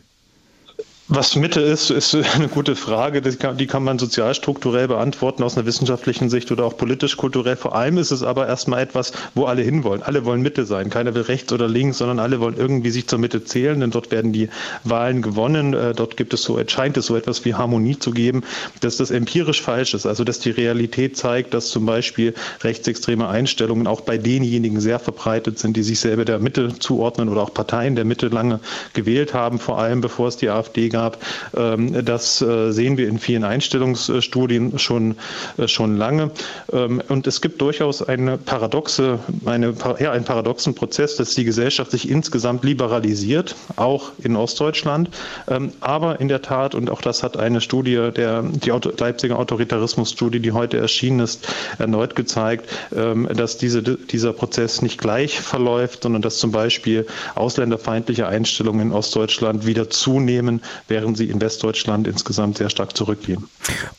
Was 1.14 1.36
Mitte 1.36 1.60
ist, 1.60 1.90
ist 1.90 2.16
eine 2.36 2.48
gute 2.48 2.78
Frage. 2.78 3.22
Die 3.22 3.36
kann, 3.36 3.58
die 3.58 3.68
kann, 3.68 3.84
man 3.84 4.00
sozialstrukturell 4.00 4.88
beantworten 4.88 5.44
aus 5.44 5.58
einer 5.58 5.66
wissenschaftlichen 5.66 6.30
Sicht 6.30 6.50
oder 6.54 6.64
auch 6.64 6.78
politisch-kulturell. 6.78 7.58
Vor 7.58 7.76
allem 7.76 7.98
ist 7.98 8.12
es 8.12 8.24
aber 8.24 8.48
erstmal 8.48 8.82
etwas, 8.82 9.12
wo 9.36 9.44
alle 9.44 9.62
hinwollen. 9.62 10.04
Alle 10.04 10.24
wollen 10.24 10.42
Mitte 10.42 10.64
sein. 10.64 10.90
Keiner 10.90 11.14
will 11.14 11.24
rechts 11.24 11.52
oder 11.52 11.68
links, 11.68 11.98
sondern 11.98 12.20
alle 12.20 12.40
wollen 12.40 12.56
irgendwie 12.56 12.92
sich 12.92 13.08
zur 13.08 13.20
Mitte 13.20 13.44
zählen, 13.44 13.82
denn 13.82 13.92
dort 13.92 14.10
werden 14.10 14.32
die 14.32 14.48
Wahlen 14.86 15.22
gewonnen. 15.22 15.74
Äh, 15.74 15.94
dort 15.94 16.16
gibt 16.16 16.34
es 16.34 16.44
so, 16.44 16.58
scheint 16.66 16.96
es 16.96 17.08
so 17.08 17.18
etwas 17.18 17.44
wie 17.44 17.56
Harmonie 17.56 18.00
zu 18.00 18.12
geben, 18.12 18.44
dass 18.80 18.96
das 18.96 19.12
empirisch 19.12 19.62
falsch 19.62 19.94
ist. 19.94 20.06
Also, 20.06 20.24
dass 20.24 20.40
die 20.40 20.52
Realität 20.52 21.18
zeigt, 21.18 21.54
dass 21.54 21.72
zum 21.72 21.86
Beispiel 21.86 22.36
rechtsextreme 22.64 23.28
Einstellungen 23.28 23.86
auch 23.86 24.00
bei 24.00 24.18
denjenigen 24.18 24.80
sehr 24.80 24.98
verbreitet 24.98 25.60
sind, 25.60 25.76
die 25.76 25.84
sich 25.84 26.00
selber 26.00 26.24
der 26.24 26.40
Mitte 26.40 26.80
zuordnen 26.80 27.28
oder 27.28 27.42
auch 27.42 27.54
Parteien 27.54 27.98
der 27.98 28.06
Mitte 28.06 28.30
lange 28.30 28.62
gewählt 28.94 29.34
haben, 29.34 29.60
vor 29.60 29.78
allem 29.78 30.00
bevor 30.00 30.30
es 30.30 30.38
die 30.38 30.50
AfD 30.50 30.88
gab 30.88 31.01
gab. 31.02 31.18
Ähm, 31.56 32.06
das 32.06 32.42
äh, 32.42 32.72
sehen 32.72 32.98
wir 32.98 33.08
in 33.08 33.18
vielen 33.18 33.44
Einstellungsstudien 33.44 34.78
schon, 34.78 35.16
äh, 35.58 35.68
schon 35.68 35.98
lange. 35.98 36.32
Ähm, 36.72 37.02
und 37.08 37.28
es 37.28 37.42
gibt 37.42 37.60
durchaus 37.62 38.02
eine 38.02 38.38
paradoxe, 38.38 39.20
eine, 39.46 39.74
ja, 40.00 40.12
einen 40.12 40.26
paradoxen 40.26 40.76
Prozess, 40.76 41.16
dass 41.16 41.34
die 41.36 41.44
Gesellschaft 41.44 41.92
sich 41.92 42.10
insgesamt 42.10 42.64
liberalisiert, 42.64 43.56
auch 43.78 44.12
in 44.24 44.36
Ostdeutschland. 44.36 45.10
Ähm, 45.48 45.72
aber 45.82 46.20
in 46.20 46.28
der 46.28 46.42
Tat, 46.42 46.76
und 46.76 46.90
auch 46.90 47.02
das 47.02 47.24
hat 47.24 47.38
eine 47.38 47.62
Studie, 47.62 48.12
der, 48.16 48.44
die 48.44 48.72
Leipziger 48.98 49.40
Autoritarismusstudie, 49.40 50.40
die 50.40 50.52
heute 50.52 50.78
erschienen 50.78 51.22
ist, 51.22 51.48
erneut 51.78 52.16
gezeigt, 52.16 52.70
dass 52.92 53.58
diese, 53.58 53.82
dieser 53.82 54.34
Prozess 54.34 54.82
nicht 54.82 55.00
gleich 55.00 55.40
verläuft, 55.40 56.04
sondern 56.04 56.22
dass 56.22 56.38
zum 56.38 56.52
Beispiel 56.52 57.06
ausländerfeindliche 57.36 58.28
Einstellungen 58.28 58.88
in 58.88 58.92
Ostdeutschland 58.92 59.66
wieder 59.66 59.90
zunehmen, 59.90 60.62
während 60.92 61.18
sie 61.18 61.30
in 61.30 61.42
Westdeutschland 61.42 62.06
insgesamt 62.06 62.58
sehr 62.58 62.70
stark 62.70 62.96
zurückgehen. 62.96 63.48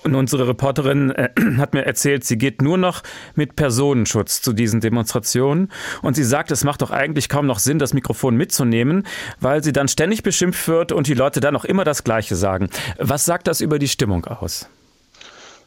Und 0.04 0.14
unsere 0.14 0.46
Reporterin 0.46 1.10
äh, 1.10 1.30
hat 1.56 1.74
mir 1.74 1.84
erzählt, 1.84 2.22
sie 2.22 2.38
geht 2.38 2.62
nur 2.62 2.78
noch 2.78 3.02
mit 3.34 3.56
Personenschutz 3.56 4.42
zu 4.42 4.52
diesen 4.52 4.80
Demonstrationen. 4.80 5.72
Und 6.02 6.14
sie 6.14 6.24
sagt, 6.24 6.52
es 6.52 6.62
macht 6.62 6.82
doch 6.82 6.90
eigentlich 6.92 7.28
kaum 7.28 7.46
noch 7.46 7.58
Sinn, 7.58 7.80
das 7.80 7.94
Mikrofon 7.94 8.36
mitzunehmen, 8.36 9.04
weil 9.40 9.64
sie 9.64 9.72
dann 9.72 9.88
ständig 9.88 10.22
beschimpft 10.22 10.68
wird 10.68 10.92
und 10.92 11.08
die 11.08 11.14
Leute 11.14 11.40
dann 11.40 11.56
auch 11.56 11.64
immer 11.64 11.84
das 11.84 12.04
Gleiche 12.04 12.36
sagen. 12.36 12.68
Was 12.98 13.24
sagt 13.24 13.48
das 13.48 13.60
über 13.60 13.78
die 13.78 13.88
Stimmung 13.88 14.26
aus? 14.26 14.68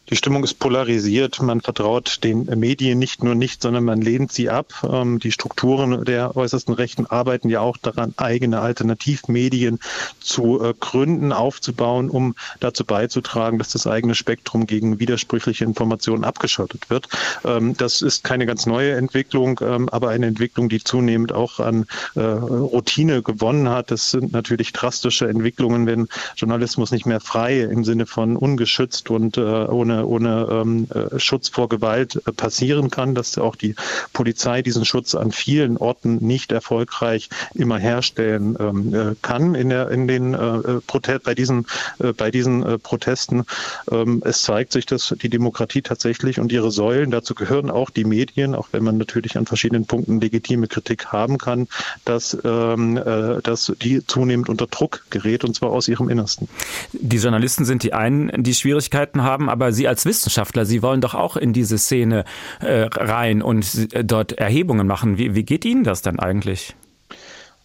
Die 0.09 0.15
Stimmung 0.15 0.43
ist 0.43 0.59
polarisiert. 0.59 1.41
Man 1.41 1.61
vertraut 1.61 2.23
den 2.23 2.45
Medien 2.59 2.99
nicht 2.99 3.23
nur 3.23 3.33
nicht, 3.33 3.63
sondern 3.63 3.83
man 3.83 4.01
lehnt 4.01 4.31
sie 4.31 4.49
ab. 4.49 4.87
Ähm, 4.87 5.19
die 5.19 5.31
Strukturen 5.31 6.05
der 6.05 6.37
äußersten 6.37 6.75
Rechten 6.75 7.07
arbeiten 7.07 7.49
ja 7.49 7.61
auch 7.61 7.77
daran, 7.77 8.13
eigene 8.17 8.61
Alternativmedien 8.61 9.79
zu 10.19 10.63
äh, 10.63 10.73
gründen, 10.79 11.31
aufzubauen, 11.31 12.11
um 12.11 12.35
dazu 12.59 12.85
beizutragen, 12.85 13.57
dass 13.57 13.69
das 13.69 13.87
eigene 13.87 14.13
Spektrum 14.13 14.67
gegen 14.67 14.99
widersprüchliche 14.99 15.65
Informationen 15.65 16.23
abgeschottet 16.23 16.91
wird. 16.91 17.07
Ähm, 17.43 17.75
das 17.75 18.03
ist 18.03 18.23
keine 18.23 18.45
ganz 18.45 18.67
neue 18.67 18.93
Entwicklung, 18.93 19.59
ähm, 19.63 19.89
aber 19.89 20.09
eine 20.09 20.27
Entwicklung, 20.27 20.69
die 20.69 20.83
zunehmend 20.83 21.33
auch 21.33 21.59
an 21.59 21.87
äh, 22.13 22.21
Routine 22.21 23.23
gewonnen 23.23 23.69
hat. 23.69 23.89
Das 23.89 24.11
sind 24.11 24.33
natürlich 24.33 24.71
drastische 24.71 25.27
Entwicklungen, 25.27 25.87
wenn 25.87 26.07
Journalismus 26.35 26.91
nicht 26.91 27.07
mehr 27.07 27.21
frei 27.21 27.61
im 27.61 27.83
Sinne 27.83 28.05
von 28.05 28.37
ungeschützt 28.37 29.09
und 29.09 29.37
äh, 29.37 29.41
ohne 29.41 29.94
ohne, 30.03 30.25
ohne 30.25 30.47
ähm, 30.51 30.87
äh, 30.93 31.19
Schutz 31.19 31.49
vor 31.49 31.69
Gewalt 31.69 32.21
äh, 32.25 32.31
passieren 32.31 32.89
kann, 32.89 33.15
dass 33.15 33.37
auch 33.37 33.55
die 33.55 33.75
Polizei 34.13 34.61
diesen 34.61 34.85
Schutz 34.85 35.15
an 35.15 35.31
vielen 35.31 35.77
Orten 35.77 36.17
nicht 36.17 36.51
erfolgreich 36.51 37.29
immer 37.53 37.77
herstellen 37.77 38.57
ähm, 38.59 38.93
äh, 38.93 39.15
kann 39.21 39.55
in, 39.55 39.69
der, 39.69 39.89
in 39.91 40.07
den 40.07 40.33
äh, 40.33 40.81
bei 41.23 41.35
diesen, 41.35 41.65
äh, 41.99 42.13
bei 42.13 42.31
diesen 42.31 42.63
äh, 42.63 42.77
Protesten. 42.77 43.43
Ähm, 43.91 44.21
es 44.25 44.41
zeigt 44.41 44.71
sich, 44.71 44.85
dass 44.85 45.13
die 45.21 45.29
Demokratie 45.29 45.81
tatsächlich 45.81 46.39
und 46.39 46.51
ihre 46.51 46.71
Säulen, 46.71 47.11
dazu 47.11 47.35
gehören 47.35 47.69
auch 47.69 47.89
die 47.89 48.05
Medien, 48.05 48.55
auch 48.55 48.69
wenn 48.71 48.83
man 48.83 48.97
natürlich 48.97 49.37
an 49.37 49.45
verschiedenen 49.45 49.85
Punkten 49.85 50.19
legitime 50.19 50.67
Kritik 50.67 51.07
haben 51.07 51.37
kann, 51.37 51.67
dass, 52.05 52.37
ähm, 52.43 52.97
äh, 52.97 53.41
dass 53.41 53.71
die 53.81 54.05
zunehmend 54.05 54.49
unter 54.49 54.67
Druck 54.67 55.05
gerät 55.09 55.43
und 55.43 55.55
zwar 55.55 55.71
aus 55.71 55.87
ihrem 55.87 56.09
Innersten. 56.09 56.47
Die 56.93 57.17
Journalisten 57.17 57.65
sind 57.65 57.83
die 57.83 57.93
einen, 57.93 58.31
die 58.43 58.53
Schwierigkeiten 58.53 59.23
haben, 59.23 59.49
aber 59.49 59.71
Sie 59.71 59.84
Sie 59.86 59.89
als 59.89 60.05
Wissenschaftler, 60.05 60.65
Sie 60.65 60.81
wollen 60.81 60.99
doch 60.99 61.13
auch 61.13 61.38
in 61.38 61.53
diese 61.53 61.77
Szene 61.77 62.25
äh, 62.59 62.88
rein 62.91 63.43
und 63.43 63.93
äh, 63.93 64.03
dort 64.03 64.31
Erhebungen 64.31 64.88
machen. 64.88 65.19
Wie, 65.19 65.36
wie 65.36 65.43
geht 65.43 65.63
Ihnen 65.63 65.83
das 65.83 66.01
dann 66.01 66.17
eigentlich? 66.17 66.75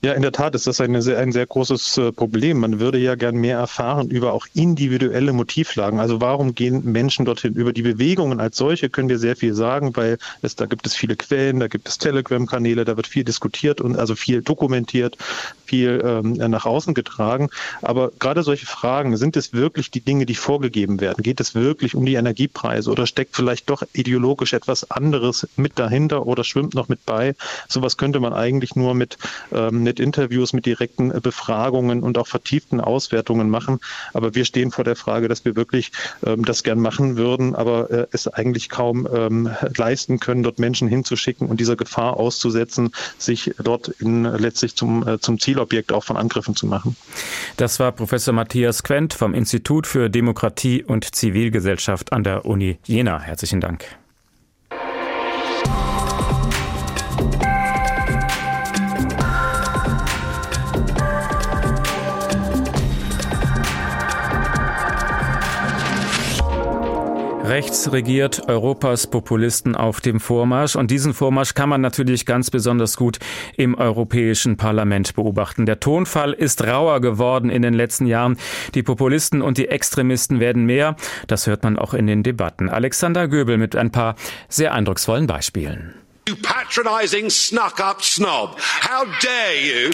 Ja, 0.02 0.14
in 0.14 0.22
der 0.22 0.32
Tat 0.32 0.54
ist 0.54 0.66
das 0.66 0.80
eine 0.80 0.98
ein 0.98 1.32
sehr 1.32 1.46
großes 1.46 1.98
äh, 1.98 2.12
Problem. 2.12 2.60
Man 2.60 2.80
würde 2.80 2.96
ja 2.96 3.16
gern 3.16 3.36
mehr 3.36 3.58
erfahren 3.58 4.08
über 4.08 4.32
auch 4.32 4.46
individuelle 4.54 5.34
Motivlagen. 5.34 6.00
Also 6.00 6.20
warum 6.22 6.54
gehen 6.54 6.90
Menschen 6.90 7.26
dorthin? 7.26 7.54
Über 7.54 7.72
die 7.74 7.82
Bewegungen 7.82 8.40
als 8.40 8.56
solche 8.56 8.88
können 8.88 9.10
wir 9.10 9.18
sehr 9.18 9.36
viel 9.36 9.54
sagen, 9.54 9.94
weil 9.96 10.18
es, 10.40 10.56
da 10.56 10.64
gibt 10.66 10.86
es 10.86 10.94
viele 10.94 11.16
Quellen, 11.16 11.60
da 11.60 11.68
gibt 11.68 11.88
es 11.88 11.98
Telegram-Kanäle, 11.98 12.86
da 12.86 12.96
wird 12.96 13.06
viel 13.06 13.24
diskutiert 13.24 13.82
und 13.82 13.98
also 13.98 14.14
viel 14.14 14.40
dokumentiert, 14.40 15.18
viel 15.70 16.02
ähm, 16.04 16.32
nach 16.50 16.66
außen 16.66 16.94
getragen. 16.94 17.48
Aber 17.80 18.10
gerade 18.18 18.42
solche 18.42 18.66
Fragen, 18.66 19.16
sind 19.16 19.36
es 19.36 19.52
wirklich 19.52 19.92
die 19.92 20.00
Dinge, 20.00 20.26
die 20.26 20.34
vorgegeben 20.34 21.00
werden? 21.00 21.22
Geht 21.22 21.38
es 21.38 21.54
wirklich 21.54 21.94
um 21.94 22.04
die 22.04 22.14
Energiepreise 22.14 22.90
oder 22.90 23.06
steckt 23.06 23.36
vielleicht 23.36 23.70
doch 23.70 23.84
ideologisch 23.92 24.52
etwas 24.52 24.90
anderes 24.90 25.46
mit 25.54 25.78
dahinter 25.78 26.26
oder 26.26 26.42
schwimmt 26.42 26.74
noch 26.74 26.88
mit 26.88 27.06
bei? 27.06 27.36
Sowas 27.68 27.96
könnte 27.96 28.18
man 28.18 28.32
eigentlich 28.32 28.74
nur 28.74 28.94
mit, 28.94 29.16
ähm, 29.52 29.84
mit 29.84 30.00
Interviews, 30.00 30.52
mit 30.52 30.66
direkten 30.66 31.12
äh, 31.12 31.20
Befragungen 31.20 32.02
und 32.02 32.18
auch 32.18 32.26
vertieften 32.26 32.80
Auswertungen 32.80 33.48
machen. 33.48 33.78
Aber 34.12 34.34
wir 34.34 34.44
stehen 34.44 34.72
vor 34.72 34.82
der 34.82 34.96
Frage, 34.96 35.28
dass 35.28 35.44
wir 35.44 35.54
wirklich 35.54 35.92
ähm, 36.26 36.44
das 36.44 36.64
gern 36.64 36.80
machen 36.80 37.16
würden, 37.16 37.54
aber 37.54 37.90
äh, 37.90 38.06
es 38.10 38.26
eigentlich 38.26 38.68
kaum 38.70 39.06
ähm, 39.14 39.50
leisten 39.76 40.18
können, 40.18 40.42
dort 40.42 40.58
Menschen 40.58 40.88
hinzuschicken 40.88 41.46
und 41.46 41.60
dieser 41.60 41.76
Gefahr 41.76 42.16
auszusetzen, 42.16 42.90
sich 43.18 43.52
dort 43.62 43.86
in, 44.00 44.24
letztlich 44.24 44.74
zum, 44.74 45.06
äh, 45.06 45.20
zum 45.20 45.38
Zielobjekt 45.60 45.92
auch 45.92 46.04
von 46.04 46.16
Angriffen 46.16 46.56
zu 46.56 46.66
machen. 46.66 46.96
Das 47.56 47.78
war 47.80 47.92
Professor 47.92 48.32
Matthias 48.32 48.82
Quent 48.82 49.12
vom 49.12 49.34
Institut 49.34 49.86
für 49.86 50.08
Demokratie 50.08 50.82
und 50.82 51.14
Zivilgesellschaft 51.14 52.12
an 52.12 52.24
der 52.24 52.46
Uni 52.46 52.78
Jena. 52.84 53.20
Herzlichen 53.20 53.60
Dank. 53.60 53.99
Rechts 67.50 67.90
regiert 67.90 68.48
Europas 68.48 69.08
Populisten 69.08 69.74
auf 69.74 70.00
dem 70.00 70.20
Vormarsch 70.20 70.76
und 70.76 70.92
diesen 70.92 71.12
Vormarsch 71.12 71.54
kann 71.54 71.68
man 71.68 71.80
natürlich 71.80 72.24
ganz 72.24 72.48
besonders 72.48 72.96
gut 72.96 73.18
im 73.56 73.74
Europäischen 73.74 74.56
Parlament 74.56 75.16
beobachten. 75.16 75.66
Der 75.66 75.80
Tonfall 75.80 76.32
ist 76.32 76.62
rauer 76.62 77.00
geworden 77.00 77.50
in 77.50 77.62
den 77.62 77.74
letzten 77.74 78.06
Jahren. 78.06 78.38
Die 78.76 78.84
Populisten 78.84 79.42
und 79.42 79.58
die 79.58 79.66
Extremisten 79.66 80.38
werden 80.38 80.64
mehr. 80.64 80.94
Das 81.26 81.48
hört 81.48 81.64
man 81.64 81.76
auch 81.76 81.92
in 81.92 82.06
den 82.06 82.22
Debatten. 82.22 82.68
Alexander 82.68 83.26
Göbel 83.26 83.58
mit 83.58 83.74
ein 83.74 83.90
paar 83.90 84.14
sehr 84.48 84.72
eindrucksvollen 84.72 85.26
Beispielen. 85.26 85.96
You 86.28 86.36
patronizing 86.40 87.30
snuck-up 87.30 88.00
snob. 88.00 88.60
How 88.84 89.06
dare 89.20 89.56
you 89.60 89.90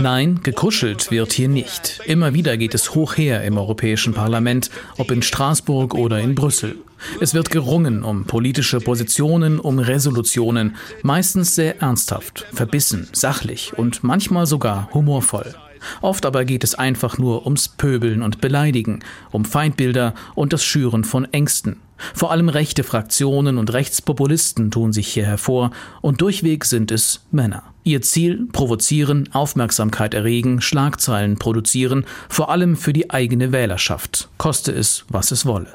Nein, 0.00 0.40
gekuschelt 0.42 1.12
wird 1.12 1.32
hier 1.32 1.48
nicht. 1.48 2.00
Immer 2.06 2.34
wieder 2.34 2.56
geht 2.56 2.74
es 2.74 2.96
hoch 2.96 3.16
her 3.16 3.44
im 3.44 3.56
Europäischen 3.56 4.14
Parlament, 4.14 4.68
ob 4.96 5.12
in 5.12 5.22
Straßburg 5.22 5.94
oder 5.94 6.18
in 6.18 6.34
Brüssel. 6.34 6.76
Es 7.20 7.34
wird 7.34 7.50
gerungen 7.50 8.02
um 8.02 8.24
politische 8.24 8.80
Positionen, 8.80 9.60
um 9.60 9.78
Resolutionen, 9.78 10.74
meistens 11.02 11.54
sehr 11.54 11.80
ernsthaft, 11.80 12.46
verbissen, 12.52 13.08
sachlich 13.12 13.74
und 13.76 14.02
manchmal 14.02 14.46
sogar 14.46 14.90
humorvoll. 14.92 15.54
Oft 16.00 16.26
aber 16.26 16.44
geht 16.44 16.64
es 16.64 16.74
einfach 16.74 17.16
nur 17.16 17.44
ums 17.44 17.68
Pöbeln 17.68 18.22
und 18.22 18.40
Beleidigen, 18.40 19.04
um 19.30 19.44
Feindbilder 19.44 20.14
und 20.34 20.52
das 20.52 20.64
Schüren 20.64 21.04
von 21.04 21.32
Ängsten. 21.32 21.76
Vor 22.14 22.30
allem 22.30 22.48
rechte 22.48 22.84
Fraktionen 22.84 23.58
und 23.58 23.72
Rechtspopulisten 23.72 24.70
tun 24.70 24.92
sich 24.92 25.08
hier 25.08 25.26
hervor, 25.26 25.70
und 26.00 26.20
durchweg 26.20 26.64
sind 26.64 26.90
es 26.90 27.20
Männer. 27.30 27.62
Ihr 27.88 28.02
Ziel 28.02 28.46
provozieren, 28.52 29.30
Aufmerksamkeit 29.32 30.12
erregen, 30.12 30.60
Schlagzeilen 30.60 31.38
produzieren, 31.38 32.04
vor 32.28 32.50
allem 32.50 32.76
für 32.76 32.92
die 32.92 33.08
eigene 33.08 33.50
Wählerschaft, 33.50 34.28
koste 34.36 34.72
es, 34.72 35.06
was 35.08 35.30
es 35.30 35.46
wolle. 35.46 35.68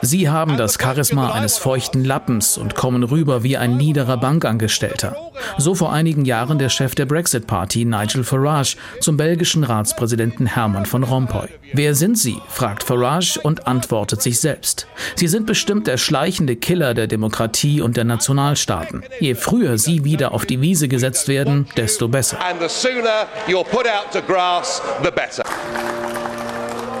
Sie 0.00 0.30
haben 0.30 0.56
das 0.56 0.78
Charisma 0.80 1.32
eines 1.32 1.58
feuchten 1.58 2.06
Lappens 2.06 2.56
und 2.56 2.74
kommen 2.74 3.02
rüber 3.02 3.42
wie 3.42 3.58
ein 3.58 3.76
niederer 3.76 4.16
Bankangestellter. 4.16 5.14
So 5.58 5.74
vor 5.74 5.92
einigen 5.92 6.24
Jahren 6.24 6.58
der 6.58 6.70
Chef 6.70 6.94
der 6.94 7.04
Brexit 7.04 7.46
Party 7.46 7.84
Nigel 7.84 8.24
Farage 8.24 8.76
zum 9.02 9.18
belgischen 9.18 9.62
Ratspräsidenten 9.62 10.46
Hermann 10.46 10.86
von 10.86 11.02
Rompuy. 11.02 11.35
Wer 11.72 11.94
sind 11.94 12.18
Sie? 12.18 12.36
fragt 12.48 12.82
Farage 12.82 13.40
und 13.42 13.66
antwortet 13.66 14.22
sich 14.22 14.40
selbst. 14.40 14.86
Sie 15.14 15.28
sind 15.28 15.46
bestimmt 15.46 15.86
der 15.86 15.96
schleichende 15.96 16.56
Killer 16.56 16.94
der 16.94 17.06
Demokratie 17.06 17.80
und 17.80 17.96
der 17.96 18.04
Nationalstaaten. 18.04 19.04
Je 19.20 19.34
früher 19.34 19.78
sie 19.78 20.04
wieder 20.04 20.32
auf 20.32 20.46
die 20.46 20.60
Wiese 20.60 20.88
gesetzt 20.88 21.28
werden, 21.28 21.66
desto 21.76 22.08
besser. 22.08 22.38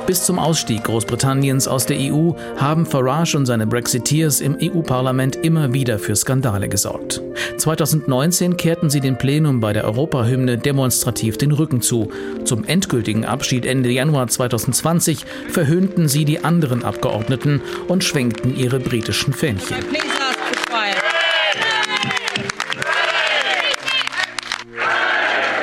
Bis 0.06 0.22
zum 0.22 0.38
Ausstieg 0.38 0.84
Großbritanniens 0.84 1.66
aus 1.66 1.84
der 1.84 1.98
EU 1.98 2.30
haben 2.56 2.86
Farage 2.86 3.36
und 3.36 3.46
seine 3.46 3.66
Brexiteers 3.66 4.40
im 4.40 4.56
EU-Parlament 4.62 5.34
immer 5.36 5.72
wieder 5.72 5.98
für 5.98 6.14
Skandale 6.14 6.68
gesorgt. 6.68 7.20
2019 7.58 8.56
kehrten 8.56 8.88
sie 8.88 9.00
dem 9.00 9.18
Plenum 9.18 9.58
bei 9.58 9.72
der 9.72 9.84
Europahymne 9.84 10.58
demonstrativ 10.58 11.38
den 11.38 11.50
Rücken 11.50 11.80
zu. 11.80 12.12
Zum 12.44 12.64
endgültigen 12.64 13.24
Abschied 13.24 13.66
Ende 13.66 13.90
Januar 13.90 14.28
2020 14.28 15.24
verhöhnten 15.48 16.06
sie 16.06 16.24
die 16.24 16.44
anderen 16.44 16.84
Abgeordneten 16.84 17.60
und 17.88 18.04
schwenkten 18.04 18.56
ihre 18.56 18.78
britischen 18.78 19.32
Fähnchen. 19.32 19.76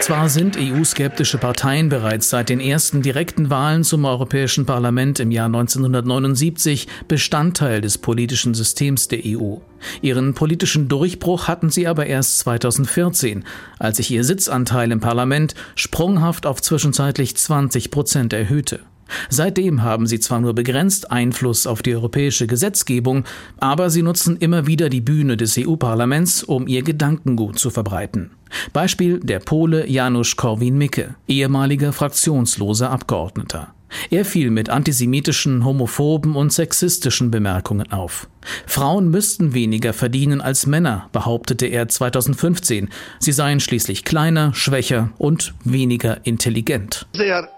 Zwar 0.04 0.28
sind 0.28 0.58
EU-skeptische 0.58 1.38
Parteien 1.38 1.88
bereits 1.88 2.30
seit 2.30 2.50
den 2.50 2.60
ersten 2.60 3.02
direkten 3.02 3.50
Wahlen 3.50 3.86
zum 3.86 4.04
Europäischen 4.04 4.66
Parlament 4.66 5.22
im 5.22 5.32
Jahr 5.32 5.46
1979 5.46 6.90
Bestandteil 7.08 7.80
des 7.80 7.98
politischen 7.98 8.54
Systems 8.54 9.08
der 9.08 9.22
EU. 9.26 9.60
Ihren 10.02 10.34
politischen 10.34 10.90
Durchbruch 10.90 11.48
hatten 11.48 11.70
sie 11.70 11.88
aber 11.88 12.06
erst 12.06 12.40
2014, 12.40 13.46
als 13.80 13.96
sich 13.96 14.12
ihr 14.12 14.26
Sitzanteil 14.26 14.92
im 14.92 15.00
Parlament 15.00 15.56
sprunghaft 15.76 16.46
auf 16.48 16.62
zwischenzeitlich 16.62 17.38
20 17.38 17.90
Prozent 17.90 18.34
erhöhte. 18.34 18.82
Seitdem 19.30 19.84
haben 19.84 20.08
sie 20.08 20.20
zwar 20.20 20.42
nur 20.42 20.54
begrenzt 20.54 21.12
Einfluss 21.12 21.68
auf 21.68 21.82
die 21.82 21.96
europäische 21.96 22.48
Gesetzgebung, 22.48 23.26
aber 23.60 23.90
sie 23.90 24.02
nutzen 24.02 24.38
immer 24.38 24.68
wieder 24.68 24.90
die 24.90 25.02
Bühne 25.02 25.38
des 25.38 25.58
EU-Parlaments, 25.58 26.44
um 26.44 26.68
ihr 26.68 26.84
Gedankengut 26.84 27.60
zu 27.60 27.70
verbreiten. 27.70 28.32
Beispiel 28.72 29.20
der 29.20 29.40
Pole 29.40 29.90
Janusz 29.90 30.36
Korwin-Mikke, 30.36 31.16
ehemaliger 31.28 31.94
fraktionsloser 31.94 32.92
Abgeordneter. 32.92 33.74
Er 34.10 34.26
fiel 34.26 34.50
mit 34.50 34.70
antisemitischen, 34.70 35.66
homophoben 35.66 36.36
und 36.36 36.52
sexistischen 36.52 37.32
Bemerkungen 37.32 37.92
auf. 37.92 38.28
Frauen 38.66 39.10
müssten 39.10 39.54
weniger 39.54 39.94
verdienen 39.94 40.42
als 40.42 40.66
Männer, 40.66 41.10
behauptete 41.12 41.68
er 41.68 41.88
2015. 41.88 42.90
Sie 43.20 43.32
seien 43.32 43.60
schließlich 43.60 44.04
kleiner, 44.04 44.54
schwächer 44.54 45.12
und 45.18 45.54
weniger 45.64 46.26
intelligent. 46.26 47.08
Sehr 47.14 47.50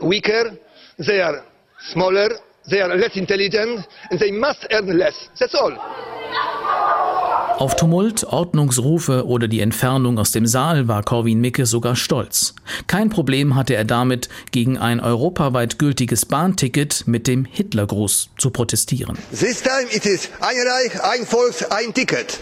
weaker, 0.00 0.56
they 0.98 1.20
are 1.20 1.42
smaller, 1.92 2.28
they 2.68 2.80
are 2.80 2.96
less 2.96 3.16
intelligent, 3.16 3.86
and 4.10 4.20
they 4.20 4.32
must 4.32 4.66
earn 4.70 4.96
less. 4.96 5.14
That's 5.38 5.54
all. 5.54 5.76
Auf 7.58 7.74
Tumult, 7.74 8.22
Ordnungsrufe 8.24 9.26
oder 9.26 9.48
die 9.48 9.60
Entfernung 9.60 10.18
aus 10.18 10.30
dem 10.30 10.46
Saal 10.46 10.88
war 10.88 11.02
Corwin 11.02 11.40
Mikke 11.40 11.64
sogar 11.64 11.96
stolz. 11.96 12.54
Kein 12.86 13.08
Problem 13.08 13.54
hatte 13.54 13.74
er 13.74 13.86
damit, 13.86 14.28
gegen 14.50 14.76
ein 14.76 15.00
europaweit 15.00 15.78
gültiges 15.78 16.26
Bahnticket 16.26 17.04
mit 17.06 17.26
dem 17.26 17.46
Hitlergruß 17.46 18.28
zu 18.36 18.50
protestieren. 18.50 19.16
This 19.30 19.62
time 19.62 19.86
it 19.90 20.04
is 20.04 20.28
ein 20.40 20.56
Reich, 20.58 21.02
ein 21.02 21.26
Volk, 21.26 21.54
ein 21.70 21.94
Ticket. 21.94 22.40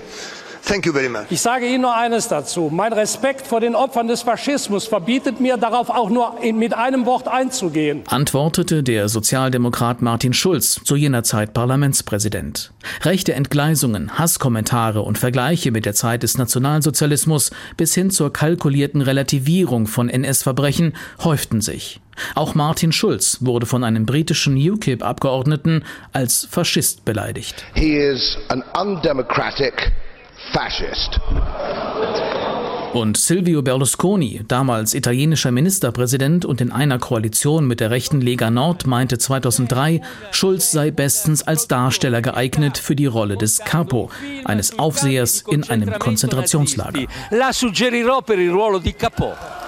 Thank 0.66 0.86
you 0.86 0.92
very 0.94 1.10
much. 1.10 1.26
Ich 1.28 1.42
sage 1.42 1.66
Ihnen 1.66 1.82
nur 1.82 1.94
eines 1.94 2.28
dazu. 2.28 2.70
Mein 2.72 2.94
Respekt 2.94 3.46
vor 3.46 3.60
den 3.60 3.74
Opfern 3.74 4.08
des 4.08 4.22
Faschismus 4.22 4.86
verbietet 4.86 5.38
mir, 5.38 5.58
darauf 5.58 5.90
auch 5.90 6.08
nur 6.08 6.36
mit 6.54 6.72
einem 6.72 7.04
Wort 7.04 7.28
einzugehen. 7.28 8.02
Antwortete 8.08 8.82
der 8.82 9.10
Sozialdemokrat 9.10 10.00
Martin 10.00 10.32
Schulz, 10.32 10.80
zu 10.82 10.96
jener 10.96 11.22
Zeit 11.22 11.52
Parlamentspräsident. 11.52 12.72
Rechte 13.02 13.34
Entgleisungen, 13.34 14.18
Hasskommentare 14.18 15.02
und 15.02 15.18
Vergleiche 15.18 15.70
mit 15.70 15.84
der 15.84 15.94
Zeit 15.94 16.22
des 16.22 16.38
Nationalsozialismus 16.38 17.50
bis 17.76 17.94
hin 17.94 18.10
zur 18.10 18.32
kalkulierten 18.32 19.02
Relativierung 19.02 19.86
von 19.86 20.08
NS-Verbrechen 20.08 20.94
häuften 21.22 21.60
sich. 21.60 22.00
Auch 22.34 22.54
Martin 22.54 22.92
Schulz 22.92 23.38
wurde 23.40 23.66
von 23.66 23.84
einem 23.84 24.06
britischen 24.06 24.56
UKIP-Abgeordneten 24.56 25.84
als 26.12 26.46
Faschist 26.50 27.04
beleidigt. 27.04 27.64
He 27.74 27.96
is 27.96 28.38
an 28.48 28.62
undemocratic 28.80 29.92
fascist. 30.54 31.20
Und 32.92 33.16
Silvio 33.16 33.60
Berlusconi, 33.60 34.44
damals 34.46 34.94
italienischer 34.94 35.50
Ministerpräsident 35.50 36.44
und 36.44 36.60
in 36.60 36.70
einer 36.70 37.00
Koalition 37.00 37.66
mit 37.66 37.80
der 37.80 37.90
rechten 37.90 38.20
Lega 38.20 38.50
Nord, 38.50 38.86
meinte 38.86 39.18
2003, 39.18 40.00
Schulz 40.30 40.70
sei 40.70 40.92
bestens 40.92 41.42
als 41.42 41.66
Darsteller 41.66 42.22
geeignet 42.22 42.78
für 42.78 42.94
die 42.94 43.06
Rolle 43.06 43.36
des 43.36 43.58
Capo, 43.58 44.10
eines 44.44 44.78
Aufsehers 44.78 45.42
in 45.50 45.68
einem 45.68 45.98
Konzentrationslager. 45.98 47.08
La 47.30 47.52
suggerirò 47.52 48.22
per 48.22 48.38
il 48.38 48.50
ruolo 48.50 48.78
di 48.78 48.92
Capo. 48.92 49.63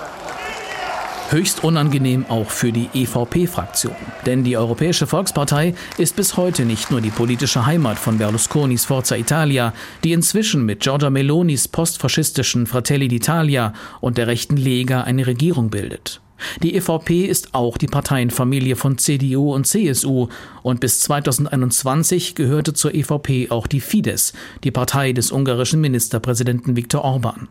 Höchst 1.31 1.65
unangenehm 1.65 2.25
auch 2.29 2.51
für 2.51 2.71
die 2.71 2.89
EVP-Fraktion. 2.95 3.97
Denn 4.27 4.45
die 4.45 4.57
Europäische 4.57 5.09
Volkspartei 5.09 5.75
ist 5.99 6.15
bis 6.15 6.37
heute 6.37 6.65
nicht 6.65 6.93
nur 6.93 7.01
die 7.01 7.11
politische 7.11 7.67
Heimat 7.67 7.99
von 7.99 8.19
Berlusconis 8.19 8.85
Forza 8.85 9.17
Italia, 9.17 9.73
die 10.05 10.13
inzwischen 10.13 10.65
mit 10.65 10.81
Giorgia 10.81 11.11
Melonis 11.11 11.67
postfaschistischen 11.67 12.67
Fratelli 12.67 13.09
d'Italia 13.09 13.73
und 14.01 14.19
der 14.19 14.29
rechten 14.29 14.57
Lega 14.57 15.01
eine 15.01 15.27
Regierung 15.27 15.69
bildet. 15.69 16.21
Die 16.63 16.75
EVP 16.75 17.27
ist 17.27 17.55
auch 17.55 17.79
die 17.79 17.87
Parteienfamilie 17.87 18.77
von 18.77 18.99
CDU 18.99 19.55
und 19.55 19.67
CSU 19.67 20.29
und 20.63 20.81
bis 20.81 21.01
2021 21.01 22.35
gehörte 22.35 22.75
zur 22.75 22.95
EVP 22.95 23.51
auch 23.51 23.67
die 23.67 23.81
Fidesz, 23.81 24.33
die 24.65 24.71
Partei 24.71 25.13
des 25.13 25.33
ungarischen 25.33 25.81
Ministerpräsidenten 25.81 26.77
Viktor 26.77 27.03
Orban. 27.03 27.49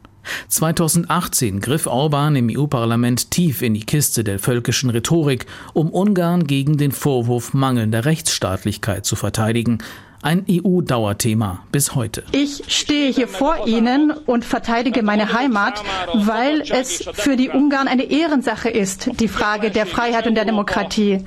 2018 0.47 1.59
griff 1.59 1.88
Orban 1.88 2.36
im 2.36 2.49
EU-Parlament 2.51 3.31
tief 3.31 3.61
in 3.61 3.73
die 3.73 3.86
Kiste 3.86 4.23
der 4.23 4.39
völkischen 4.39 4.89
Rhetorik, 4.89 5.45
um 5.73 5.89
Ungarn 5.89 6.45
gegen 6.47 6.77
den 6.77 6.91
Vorwurf 6.91 7.53
mangelnder 7.53 8.05
Rechtsstaatlichkeit 8.05 9.05
zu 9.05 9.15
verteidigen, 9.15 9.79
ein 10.26 10.43
EU-Dauerthema 10.49 11.63
bis 11.71 11.93
heute. 11.93 12.23
Ich 12.32 12.63
stehe 12.67 13.11
hier 13.11 13.28
vor 13.28 13.67
Ihnen 13.67 14.09
und 14.11 14.43
verteidige 14.43 15.03
meine 15.03 15.34
Heimat, 15.34 15.84
weil 16.13 16.61
es 16.61 17.07
für 17.13 17.38
die 17.38 17.49
Ungarn 17.49 17.88
eine 17.88 18.03
Ehrensache 18.05 18.69
ist, 18.69 19.09
die 19.19 19.28
Frage 19.28 19.69
der 19.69 19.86
Freiheit 19.86 20.26
und 20.26 20.34
der 20.34 20.45
Demokratie. 20.45 21.23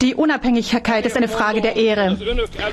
Die 0.00 0.14
Unabhängigkeit 0.14 1.04
ist 1.04 1.16
eine 1.16 1.28
Frage 1.28 1.60
der 1.60 1.74
Ehre. 1.74 2.16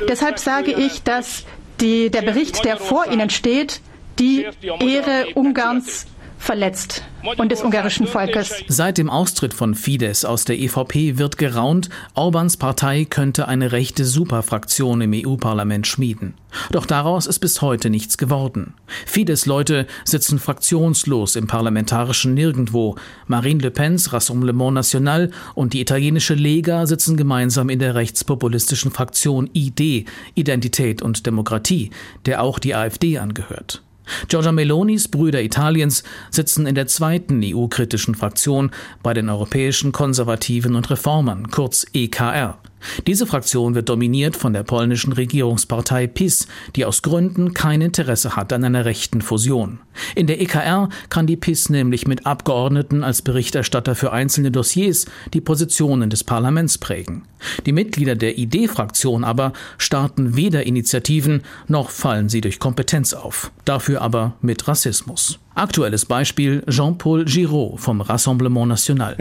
Deshalb 0.08 0.38
sage 0.38 0.72
ich, 0.72 1.02
dass 1.02 1.44
die, 1.82 2.12
der 2.12 2.22
Bericht, 2.22 2.64
der 2.64 2.78
vor 2.78 3.12
Ihnen 3.12 3.32
steht, 3.32 3.82
die 4.20 4.46
Ehre 4.80 5.28
Ungarns 5.34 6.06
verletzt 6.38 7.04
und 7.38 7.52
des 7.52 7.62
ungarischen 7.62 8.08
Volkes. 8.08 8.54
Seit 8.68 8.98
dem 8.98 9.10
Austritt 9.10 9.54
von 9.54 9.76
Fidesz 9.76 10.24
aus 10.24 10.46
der 10.46 10.58
EVP 10.60 11.18
wird 11.18 11.38
geraunt, 11.38 11.90
Orbans 12.14 12.58
Partei 12.58 13.06
könnte 13.06 13.48
eine 13.48 13.72
rechte 13.72 14.06
Superfraktion 14.06 15.02
im 15.02 15.14
EU-Parlament 15.14 15.88
schmieden. 15.88 16.36
Doch 16.72 16.86
daraus 16.86 17.28
ist 17.28 17.40
bis 17.40 17.62
heute 17.62 17.90
nichts 17.90 18.18
geworden. 18.18 18.74
Fidesz-Leute 19.06 19.88
sitzen 20.06 20.40
fraktionslos 20.40 21.36
im 21.36 21.48
parlamentarischen 21.48 22.34
Nirgendwo. 22.34 22.96
Marine 23.28 23.62
Le 23.62 23.72
Pens 23.72 24.14
Rassemblement 24.14 24.74
National 24.74 25.32
und 25.56 25.74
die 25.74 25.82
italienische 25.82 26.34
Lega 26.34 26.86
sitzen 26.86 27.18
gemeinsam 27.18 27.70
in 27.70 27.80
der 27.80 27.96
rechtspopulistischen 27.96 28.92
Fraktion 28.92 29.50
ID, 29.54 30.08
Identität 30.36 31.02
und 31.02 31.26
Demokratie, 31.26 31.92
der 32.26 32.42
auch 32.42 32.60
die 32.60 32.76
AfD 32.76 33.18
angehört. 33.18 33.84
Giorgia 34.28 34.52
Melonis 34.52 35.08
Brüder 35.08 35.42
Italiens 35.42 36.04
sitzen 36.32 36.66
in 36.66 36.76
der 36.76 36.88
zweiten 36.88 37.42
EU-kritischen 37.44 38.16
Fraktion 38.16 38.72
bei 39.04 39.14
den 39.14 39.30
europäischen 39.30 39.92
Konservativen 39.92 40.76
und 40.76 40.90
Reformern, 40.90 41.50
kurz 41.50 41.86
EKR. 41.94 42.58
Diese 43.06 43.26
Fraktion 43.26 43.76
wird 43.76 43.90
dominiert 43.90 44.36
von 44.36 44.54
der 44.54 44.64
polnischen 44.64 45.14
Regierungspartei 45.14 46.08
PiS, 46.08 46.48
die 46.76 46.86
aus 46.86 47.02
Gründen 47.02 47.54
kein 47.54 47.82
Interesse 47.82 48.36
hat 48.36 48.54
an 48.54 48.64
einer 48.64 48.86
rechten 48.86 49.22
Fusion. 49.22 49.80
In 50.16 50.28
der 50.28 50.42
EKR 50.42 50.90
kann 51.10 51.28
die 51.28 51.38
PiS 51.38 51.70
nämlich 51.70 52.08
mit 52.08 52.26
Abgeordneten 52.26 53.04
als 53.04 53.22
Berichterstatter 53.22 53.96
für 53.96 54.12
einzelne 54.12 54.52
Dossiers 54.52 55.06
die 55.34 55.42
Positionen 55.42 56.10
des 56.10 56.24
Parlaments 56.24 56.78
prägen. 56.78 57.24
Die 57.66 57.72
Mitglieder 57.72 58.16
der 58.16 58.38
ID-Fraktion 58.38 59.24
aber 59.24 59.54
starten 59.78 60.36
weder 60.36 60.66
Initiativen 60.66 61.42
noch 61.68 61.90
fallen 61.90 62.30
sie 62.30 62.42
durch 62.42 62.60
Kompetenz 62.60 63.14
auf, 63.14 63.52
dafür 63.66 64.02
aber 64.02 64.34
mit 64.42 64.68
Rassismus. 64.68 65.40
Aktuelles 65.58 66.06
Beispiel 66.06 66.64
Jean-Paul 66.70 67.26
Giraud 67.26 67.80
vom 67.80 68.02
Rassemblement 68.02 68.68
National. 68.68 69.18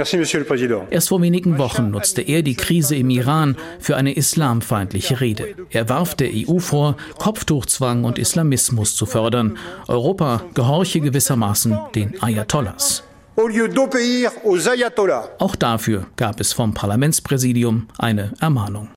Erst 0.91 1.09
vor 1.09 1.23
wenigen 1.23 1.57
Wochen 1.57 1.91
nutzte 1.91 2.21
er 2.21 2.43
die 2.43 2.55
Krise 2.55 2.95
im 2.95 3.09
Iran 3.09 3.57
für 3.81 3.97
eine 3.97 4.13
islamfeindliche 4.13 5.23
Rede. 5.23 5.55
Er 5.71 5.89
warf 5.89 6.15
der 6.15 6.29
EU 6.35 6.59
vor, 6.59 6.99
Kopftuchzwang 7.19 8.05
und 8.05 8.19
Islamismus 8.19 8.95
zu 8.95 9.07
fördern. 9.07 9.57
Europa 9.89 10.43
gehorche 10.53 11.01
gewissermaßen 11.01 11.79
den 11.95 12.23
Ayatollahs. 12.23 13.03
Auch 15.39 15.57
dafür 15.57 16.07
gab 16.17 16.41
es 16.41 16.53
vom 16.53 16.75
Parlamentspräsidium 16.75 17.89
eine 17.99 18.33
Ermahnung. 18.41 18.89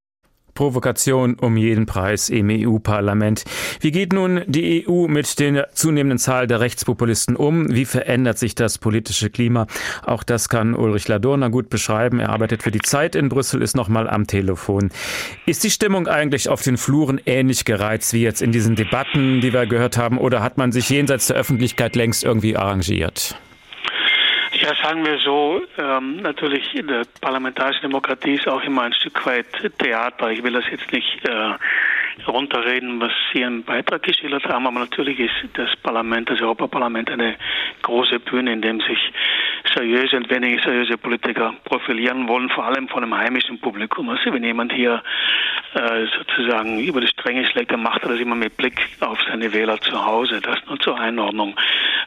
Provokation 0.59 1.35
um 1.35 1.55
jeden 1.55 1.85
Preis 1.85 2.27
im 2.27 2.49
EU-Parlament. 2.49 3.45
Wie 3.79 3.91
geht 3.91 4.11
nun 4.11 4.41
die 4.45 4.85
EU 4.85 5.07
mit 5.07 5.39
der 5.39 5.69
zunehmenden 5.71 6.17
Zahl 6.17 6.47
der 6.47 6.59
Rechtspopulisten 6.59 7.37
um? 7.37 7.73
Wie 7.73 7.85
verändert 7.85 8.37
sich 8.37 8.55
das 8.55 8.77
politische 8.77 9.29
Klima? 9.29 9.67
Auch 10.05 10.21
das 10.21 10.49
kann 10.49 10.75
Ulrich 10.75 11.07
Ladurna 11.07 11.47
gut 11.47 11.69
beschreiben. 11.69 12.19
Er 12.19 12.31
arbeitet 12.31 12.61
für 12.61 12.71
die 12.71 12.81
Zeit 12.81 13.15
in 13.15 13.29
Brüssel, 13.29 13.61
ist 13.61 13.77
nochmal 13.77 14.09
am 14.09 14.27
Telefon. 14.27 14.89
Ist 15.45 15.63
die 15.63 15.71
Stimmung 15.71 16.09
eigentlich 16.09 16.49
auf 16.49 16.61
den 16.61 16.75
Fluren 16.75 17.21
ähnlich 17.25 17.63
gereizt 17.63 18.11
wie 18.11 18.23
jetzt 18.23 18.41
in 18.41 18.51
diesen 18.51 18.75
Debatten, 18.75 19.39
die 19.39 19.53
wir 19.53 19.65
gehört 19.65 19.95
haben, 19.95 20.17
oder 20.17 20.43
hat 20.43 20.57
man 20.57 20.73
sich 20.73 20.89
jenseits 20.89 21.27
der 21.27 21.37
Öffentlichkeit 21.37 21.95
längst 21.95 22.25
irgendwie 22.25 22.57
arrangiert? 22.57 23.39
Ja, 24.61 24.75
sagen 24.83 25.05
wir 25.05 25.17
so, 25.19 25.61
ähm, 25.77 26.17
natürlich 26.17 26.75
in 26.75 26.87
der 26.87 27.03
parlamentarischen 27.21 27.83
Demokratie 27.83 28.33
ist 28.33 28.47
auch 28.47 28.61
immer 28.63 28.81
ein 28.83 28.93
Stück 28.93 29.25
weit 29.25 29.45
Theater. 29.77 30.31
Ich 30.31 30.43
will 30.43 30.51
das 30.51 30.65
jetzt 30.69 30.91
nicht 30.91 31.25
äh, 31.25 31.53
runterreden, 32.27 32.99
was 32.99 33.11
Sie 33.33 33.41
im 33.41 33.63
Beitrag 33.63 34.03
geschildert 34.03 34.45
haben, 34.45 34.67
aber 34.67 34.79
natürlich 34.79 35.19
ist 35.19 35.33
das 35.53 35.75
Parlament, 35.77 36.29
das 36.29 36.41
Europaparlament 36.41 37.09
eine 37.09 37.35
große 37.81 38.19
Bühne, 38.19 38.53
in 38.53 38.61
dem 38.61 38.79
sich 38.81 38.99
seriöse 39.73 40.17
und 40.17 40.29
weniger 40.29 40.61
seriöse 40.63 40.97
Politiker 40.97 41.53
profilieren 41.65 42.27
wollen, 42.27 42.49
vor 42.49 42.65
allem 42.65 42.87
von 42.87 43.03
einem 43.03 43.15
heimischen 43.15 43.59
Publikum. 43.59 44.09
Also 44.09 44.33
wenn 44.33 44.43
jemand 44.43 44.73
hier 44.73 45.01
äh, 45.73 46.05
sozusagen 46.17 46.79
über 46.79 47.01
die 47.01 47.07
Stränge 47.07 47.45
schlägt, 47.45 47.71
dann 47.71 47.83
macht 47.83 48.03
er 48.03 48.09
das 48.09 48.19
immer 48.19 48.35
mit 48.35 48.57
Blick 48.57 48.87
auf 49.01 49.19
seine 49.27 49.53
Wähler 49.53 49.79
zu 49.81 50.05
Hause. 50.05 50.41
Das 50.41 50.57
nur 50.67 50.79
zur 50.79 50.99
Einordnung. 50.99 51.55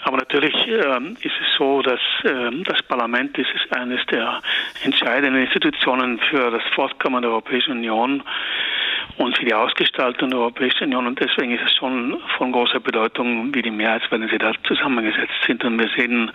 Aber 0.05 0.17
natürlich 0.17 0.55
ähm, 0.67 1.17
ist 1.21 1.35
es 1.41 1.57
so, 1.57 1.83
dass 1.83 2.01
ähm, 2.25 2.65
das 2.65 2.83
Parlament 2.83 3.39
ist, 3.39 3.51
ist 3.55 3.77
eines 3.77 4.05
der 4.07 4.41
entscheidenden 4.85 5.43
Institutionen 5.43 6.19
für 6.31 6.51
das 6.51 6.63
Fortkommen 6.75 7.23
der 7.23 7.31
Europäischen 7.31 7.73
Union 7.73 8.23
und 9.19 9.37
für 9.37 9.45
die 9.45 9.55
Ausgestaltung 9.55 10.31
der 10.31 10.39
Europäischen 10.41 10.85
Union. 10.85 11.07
Und 11.07 11.21
deswegen 11.21 11.53
ist 11.53 11.65
es 11.65 11.75
schon 11.75 12.21
von 12.37 12.53
großer 12.53 12.81
Bedeutung, 12.81 13.55
wie 13.55 13.63
die 13.63 13.71
Mehrheitswellen 13.71 14.29
sie 14.29 14.39
da 14.39 14.53
zusammengesetzt 14.65 15.35
sind. 15.47 15.65
Und 15.65 15.79
wir 15.79 15.89
sehen 15.97 16.31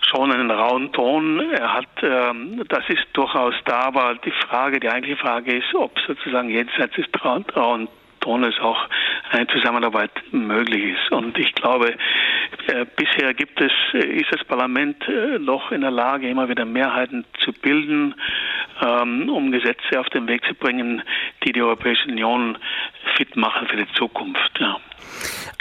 schon 0.00 0.32
einen 0.32 0.50
rauen 0.50 0.92
Ton. 0.92 1.40
Er 1.52 1.74
hat, 1.74 1.88
ähm, 2.02 2.62
das 2.68 2.88
ist 2.88 3.06
durchaus 3.12 3.54
da, 3.64 3.80
aber 3.82 4.14
die 4.24 4.32
Frage, 4.48 4.80
die 4.80 4.88
eigentliche 4.88 5.16
Frage 5.16 5.56
ist, 5.56 5.74
ob 5.74 5.98
sozusagen 6.06 6.48
jenseits 6.48 6.94
des 6.96 7.06
rauen 7.56 7.88
Tones 8.20 8.58
auch 8.60 8.88
eine 9.30 9.46
Zusammenarbeit 9.48 10.10
möglich 10.32 10.94
ist. 10.94 11.12
Und 11.12 11.38
ich 11.38 11.52
glaube, 11.54 11.94
äh, 12.66 12.86
bisher 12.96 13.34
gibt 13.34 13.60
es, 13.60 13.72
äh, 13.94 14.20
ist 14.20 14.32
das 14.32 14.44
Parlament 14.44 15.06
äh, 15.08 15.38
noch 15.38 15.72
in 15.72 15.80
der 15.80 15.90
Lage, 15.90 16.28
immer 16.28 16.48
wieder 16.48 16.64
Mehrheiten 16.64 17.24
zu 17.38 17.52
bilden, 17.52 18.14
ähm, 18.82 19.28
um 19.28 19.52
Gesetze 19.52 19.98
auf 19.98 20.08
den 20.10 20.28
Weg 20.28 20.44
zu 20.44 20.54
bringen, 20.54 21.02
die 21.44 21.52
die 21.52 21.62
Europäische 21.62 22.08
Union 22.08 22.58
fit 23.16 23.36
machen 23.36 23.66
für 23.66 23.76
die 23.76 23.92
Zukunft. 23.94 24.58
Ja. 24.60 24.78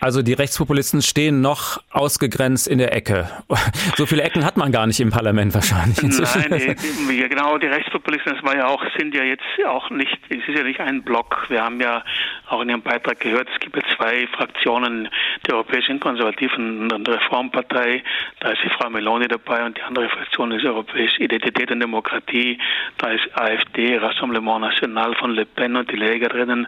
Also 0.02 0.22
die 0.22 0.34
Rechtspopulisten 0.34 1.02
stehen 1.02 1.42
noch 1.42 1.82
ausgegrenzt 1.92 2.68
in 2.68 2.78
der 2.78 2.94
Ecke. 2.94 3.30
So 3.98 4.06
viele 4.06 4.24
Ecken 4.24 4.46
hat 4.46 4.56
man 4.56 4.72
gar 4.72 4.88
nicht 4.88 5.00
im 5.02 5.10
Parlament 5.10 5.54
wahrscheinlich. 5.54 6.02
Inzwischen. 6.02 6.46
Nein, 6.50 6.76
die, 7.10 7.18
genau, 7.30 7.58
die 7.58 7.68
Rechtspopulisten, 7.68 8.34
das 8.36 8.44
war 8.44 8.56
ja 8.56 8.68
auch, 8.68 8.82
sind 8.98 9.14
ja 9.14 9.24
jetzt 9.24 9.44
auch 9.68 9.90
nicht, 9.90 10.18
es 10.30 10.38
ist 10.38 10.58
ja 10.58 10.64
nicht 10.64 10.80
ein 10.80 11.04
Block. 11.04 11.46
Wir 11.50 11.64
haben 11.64 11.82
ja 11.82 12.04
auch 12.48 12.62
in 12.62 12.70
Ihrem 12.70 12.82
Beitrag 12.82 13.20
gehört, 13.20 13.50
es 13.54 13.60
gibt 13.60 13.76
ja 13.76 13.82
zwei 13.98 14.28
Fraktionen 14.28 15.10
der 15.46 15.56
Europäischen 15.56 16.00
Konservativen 16.00 16.92
und 16.92 17.10
Reformpartei. 17.10 18.04
Da 18.40 18.52
ist 18.52 18.62
die 18.64 18.70
Frau 18.70 18.90
Meloni 18.90 19.28
dabei 19.28 19.66
und 19.66 19.78
die 19.78 19.82
andere 19.82 20.08
Fraktion 20.10 20.52
ist 20.52 20.64
Europäische 20.66 21.24
Identität 21.24 21.72
und 21.72 21.82
Demokratie. 21.82 22.58
Da 22.98 23.10
ist 23.10 23.28
AfD, 23.34 23.98
Rassemblement 23.98 24.62
National 24.62 25.14
von 25.16 25.32
Le 25.32 25.46
Pen 25.46 25.76
und 25.76 25.92
die 25.92 25.98
Lega 25.98 26.30
drinnen. 26.30 26.68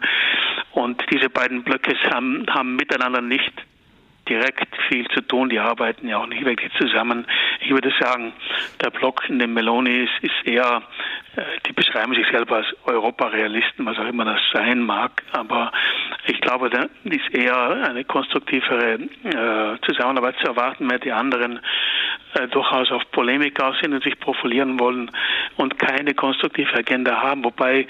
Und 0.72 1.02
diese 1.12 1.28
beiden 1.28 1.62
Blöcke 1.62 1.94
haben, 2.10 2.46
haben 2.48 2.61
miteinander 2.64 3.20
nicht 3.20 3.52
direkt 4.28 4.68
viel 4.88 5.06
zu 5.08 5.20
tun. 5.20 5.48
Die 5.48 5.58
arbeiten 5.58 6.08
ja 6.08 6.18
auch 6.18 6.26
nicht 6.26 6.44
wirklich 6.44 6.72
zusammen. 6.74 7.26
Ich 7.60 7.70
würde 7.70 7.92
sagen, 7.98 8.32
der 8.82 8.90
Block 8.90 9.28
in 9.28 9.38
dem 9.38 9.54
Meloni 9.54 10.04
ist, 10.04 10.12
ist 10.22 10.46
eher, 10.46 10.82
äh, 11.36 11.42
die 11.66 11.72
beschreiben 11.72 12.14
sich 12.14 12.26
selber 12.30 12.56
als 12.56 12.66
Europarealisten, 12.84 13.84
was 13.84 13.98
auch 13.98 14.06
immer 14.06 14.24
das 14.24 14.40
sein 14.52 14.80
mag. 14.80 15.22
Aber 15.32 15.72
ich 16.26 16.40
glaube, 16.40 16.70
da 16.70 16.86
ist 17.04 17.34
eher 17.34 17.88
eine 17.88 18.04
konstruktivere 18.04 18.94
äh, 18.94 19.78
Zusammenarbeit 19.86 20.36
zu 20.38 20.46
erwarten, 20.46 20.90
weil 20.90 21.00
die 21.00 21.12
anderen 21.12 21.60
äh, 22.34 22.46
durchaus 22.48 22.90
auf 22.92 23.02
Polemik 23.10 23.60
aus 23.60 23.76
sind 23.82 23.92
und 23.92 24.04
sich 24.04 24.18
profilieren 24.20 24.78
wollen 24.78 25.10
und 25.56 25.78
keine 25.78 26.14
konstruktive 26.14 26.72
Agenda 26.74 27.20
haben. 27.20 27.44
Wobei 27.44 27.86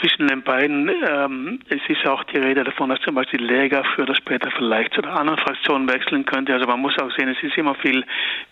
zwischen 0.00 0.28
den 0.28 0.42
beiden, 0.42 0.88
ähm, 0.88 1.60
es 1.68 1.80
ist 1.88 2.06
auch 2.06 2.24
die 2.24 2.38
Rede 2.38 2.64
davon, 2.64 2.90
dass 2.90 3.00
zum 3.00 3.14
Beispiel 3.14 3.42
Lega 3.42 3.82
für 3.94 4.06
das 4.06 4.16
später 4.18 4.50
vielleicht 4.50 4.94
zu 4.94 5.02
einer 5.02 5.18
anderen 5.18 5.38
Fraktion 5.40 5.88
wechseln 5.88 6.24
könnte. 6.24 6.52
Also 6.54 6.66
man 6.66 6.80
muss 6.80 6.98
auch 6.98 7.10
sehen, 7.16 7.28
es 7.28 7.42
ist 7.42 7.56
immer 7.56 7.74
viel 7.76 8.04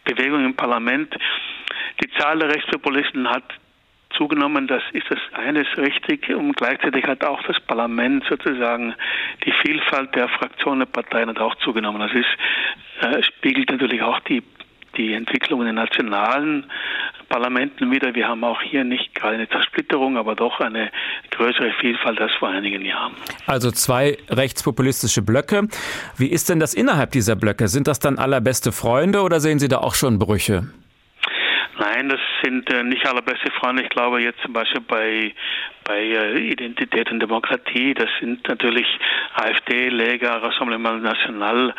Bewegung 0.05 0.45
im 0.45 0.55
Parlament. 0.55 1.15
Die 2.03 2.11
Zahl 2.19 2.39
der 2.39 2.49
Rechtspopulisten 2.49 3.29
hat 3.29 3.45
zugenommen, 4.17 4.67
das 4.67 4.83
ist 4.93 5.11
das 5.11 5.19
eines 5.33 5.67
richtig 5.77 6.29
und 6.31 6.57
gleichzeitig 6.57 7.05
hat 7.07 7.25
auch 7.25 7.43
das 7.45 7.61
Parlament 7.61 8.25
sozusagen 8.29 8.95
die 9.45 9.53
Vielfalt 9.63 10.15
der 10.15 10.29
Fraktionen, 10.29 10.81
der 10.81 10.87
Parteien 10.87 11.29
hat 11.29 11.39
auch 11.39 11.55
zugenommen. 11.57 12.01
Das 12.01 12.13
ist, 12.13 12.29
äh, 13.03 13.23
spiegelt 13.23 13.71
natürlich 13.71 14.03
auch 14.03 14.19
die 14.21 14.43
die 14.97 15.15
Entwicklung 15.15 15.61
in 15.61 15.67
den 15.67 15.77
nationalen 15.77 16.67
Parlamenten 17.31 17.91
wieder. 17.91 18.15
Wir 18.15 18.29
haben 18.29 18.45
auch 18.45 18.61
hier 18.61 18.85
nicht 18.85 19.15
gerade 19.15 19.37
eine 19.37 19.49
Zersplitterung, 19.49 20.19
aber 20.19 20.35
doch 20.35 20.61
eine 20.61 20.91
größere 21.31 21.73
Vielfalt 21.81 22.21
als 22.21 22.33
vor 22.35 22.51
einigen 22.51 22.85
Jahren. 22.85 23.15
Also 23.47 23.71
zwei 23.71 24.19
rechtspopulistische 24.29 25.23
Blöcke. 25.23 25.69
Wie 26.19 26.27
ist 26.27 26.51
denn 26.51 26.61
das 26.61 26.75
innerhalb 26.75 27.13
dieser 27.13 27.37
Blöcke? 27.37 27.69
Sind 27.69 27.87
das 27.87 28.01
dann 28.01 28.19
allerbeste 28.19 28.73
Freunde 28.73 29.23
oder 29.23 29.41
sehen 29.41 29.59
Sie 29.59 29.69
da 29.69 29.79
auch 29.79 29.95
schon 29.95 30.19
Brüche? 30.19 30.69
Nein, 31.79 32.11
das 32.11 32.21
sind 32.43 32.71
äh, 32.75 32.83
nicht 32.83 33.07
allerbeste 33.07 33.51
Freunde. 33.59 33.85
Ich 33.85 33.89
glaube 33.89 34.21
jetzt 34.21 34.41
zum 34.43 34.53
Beispiel 34.53 34.83
bei 34.83 35.33
bei 35.91 36.03
äh, 36.03 36.39
Identität 36.53 37.11
und 37.11 37.19
Demokratie, 37.19 37.95
das 37.95 38.09
sind 38.21 38.47
natürlich 38.47 38.87
AfD, 39.35 39.89
Lega, 39.89 40.37
Rassemblement 40.37 41.03
National. 41.03 41.75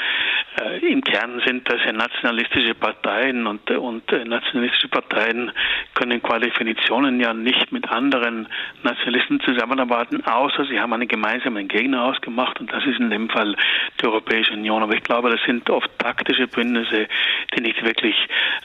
Äh, 0.62 0.86
Im 0.92 1.02
Kern 1.02 1.42
sind 1.46 1.70
das 1.70 1.78
ja 1.86 1.94
nationalistische 1.94 2.76
Parteien 2.76 3.48
und, 3.48 3.72
und 3.72 4.12
äh, 4.12 4.26
nationalistische 4.26 4.90
Parteien 4.90 5.52
können 5.94 6.22
qua 6.22 6.40
Definitionen 6.40 7.22
ja 7.22 7.34
nicht 7.34 7.72
mit 7.72 7.90
anderen 7.90 8.50
Nationalisten 8.84 9.40
zusammenarbeiten, 9.42 10.26
außer 10.26 10.66
sie 10.66 10.78
haben 10.78 10.92
einen 10.92 11.08
gemeinsamen 11.08 11.70
Gegner 11.70 12.04
ausgemacht 12.04 12.60
und 12.60 12.70
das 12.74 12.86
ist 12.86 13.00
in 13.00 13.12
dem 13.12 13.30
Fall 13.30 13.56
die 14.02 14.06
Europäische 14.06 14.54
Union. 14.54 14.84
Aber 14.84 14.94
ich 14.94 15.04
glaube, 15.04 15.30
das 15.30 15.40
sind 15.46 15.70
oft 15.70 15.90
taktische 16.00 16.48
Bündnisse, 16.48 17.08
die 17.56 17.62
nicht 17.62 17.82
wirklich 17.86 18.16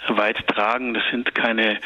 weit 0.09 0.45
tragen. 0.49 0.95
Das 0.95 1.05
sind 1.13 1.37
keine 1.37 1.79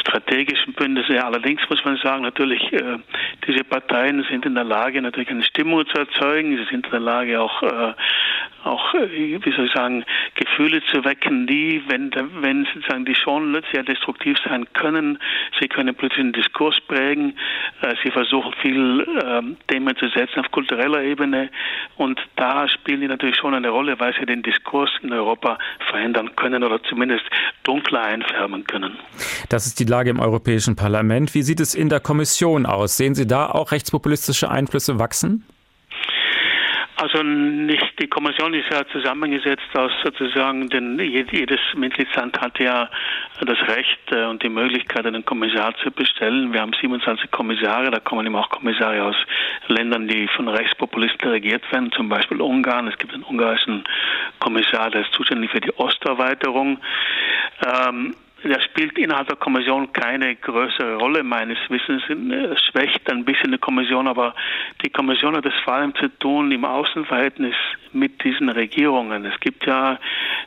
strategischen 0.00 0.72
Bündnisse. 0.72 1.24
Allerdings 1.24 1.60
muss 1.70 1.84
man 1.84 1.96
sagen, 1.98 2.22
natürlich, 2.22 2.72
äh, 2.72 2.98
diese 3.46 3.64
Parteien 3.64 4.24
sind 4.30 4.46
in 4.46 4.54
der 4.54 4.64
Lage, 4.64 5.00
natürlich 5.02 5.30
eine 5.30 5.42
Stimmung 5.42 5.86
zu 5.86 5.98
erzeugen. 5.98 6.56
Sie 6.56 6.64
sind 6.64 6.86
in 6.86 6.90
der 6.90 7.00
Lage, 7.00 7.40
auch, 7.40 7.62
äh, 7.62 7.94
auch 8.64 8.94
äh, 8.94 9.38
wie 9.44 9.52
soll 9.52 9.66
ich 9.66 9.72
sagen, 9.72 10.04
Gefühle 10.34 10.82
zu 10.90 11.04
wecken, 11.04 11.46
die, 11.46 11.82
wenn, 11.88 12.10
wenn 12.40 12.66
sozusagen 12.72 13.04
die 13.04 13.14
schon 13.14 13.60
sehr 13.72 13.82
destruktiv 13.82 14.36
sein 14.44 14.66
können, 14.72 15.18
sie 15.60 15.68
können 15.68 15.94
plötzlich 15.94 16.20
einen 16.20 16.32
Diskurs 16.32 16.80
prägen. 16.86 17.36
Äh, 17.82 17.94
sie 18.02 18.10
versuchen 18.10 18.52
viel 18.60 19.06
ähm, 19.24 19.56
Themen 19.68 19.96
zu 19.96 20.08
setzen 20.08 20.40
auf 20.40 20.50
kultureller 20.50 21.02
Ebene. 21.02 21.50
Und 21.96 22.20
da 22.36 22.68
spielen 22.68 23.00
die 23.00 23.08
natürlich 23.08 23.36
schon 23.36 23.54
eine 23.54 23.68
Rolle, 23.68 23.98
weil 24.00 24.14
sie 24.18 24.26
den 24.26 24.42
Diskurs 24.42 24.90
in 25.02 25.12
Europa 25.12 25.58
verändern 25.90 26.34
können 26.36 26.62
oder 26.64 26.82
zumindest 26.84 27.24
dunkler 27.64 28.02
einfärben 28.02 28.64
können. 28.64 28.96
Das 29.48 29.66
ist 29.66 29.80
die 29.80 29.84
Lage 29.84 30.10
im 30.10 30.20
Europäischen 30.20 30.76
Parlament. 30.76 31.34
Wie 31.34 31.42
sieht 31.42 31.60
es 31.60 31.74
in 31.74 31.88
der 31.88 32.00
Kommission 32.00 32.66
aus? 32.66 32.96
Sehen 32.96 33.14
Sie 33.14 33.26
da 33.26 33.46
auch 33.46 33.72
rechtspopulistische 33.72 34.50
Einflüsse 34.50 34.98
wachsen? 34.98 35.44
Also 36.96 37.24
nicht, 37.24 38.00
die 38.00 38.06
Kommission 38.06 38.54
ist 38.54 38.70
ja 38.70 38.86
zusammengesetzt 38.86 39.76
aus 39.76 39.90
sozusagen, 40.04 40.68
denn 40.68 40.96
jedes 40.98 41.58
Mitgliedsland 41.74 42.40
hat 42.40 42.60
ja 42.60 42.88
das 43.40 43.58
Recht 43.68 44.12
äh, 44.12 44.26
und 44.26 44.44
die 44.44 44.48
Möglichkeit, 44.48 45.04
einen 45.04 45.24
Kommissar 45.24 45.74
zu 45.82 45.90
bestellen. 45.90 46.52
Wir 46.52 46.60
haben 46.60 46.72
27 46.72 47.32
Kommissare, 47.32 47.90
da 47.90 47.98
kommen 47.98 48.26
eben 48.26 48.36
auch 48.36 48.48
Kommissare 48.48 49.02
aus 49.02 49.16
Ländern, 49.66 50.06
die 50.06 50.28
von 50.28 50.46
Rechtspopulisten 50.46 51.28
regiert 51.30 51.62
werden, 51.72 51.90
zum 51.92 52.08
Beispiel 52.08 52.40
Ungarn. 52.40 52.86
Es 52.86 52.96
gibt 52.96 53.12
einen 53.12 53.24
ungarischen 53.24 53.82
Kommissar, 54.38 54.90
der 54.90 55.00
ist 55.00 55.12
zuständig 55.14 55.50
für 55.50 55.60
die 55.60 55.72
Osterweiterung. 55.72 56.78
Ähm, 57.66 58.14
der 58.48 58.60
spielt 58.60 58.98
innerhalb 58.98 59.28
der 59.28 59.36
Kommission 59.36 59.92
keine 59.92 60.36
größere 60.36 60.96
Rolle 60.96 61.22
meines 61.22 61.58
Wissens. 61.68 62.02
Es 62.08 62.62
schwächt 62.66 63.10
ein 63.10 63.24
bisschen 63.24 63.52
die 63.52 63.58
Kommission, 63.58 64.06
aber 64.06 64.34
die 64.84 64.90
Kommission 64.90 65.36
hat 65.36 65.46
es 65.46 65.54
vor 65.64 65.74
allem 65.74 65.94
zu 65.94 66.08
tun 66.18 66.52
im 66.52 66.64
Außenverhältnis 66.64 67.54
mit 67.92 68.22
diesen 68.24 68.48
Regierungen. 68.48 69.24
Es 69.24 69.38
gibt 69.40 69.66
ja, 69.66 69.98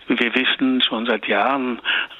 wie 0.08 0.20
wir 0.20 0.36
wissen, 0.36 0.82
schon 0.82 1.06
seit 1.06 1.28
Jahren 1.28 1.80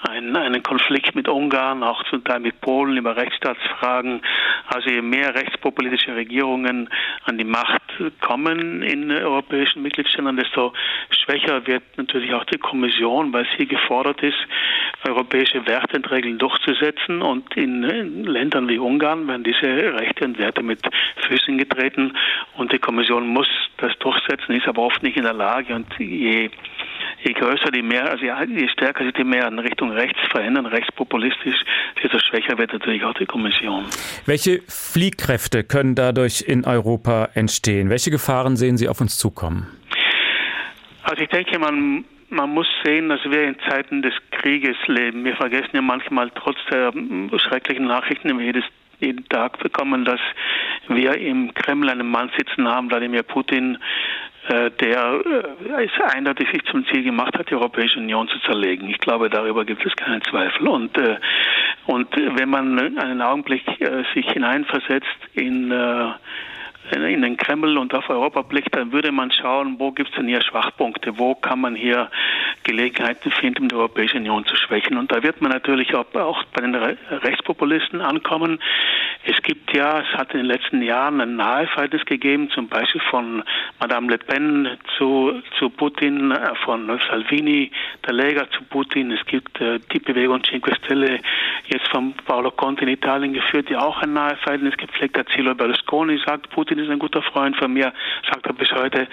einen, 0.10 0.36
einen 0.36 0.64
Konflikt 0.64 1.16
mit 1.16 1.28
Ungarn, 1.28 1.84
auch 1.84 2.04
zum 2.06 2.24
Teil 2.24 2.40
mit 2.40 2.60
Polen 2.62 2.98
über 2.98 3.16
Rechtsstaatsfragen. 3.16 4.22
Also 4.68 4.90
je 4.90 5.02
mehr 5.02 5.36
rechtspopulistische 5.36 6.16
Regierungen 6.16 6.90
an 7.26 7.38
die 7.38 7.44
Macht 7.44 7.82
kommen 8.22 8.82
in 8.82 9.12
europäischen 9.12 9.82
Mitgliedstaaten, 9.82 10.38
desto 10.38 10.74
schwächer 11.10 11.66
wird 11.68 11.84
natürlich 11.98 12.34
auch 12.34 12.46
die 12.46 12.58
Kommission, 12.58 13.34
weil 13.34 13.46
sie 13.58 13.68
gefordert 13.68 14.22
ist, 14.24 14.38
europäische 15.08 15.66
und 15.94 16.12
Regeln 16.12 16.38
durchzusetzen. 16.38 17.22
Und 17.22 17.56
in, 17.56 17.84
in 17.84 18.24
Ländern 18.24 18.68
wie 18.68 18.80
Ungarn 18.80 19.28
werden 19.28 19.44
diese 19.44 19.94
Rechte 19.94 20.26
und 20.26 20.38
Werte 20.38 20.64
mit 20.64 20.80
Füßen 21.28 21.58
getreten. 21.58 22.16
Und 22.56 22.72
die 22.72 22.80
Kommission 22.80 23.28
muss 23.28 23.48
das 23.78 23.98
durchsetzen, 24.00 24.56
ist 24.56 24.68
aber 24.68 24.82
oft 24.82 25.04
nicht 25.04 25.18
in 25.18 25.24
der 25.24 25.34
Lage. 25.34 25.76
Und 25.76 25.88
je 25.98 26.50
je 27.24 27.34
größer 27.34 27.72
die 27.72 27.82
mehr, 27.82 28.10
also 28.10 28.26
je 28.26 28.68
stärker 28.70 29.04
sich 29.04 29.14
die 29.14 29.24
mehr 29.24 29.48
in 29.48 29.60
Richtung 29.60 29.92
rechts 29.92 30.20
verändern, 30.30 30.66
rechtspopulistisch, 30.66 31.56
desto 32.02 32.20
schwächer 32.20 32.58
wird 32.58 32.74
natürlich 32.74 33.04
auch 33.04 33.14
die 33.16 33.26
Kommission. 33.26 33.86
Welche 34.26 34.62
Fliehkräfte 34.68 35.64
können 35.64 35.96
dadurch 35.96 36.44
in 36.48 36.66
Europa 36.66 37.30
entstehen? 37.34 37.90
Welche 37.90 38.12
Gefahren 38.12 38.56
sehen 38.56 38.78
Sie 38.78 38.88
auf 38.88 39.02
uns 39.02 39.18
zukommen? 39.18 39.68
Also 41.04 41.24
ich 41.24 41.30
denke, 41.30 41.58
man 41.58 42.06
man 42.30 42.54
muss 42.54 42.68
sehen, 42.84 43.10
dass 43.10 43.24
wir 43.24 43.44
in 43.44 43.58
Zeiten 43.70 44.02
des 44.02 44.14
Krieges 44.32 44.76
leben. 44.88 45.24
Wir 45.24 45.36
vergessen 45.36 45.72
ja 45.74 45.82
manchmal 45.82 46.30
trotz 46.32 46.58
der 46.72 46.92
schrecklichen 47.38 47.86
Nachrichten, 47.86 48.28
die 48.28 48.38
wir 48.38 48.46
jedes, 48.46 48.66
jeden 49.00 49.28
Tag 49.30 49.60
bekommen, 49.60 50.06
dass 50.06 50.20
wir 50.88 51.18
im 51.18 51.54
Kreml 51.54 51.90
einen 51.90 52.10
Mann 52.10 52.32
sitzen 52.38 52.68
haben, 52.68 52.90
Wladimir 52.90 53.24
Putin, 53.24 53.78
äh, 54.48 54.72
der 54.72 55.22
äh, 55.26 55.86
es 55.86 56.14
eindeutig 56.14 56.50
sich 56.52 56.64
zum 56.66 56.86
Ziel 56.88 57.04
gemacht 57.04 57.38
hat, 57.38 57.50
die 57.50 57.56
Europäische 57.56 58.00
Union 58.00 58.28
zu 58.30 58.40
zerlegen. 58.40 58.90
Ich 58.90 59.00
glaube, 59.00 59.30
darüber 59.30 59.66
gibt 59.66 59.86
es 59.86 59.96
keinen 59.96 60.22
Zweifel. 60.22 60.68
Und, 60.68 60.98
äh, 60.98 61.18
und 61.86 62.08
wenn 62.16 62.50
man 62.50 62.80
einen 62.80 63.22
Augenblick 63.22 63.64
sich 64.14 64.30
hineinversetzt 64.32 65.18
in 65.34 65.72
in 66.92 67.22
den 67.22 67.38
Kreml 67.38 67.78
und 67.78 67.94
auf 67.94 68.10
Europa 68.10 68.42
blickt, 68.42 68.76
dann 68.76 68.92
würde 68.92 69.12
man 69.12 69.32
schauen, 69.32 69.76
wo 69.80 69.92
gibt 69.92 70.10
es 70.10 70.16
denn 70.16 70.28
hier 70.28 70.42
Schwachpunkte, 70.42 71.18
wo 71.18 71.36
kann 71.36 71.60
man 71.60 71.76
hier 71.76 72.10
Gelegenheiten 72.64 73.32
finden, 73.32 73.64
um 73.64 73.70
die 73.70 73.76
Europäische 73.76 74.18
Union 74.18 74.46
zu 74.46 74.56
schwächen. 74.56 74.98
Und 74.98 75.12
da 75.12 75.24
wird 75.24 75.42
man 75.42 75.52
natürlich 75.52 75.94
auch, 75.96 76.06
auch 76.16 76.44
bei 76.54 76.62
den 76.62 76.76
Rechtspopulisten 76.76 78.02
ankommen. 78.02 78.60
Es 79.30 79.42
gibt 79.42 79.76
ja, 79.76 80.00
es 80.00 80.18
hat 80.18 80.32
in 80.32 80.38
den 80.38 80.46
letzten 80.46 80.82
Jahren 80.82 81.20
ein 81.20 81.36
Naheverhältnis 81.36 82.06
gegeben, 82.06 82.50
zum 82.50 82.70
Beispiel 82.70 83.02
von 83.10 83.44
Madame 83.78 84.10
Le 84.10 84.20
Pen 84.20 84.78
zu, 84.98 85.42
zu 85.60 85.70
Putin, 85.70 86.32
äh, 86.32 86.56
von 86.64 86.88
Salvini, 87.10 87.70
der 88.06 88.14
Lega 88.14 88.50
zu 88.52 88.64
Putin. 88.64 89.12
Es 89.12 89.26
gibt 89.26 89.60
äh, 89.60 89.80
die 89.92 90.00
Bewegung 90.00 90.42
Cinque 90.44 90.74
Stelle, 90.76 91.20
jetzt 91.66 91.90
von 91.90 92.14
Paolo 92.26 92.52
Conte 92.52 92.84
in 92.84 92.88
Italien 92.88 93.34
geführt, 93.34 93.68
die 93.68 93.76
auch 93.76 94.02
ein 94.02 94.14
Naheverhältnis 94.14 94.78
gepflegt 94.78 95.18
hat. 95.18 95.28
Zilo 95.36 95.54
Berlusconi 95.54 96.18
sagt, 96.26 96.50
Putin 96.52 96.80
ist 96.80 96.90
ein 96.90 97.00
guter 97.00 97.22
Freund 97.22 97.58
von 97.58 97.74
mir, 97.74 97.92
sagt 98.32 98.46
er 98.46 98.54
bis 98.54 98.72
heute. 98.72 99.10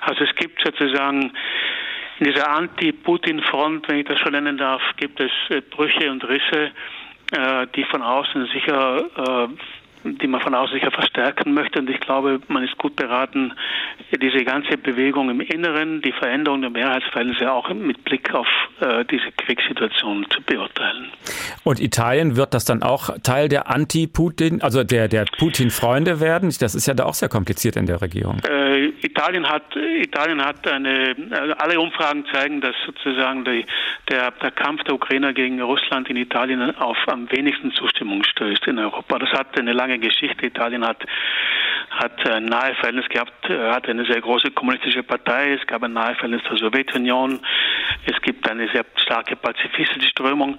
Also 0.00 0.24
es 0.24 0.34
gibt 0.36 0.62
sozusagen 0.64 1.30
in 2.20 2.26
dieser 2.26 2.50
Anti-Putin-Front, 2.50 3.86
wenn 3.88 3.98
ich 3.98 4.06
das 4.06 4.18
so 4.24 4.30
nennen 4.30 4.56
darf, 4.56 4.80
gibt 4.96 5.20
es 5.20 5.30
äh, 5.50 5.60
Brüche 5.60 6.10
und 6.10 6.26
Risse 6.26 6.70
die 7.76 7.84
von 7.84 8.02
außen 8.02 8.46
sicher 8.46 9.04
äh, 9.16 9.48
die 10.04 10.26
man 10.26 10.40
von 10.40 10.54
außen 10.54 10.74
sicher 10.74 10.90
verstärken 10.90 11.54
möchte. 11.54 11.78
Und 11.78 11.90
ich 11.90 12.00
glaube, 12.00 12.40
man 12.48 12.64
ist 12.64 12.76
gut 12.78 12.96
beraten, 12.96 13.52
diese 14.20 14.44
ganze 14.44 14.76
Bewegung 14.76 15.30
im 15.30 15.40
Inneren, 15.40 16.02
die 16.02 16.12
Veränderung 16.12 16.60
der 16.62 16.70
Mehrheitsverhältnisse 16.70 17.50
auch 17.50 17.68
mit 17.74 18.04
Blick 18.04 18.34
auf 18.34 18.46
äh, 18.80 19.04
diese 19.04 19.30
Kriegssituation 19.32 20.26
zu 20.30 20.42
beurteilen. 20.42 21.10
Und 21.64 21.80
Italien 21.80 22.36
wird 22.36 22.54
das 22.54 22.64
dann 22.64 22.82
auch 22.82 23.10
Teil 23.22 23.48
der 23.48 23.70
Anti-Putin, 23.70 24.62
also 24.62 24.84
der, 24.84 25.08
der 25.08 25.26
Putin-Freunde 25.38 26.20
werden? 26.20 26.52
Das 26.60 26.74
ist 26.74 26.86
ja 26.86 26.94
da 26.94 27.04
auch 27.04 27.14
sehr 27.14 27.28
kompliziert 27.28 27.76
in 27.76 27.86
der 27.86 28.00
Regierung. 28.00 28.40
Äh, 28.48 28.86
Italien 29.02 29.48
hat, 29.48 29.76
Italien 29.76 30.44
hat 30.44 30.66
eine, 30.66 31.14
also 31.30 31.54
alle 31.54 31.80
Umfragen 31.80 32.24
zeigen, 32.32 32.60
dass 32.60 32.74
sozusagen 32.86 33.44
die, 33.44 33.64
der, 34.10 34.30
der 34.30 34.50
Kampf 34.50 34.84
der 34.84 34.94
Ukrainer 34.94 35.32
gegen 35.32 35.60
Russland 35.60 36.08
in 36.08 36.16
Italien 36.16 36.76
auf 36.76 36.96
am 37.06 37.30
wenigsten 37.30 37.72
Zustimmung 37.72 38.24
stößt 38.24 38.66
in 38.66 38.78
Europa. 38.78 39.18
Das 39.18 39.30
hat 39.30 39.58
eine 39.58 39.72
lange 39.72 39.97
Geschichte. 40.00 40.46
Italien 40.46 40.84
hat, 40.86 41.04
hat 41.90 42.28
ein 42.30 42.46
nahe 42.46 42.74
Verhältnis 42.74 43.08
gehabt, 43.08 43.48
hat 43.48 43.88
eine 43.88 44.04
sehr 44.06 44.20
große 44.20 44.50
kommunistische 44.50 45.02
Partei, 45.02 45.52
es 45.52 45.66
gab 45.66 45.82
ein 45.82 45.92
nahe 45.92 46.14
Verhältnis 46.14 46.42
zur 46.48 46.58
Sowjetunion, 46.58 47.40
es 48.06 48.20
gibt 48.22 48.48
eine 48.48 48.68
sehr 48.68 48.84
starke 48.96 49.36
pazifistische 49.36 50.08
Strömung. 50.08 50.58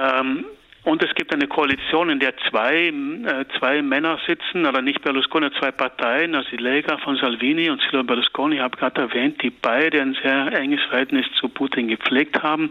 Ähm, 0.00 0.44
Und 0.84 1.02
es 1.02 1.14
gibt 1.14 1.32
eine 1.32 1.48
Koalition, 1.48 2.10
in 2.10 2.20
der 2.20 2.36
zwei, 2.50 2.88
äh, 2.88 3.44
zwei 3.58 3.80
Männer 3.80 4.18
sitzen, 4.26 4.66
oder 4.66 4.82
nicht 4.82 5.00
Berlusconi, 5.00 5.50
zwei 5.58 5.72
Parteien, 5.72 6.34
also 6.34 6.50
die 6.50 6.58
Lega 6.58 6.98
von 6.98 7.16
Salvini 7.16 7.70
und 7.70 7.80
Silvio 7.80 8.04
Berlusconi, 8.04 8.56
ich 8.56 8.60
habe 8.60 8.76
gerade 8.76 9.00
erwähnt, 9.00 9.42
die 9.42 9.48
beide 9.48 10.02
ein 10.02 10.14
sehr 10.22 10.52
enges 10.52 10.82
Verhältnis 10.82 11.24
zu 11.40 11.48
Putin 11.48 11.88
gepflegt 11.88 12.42
haben. 12.42 12.70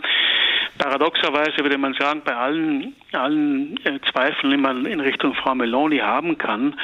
Paradoxerweise 0.78 1.58
würde 1.58 1.78
man 1.78 1.94
sagen, 1.94 2.22
bei 2.24 2.36
allen, 2.36 2.96
allen 3.14 3.78
äh, 3.84 4.00
Zweifeln, 4.12 4.52
die 4.52 4.58
man 4.58 4.86
in 4.86 5.00
Richtung 5.00 5.34
Frau 5.36 5.56
Meloni 5.56 6.00
haben 6.00 6.38
kann, 6.38 6.76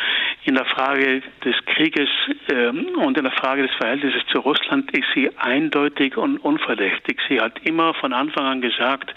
in 0.46 0.56
der 0.56 0.66
Frage 0.66 1.22
des 1.44 1.56
Krieges 1.66 2.10
äh, 2.48 2.68
und 2.68 3.18
in 3.18 3.24
der 3.24 3.34
Frage 3.34 3.64
des 3.64 3.76
Verhältnisses 3.76 4.22
zu 4.32 4.40
Russland 4.40 4.92
ist 4.98 5.08
sie 5.14 5.30
eindeutig 5.38 6.18
und 6.18 6.38
unverdächtig. 6.38 7.20
Sie 7.28 7.42
hat 7.42 7.60
immer 7.64 7.94
von 7.96 8.14
Anfang 8.14 8.46
an 8.46 8.62
gesagt, 8.62 9.14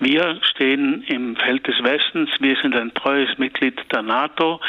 wir 0.00 0.38
stehen 0.42 1.04
im 1.08 1.36
Feld 1.48 1.66
des 1.66 1.82
Westens, 1.82 2.28
wir 2.40 2.56
sind 2.60 2.76
ein 2.76 2.92
treues 2.92 3.38
Mitglied 3.38 3.80
der 3.90 4.02
NATO, 4.02 4.60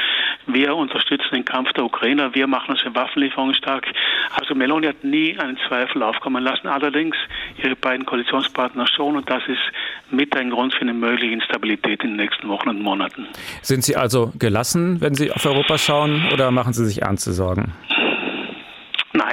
wir 0.48 0.74
unterstützen 0.78 1.28
den 1.34 1.44
Kampf 1.44 1.74
der 1.74 1.84
Ukrainer, 1.84 2.34
wir 2.34 2.48
machen 2.48 2.72
uns 2.72 2.82
in 2.84 2.96
Waffenlieferungen 2.96 3.54
stark. 3.54 3.86
Also 4.32 4.56
Meloni 4.56 4.88
hat 4.88 5.04
nie 5.04 5.38
einen 5.38 5.58
Zweifel 5.68 6.02
aufkommen 6.04 6.42
lassen, 6.42 6.68
allerdings 6.68 7.18
ihre 7.62 7.76
beiden 7.76 8.06
Koalitionspartner 8.06 8.88
schon 8.88 9.18
und 9.18 9.30
das 9.30 9.44
ist 9.50 9.60
mit 10.10 10.34
ein 10.38 10.52
Grund 10.52 10.74
für 10.74 10.82
eine 10.82 10.94
mögliche 10.94 11.34
Instabilität 11.34 12.02
in 12.06 12.12
den 12.12 12.16
nächsten 12.16 12.48
Wochen 12.48 12.70
und 12.70 12.82
Monaten. 12.82 13.28
Sind 13.62 13.84
Sie 13.84 13.98
also 13.98 14.32
gelassen, 14.40 15.02
wenn 15.02 15.16
Sie 15.16 15.34
auf 15.34 15.46
Europa 15.46 15.78
schauen 15.78 16.30
oder 16.34 16.50
machen 16.50 16.72
Sie 16.72 16.86
sich 16.86 17.02
ernste 17.02 17.34
Sorgen? 17.34 17.74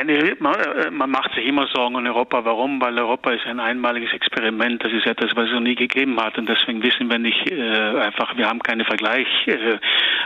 Nein, 0.04 0.36
man, 0.40 0.54
man, 0.90 1.10
macht 1.10 1.34
sich 1.34 1.46
immer 1.46 1.66
Sorgen 1.68 1.96
um 1.96 2.06
Europa. 2.06 2.44
Warum? 2.44 2.80
Weil 2.82 2.98
Europa 2.98 3.32
ist 3.32 3.46
ein 3.46 3.60
einmaliges 3.60 4.12
Experiment. 4.12 4.84
Das 4.84 4.92
ist 4.92 5.06
etwas, 5.06 5.34
was 5.34 5.46
es 5.46 5.52
noch 5.52 5.60
nie 5.60 5.74
gegeben 5.74 6.20
hat. 6.20 6.36
Und 6.36 6.48
deswegen 6.48 6.82
wissen 6.82 7.10
wir 7.10 7.18
nicht 7.18 7.50
äh, 7.50 7.98
einfach, 8.00 8.36
wir 8.36 8.46
haben 8.46 8.62
keinen 8.62 8.84
Vergleich. 8.84 9.26
Äh, 9.46 9.78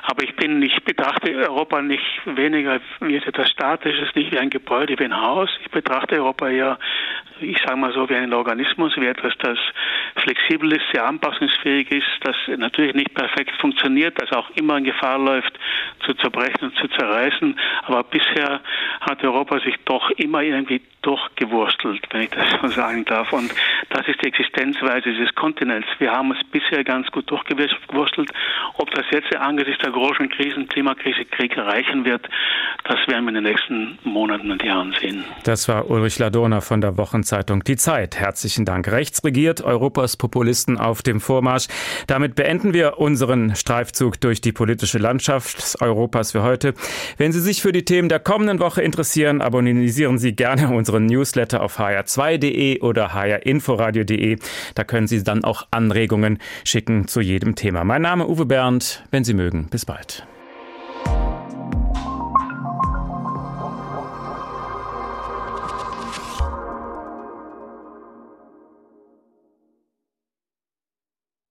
aber 0.03 0.25
ich 0.25 0.35
bin, 0.35 0.61
ich 0.63 0.83
betrachte 0.83 1.33
Europa 1.37 1.83
nicht 1.83 2.05
weniger 2.25 2.81
wie 3.01 3.17
etwas 3.17 3.51
Statisches, 3.51 4.13
nicht 4.17 4.33
wie 4.33 4.39
ein 4.39 4.51
Gebäude, 4.51 4.99
wie 4.99 5.05
ein 5.05 5.21
Haus. 5.21 5.51
Ich 5.63 5.71
betrachte 5.71 6.17
Europa 6.17 6.49
eher, 6.49 6.79
ich 7.41 7.59
sage 7.59 7.77
mal 7.77 7.93
so, 7.93 8.09
wie 8.09 8.17
ein 8.17 8.33
Organismus, 8.35 8.97
wie 8.97 9.07
etwas, 9.07 9.35
das 9.39 9.59
flexibel 10.17 10.73
ist, 10.73 10.83
sehr 10.93 11.07
anpassungsfähig 11.07 11.91
ist, 11.93 12.07
das 12.23 12.37
natürlich 12.57 12.95
nicht 12.95 13.15
perfekt 13.15 13.53
funktioniert, 13.61 14.21
das 14.21 14.33
auch 14.33 14.51
immer 14.57 14.77
in 14.79 14.85
Gefahr 14.85 15.19
läuft, 15.19 15.53
zu 16.05 16.15
zerbrechen 16.15 16.65
und 16.65 16.77
zu 16.77 16.89
zerreißen. 16.89 17.59
Aber 17.85 18.03
bisher 18.03 18.61
hat 19.01 19.23
Europa 19.23 19.60
Sich 19.65 19.77
doch 19.85 20.11
immer 20.11 20.43
irgendwie 20.43 20.81
durchgewurstelt, 21.03 22.03
wenn 22.11 22.23
ich 22.23 22.31
das 22.31 22.45
so 22.61 22.69
sagen 22.75 23.05
darf. 23.05 23.33
Und 23.33 23.53
das 23.91 24.07
ist 24.07 24.23
die 24.23 24.29
Existenzweise 24.29 25.11
dieses 25.11 25.35
Kontinents. 25.35 25.89
Wir 25.99 26.13
haben 26.13 26.33
es 26.33 26.39
bisher 26.51 26.85
ganz 26.85 27.11
gut 27.11 27.31
durchgewurstelt. 27.31 28.31
Ob 28.77 28.91
das 28.93 29.05
jetzt 29.11 29.35
angesichts 29.37 29.83
der 29.83 29.93
großen 29.93 30.29
Krisen, 30.29 30.69
Klimakrise, 30.69 31.25
Krieg 31.25 31.57
erreichen 31.57 32.05
wird, 32.05 32.29
das 32.85 32.99
werden 33.07 33.25
wir 33.25 33.31
in 33.31 33.35
den 33.37 33.45
nächsten 33.45 33.99
Monaten 34.05 34.51
und 34.51 34.63
Jahren 34.63 34.95
sehen. 35.01 35.25
Das 35.45 35.69
war 35.69 35.91
Ulrich 35.91 36.19
Ladurner 36.19 36.61
von 36.61 36.81
der 36.81 36.97
Wochenzeitung 36.97 37.65
Die 37.65 37.77
Zeit. 37.77 38.17
Herzlichen 38.17 38.65
Dank. 38.65 38.91
Rechts 38.91 39.25
regiert 39.25 39.63
Europas 39.63 40.17
Populisten 40.17 40.79
auf 40.79 41.03
dem 41.03 41.21
Vormarsch. 41.21 41.69
Damit 42.07 42.35
beenden 42.35 42.75
wir 42.75 42.99
unseren 42.99 43.55
Streifzug 43.57 44.21
durch 44.21 44.41
die 44.41 44.53
politische 44.53 44.99
Landschaft 44.99 45.81
Europas 45.81 46.33
für 46.33 46.43
heute. 46.43 46.75
Wenn 47.17 47.33
Sie 47.33 47.41
sich 47.41 47.63
für 47.63 47.73
die 47.73 47.85
Themen 47.85 48.09
der 48.09 48.21
kommenden 48.21 48.61
Woche 48.61 48.83
interessieren, 48.83 49.41
abonnieren 49.51 50.19
Sie 50.19 50.37
gerne 50.37 50.69
unsere 50.73 50.91
unseren 50.91 51.07
Newsletter 51.07 51.63
auf 51.63 51.79
hr2.de 51.79 52.81
oder 52.81 53.15
hrinforadio.de. 53.15 54.39
Da 54.75 54.85
können 54.85 55.07
Sie 55.07 55.23
dann 55.23 55.45
auch 55.45 55.67
Anregungen 55.71 56.39
schicken 56.65 57.07
zu 57.07 57.21
jedem 57.21 57.55
Thema. 57.55 57.85
Mein 57.85 58.03
Name 58.03 58.29
Uwe 58.29 58.47
Bernd. 58.47 59.05
Wenn 59.11 59.25
Sie 59.25 59.35
mögen, 59.35 59.69
bis 59.71 59.87
bald. 59.87 60.27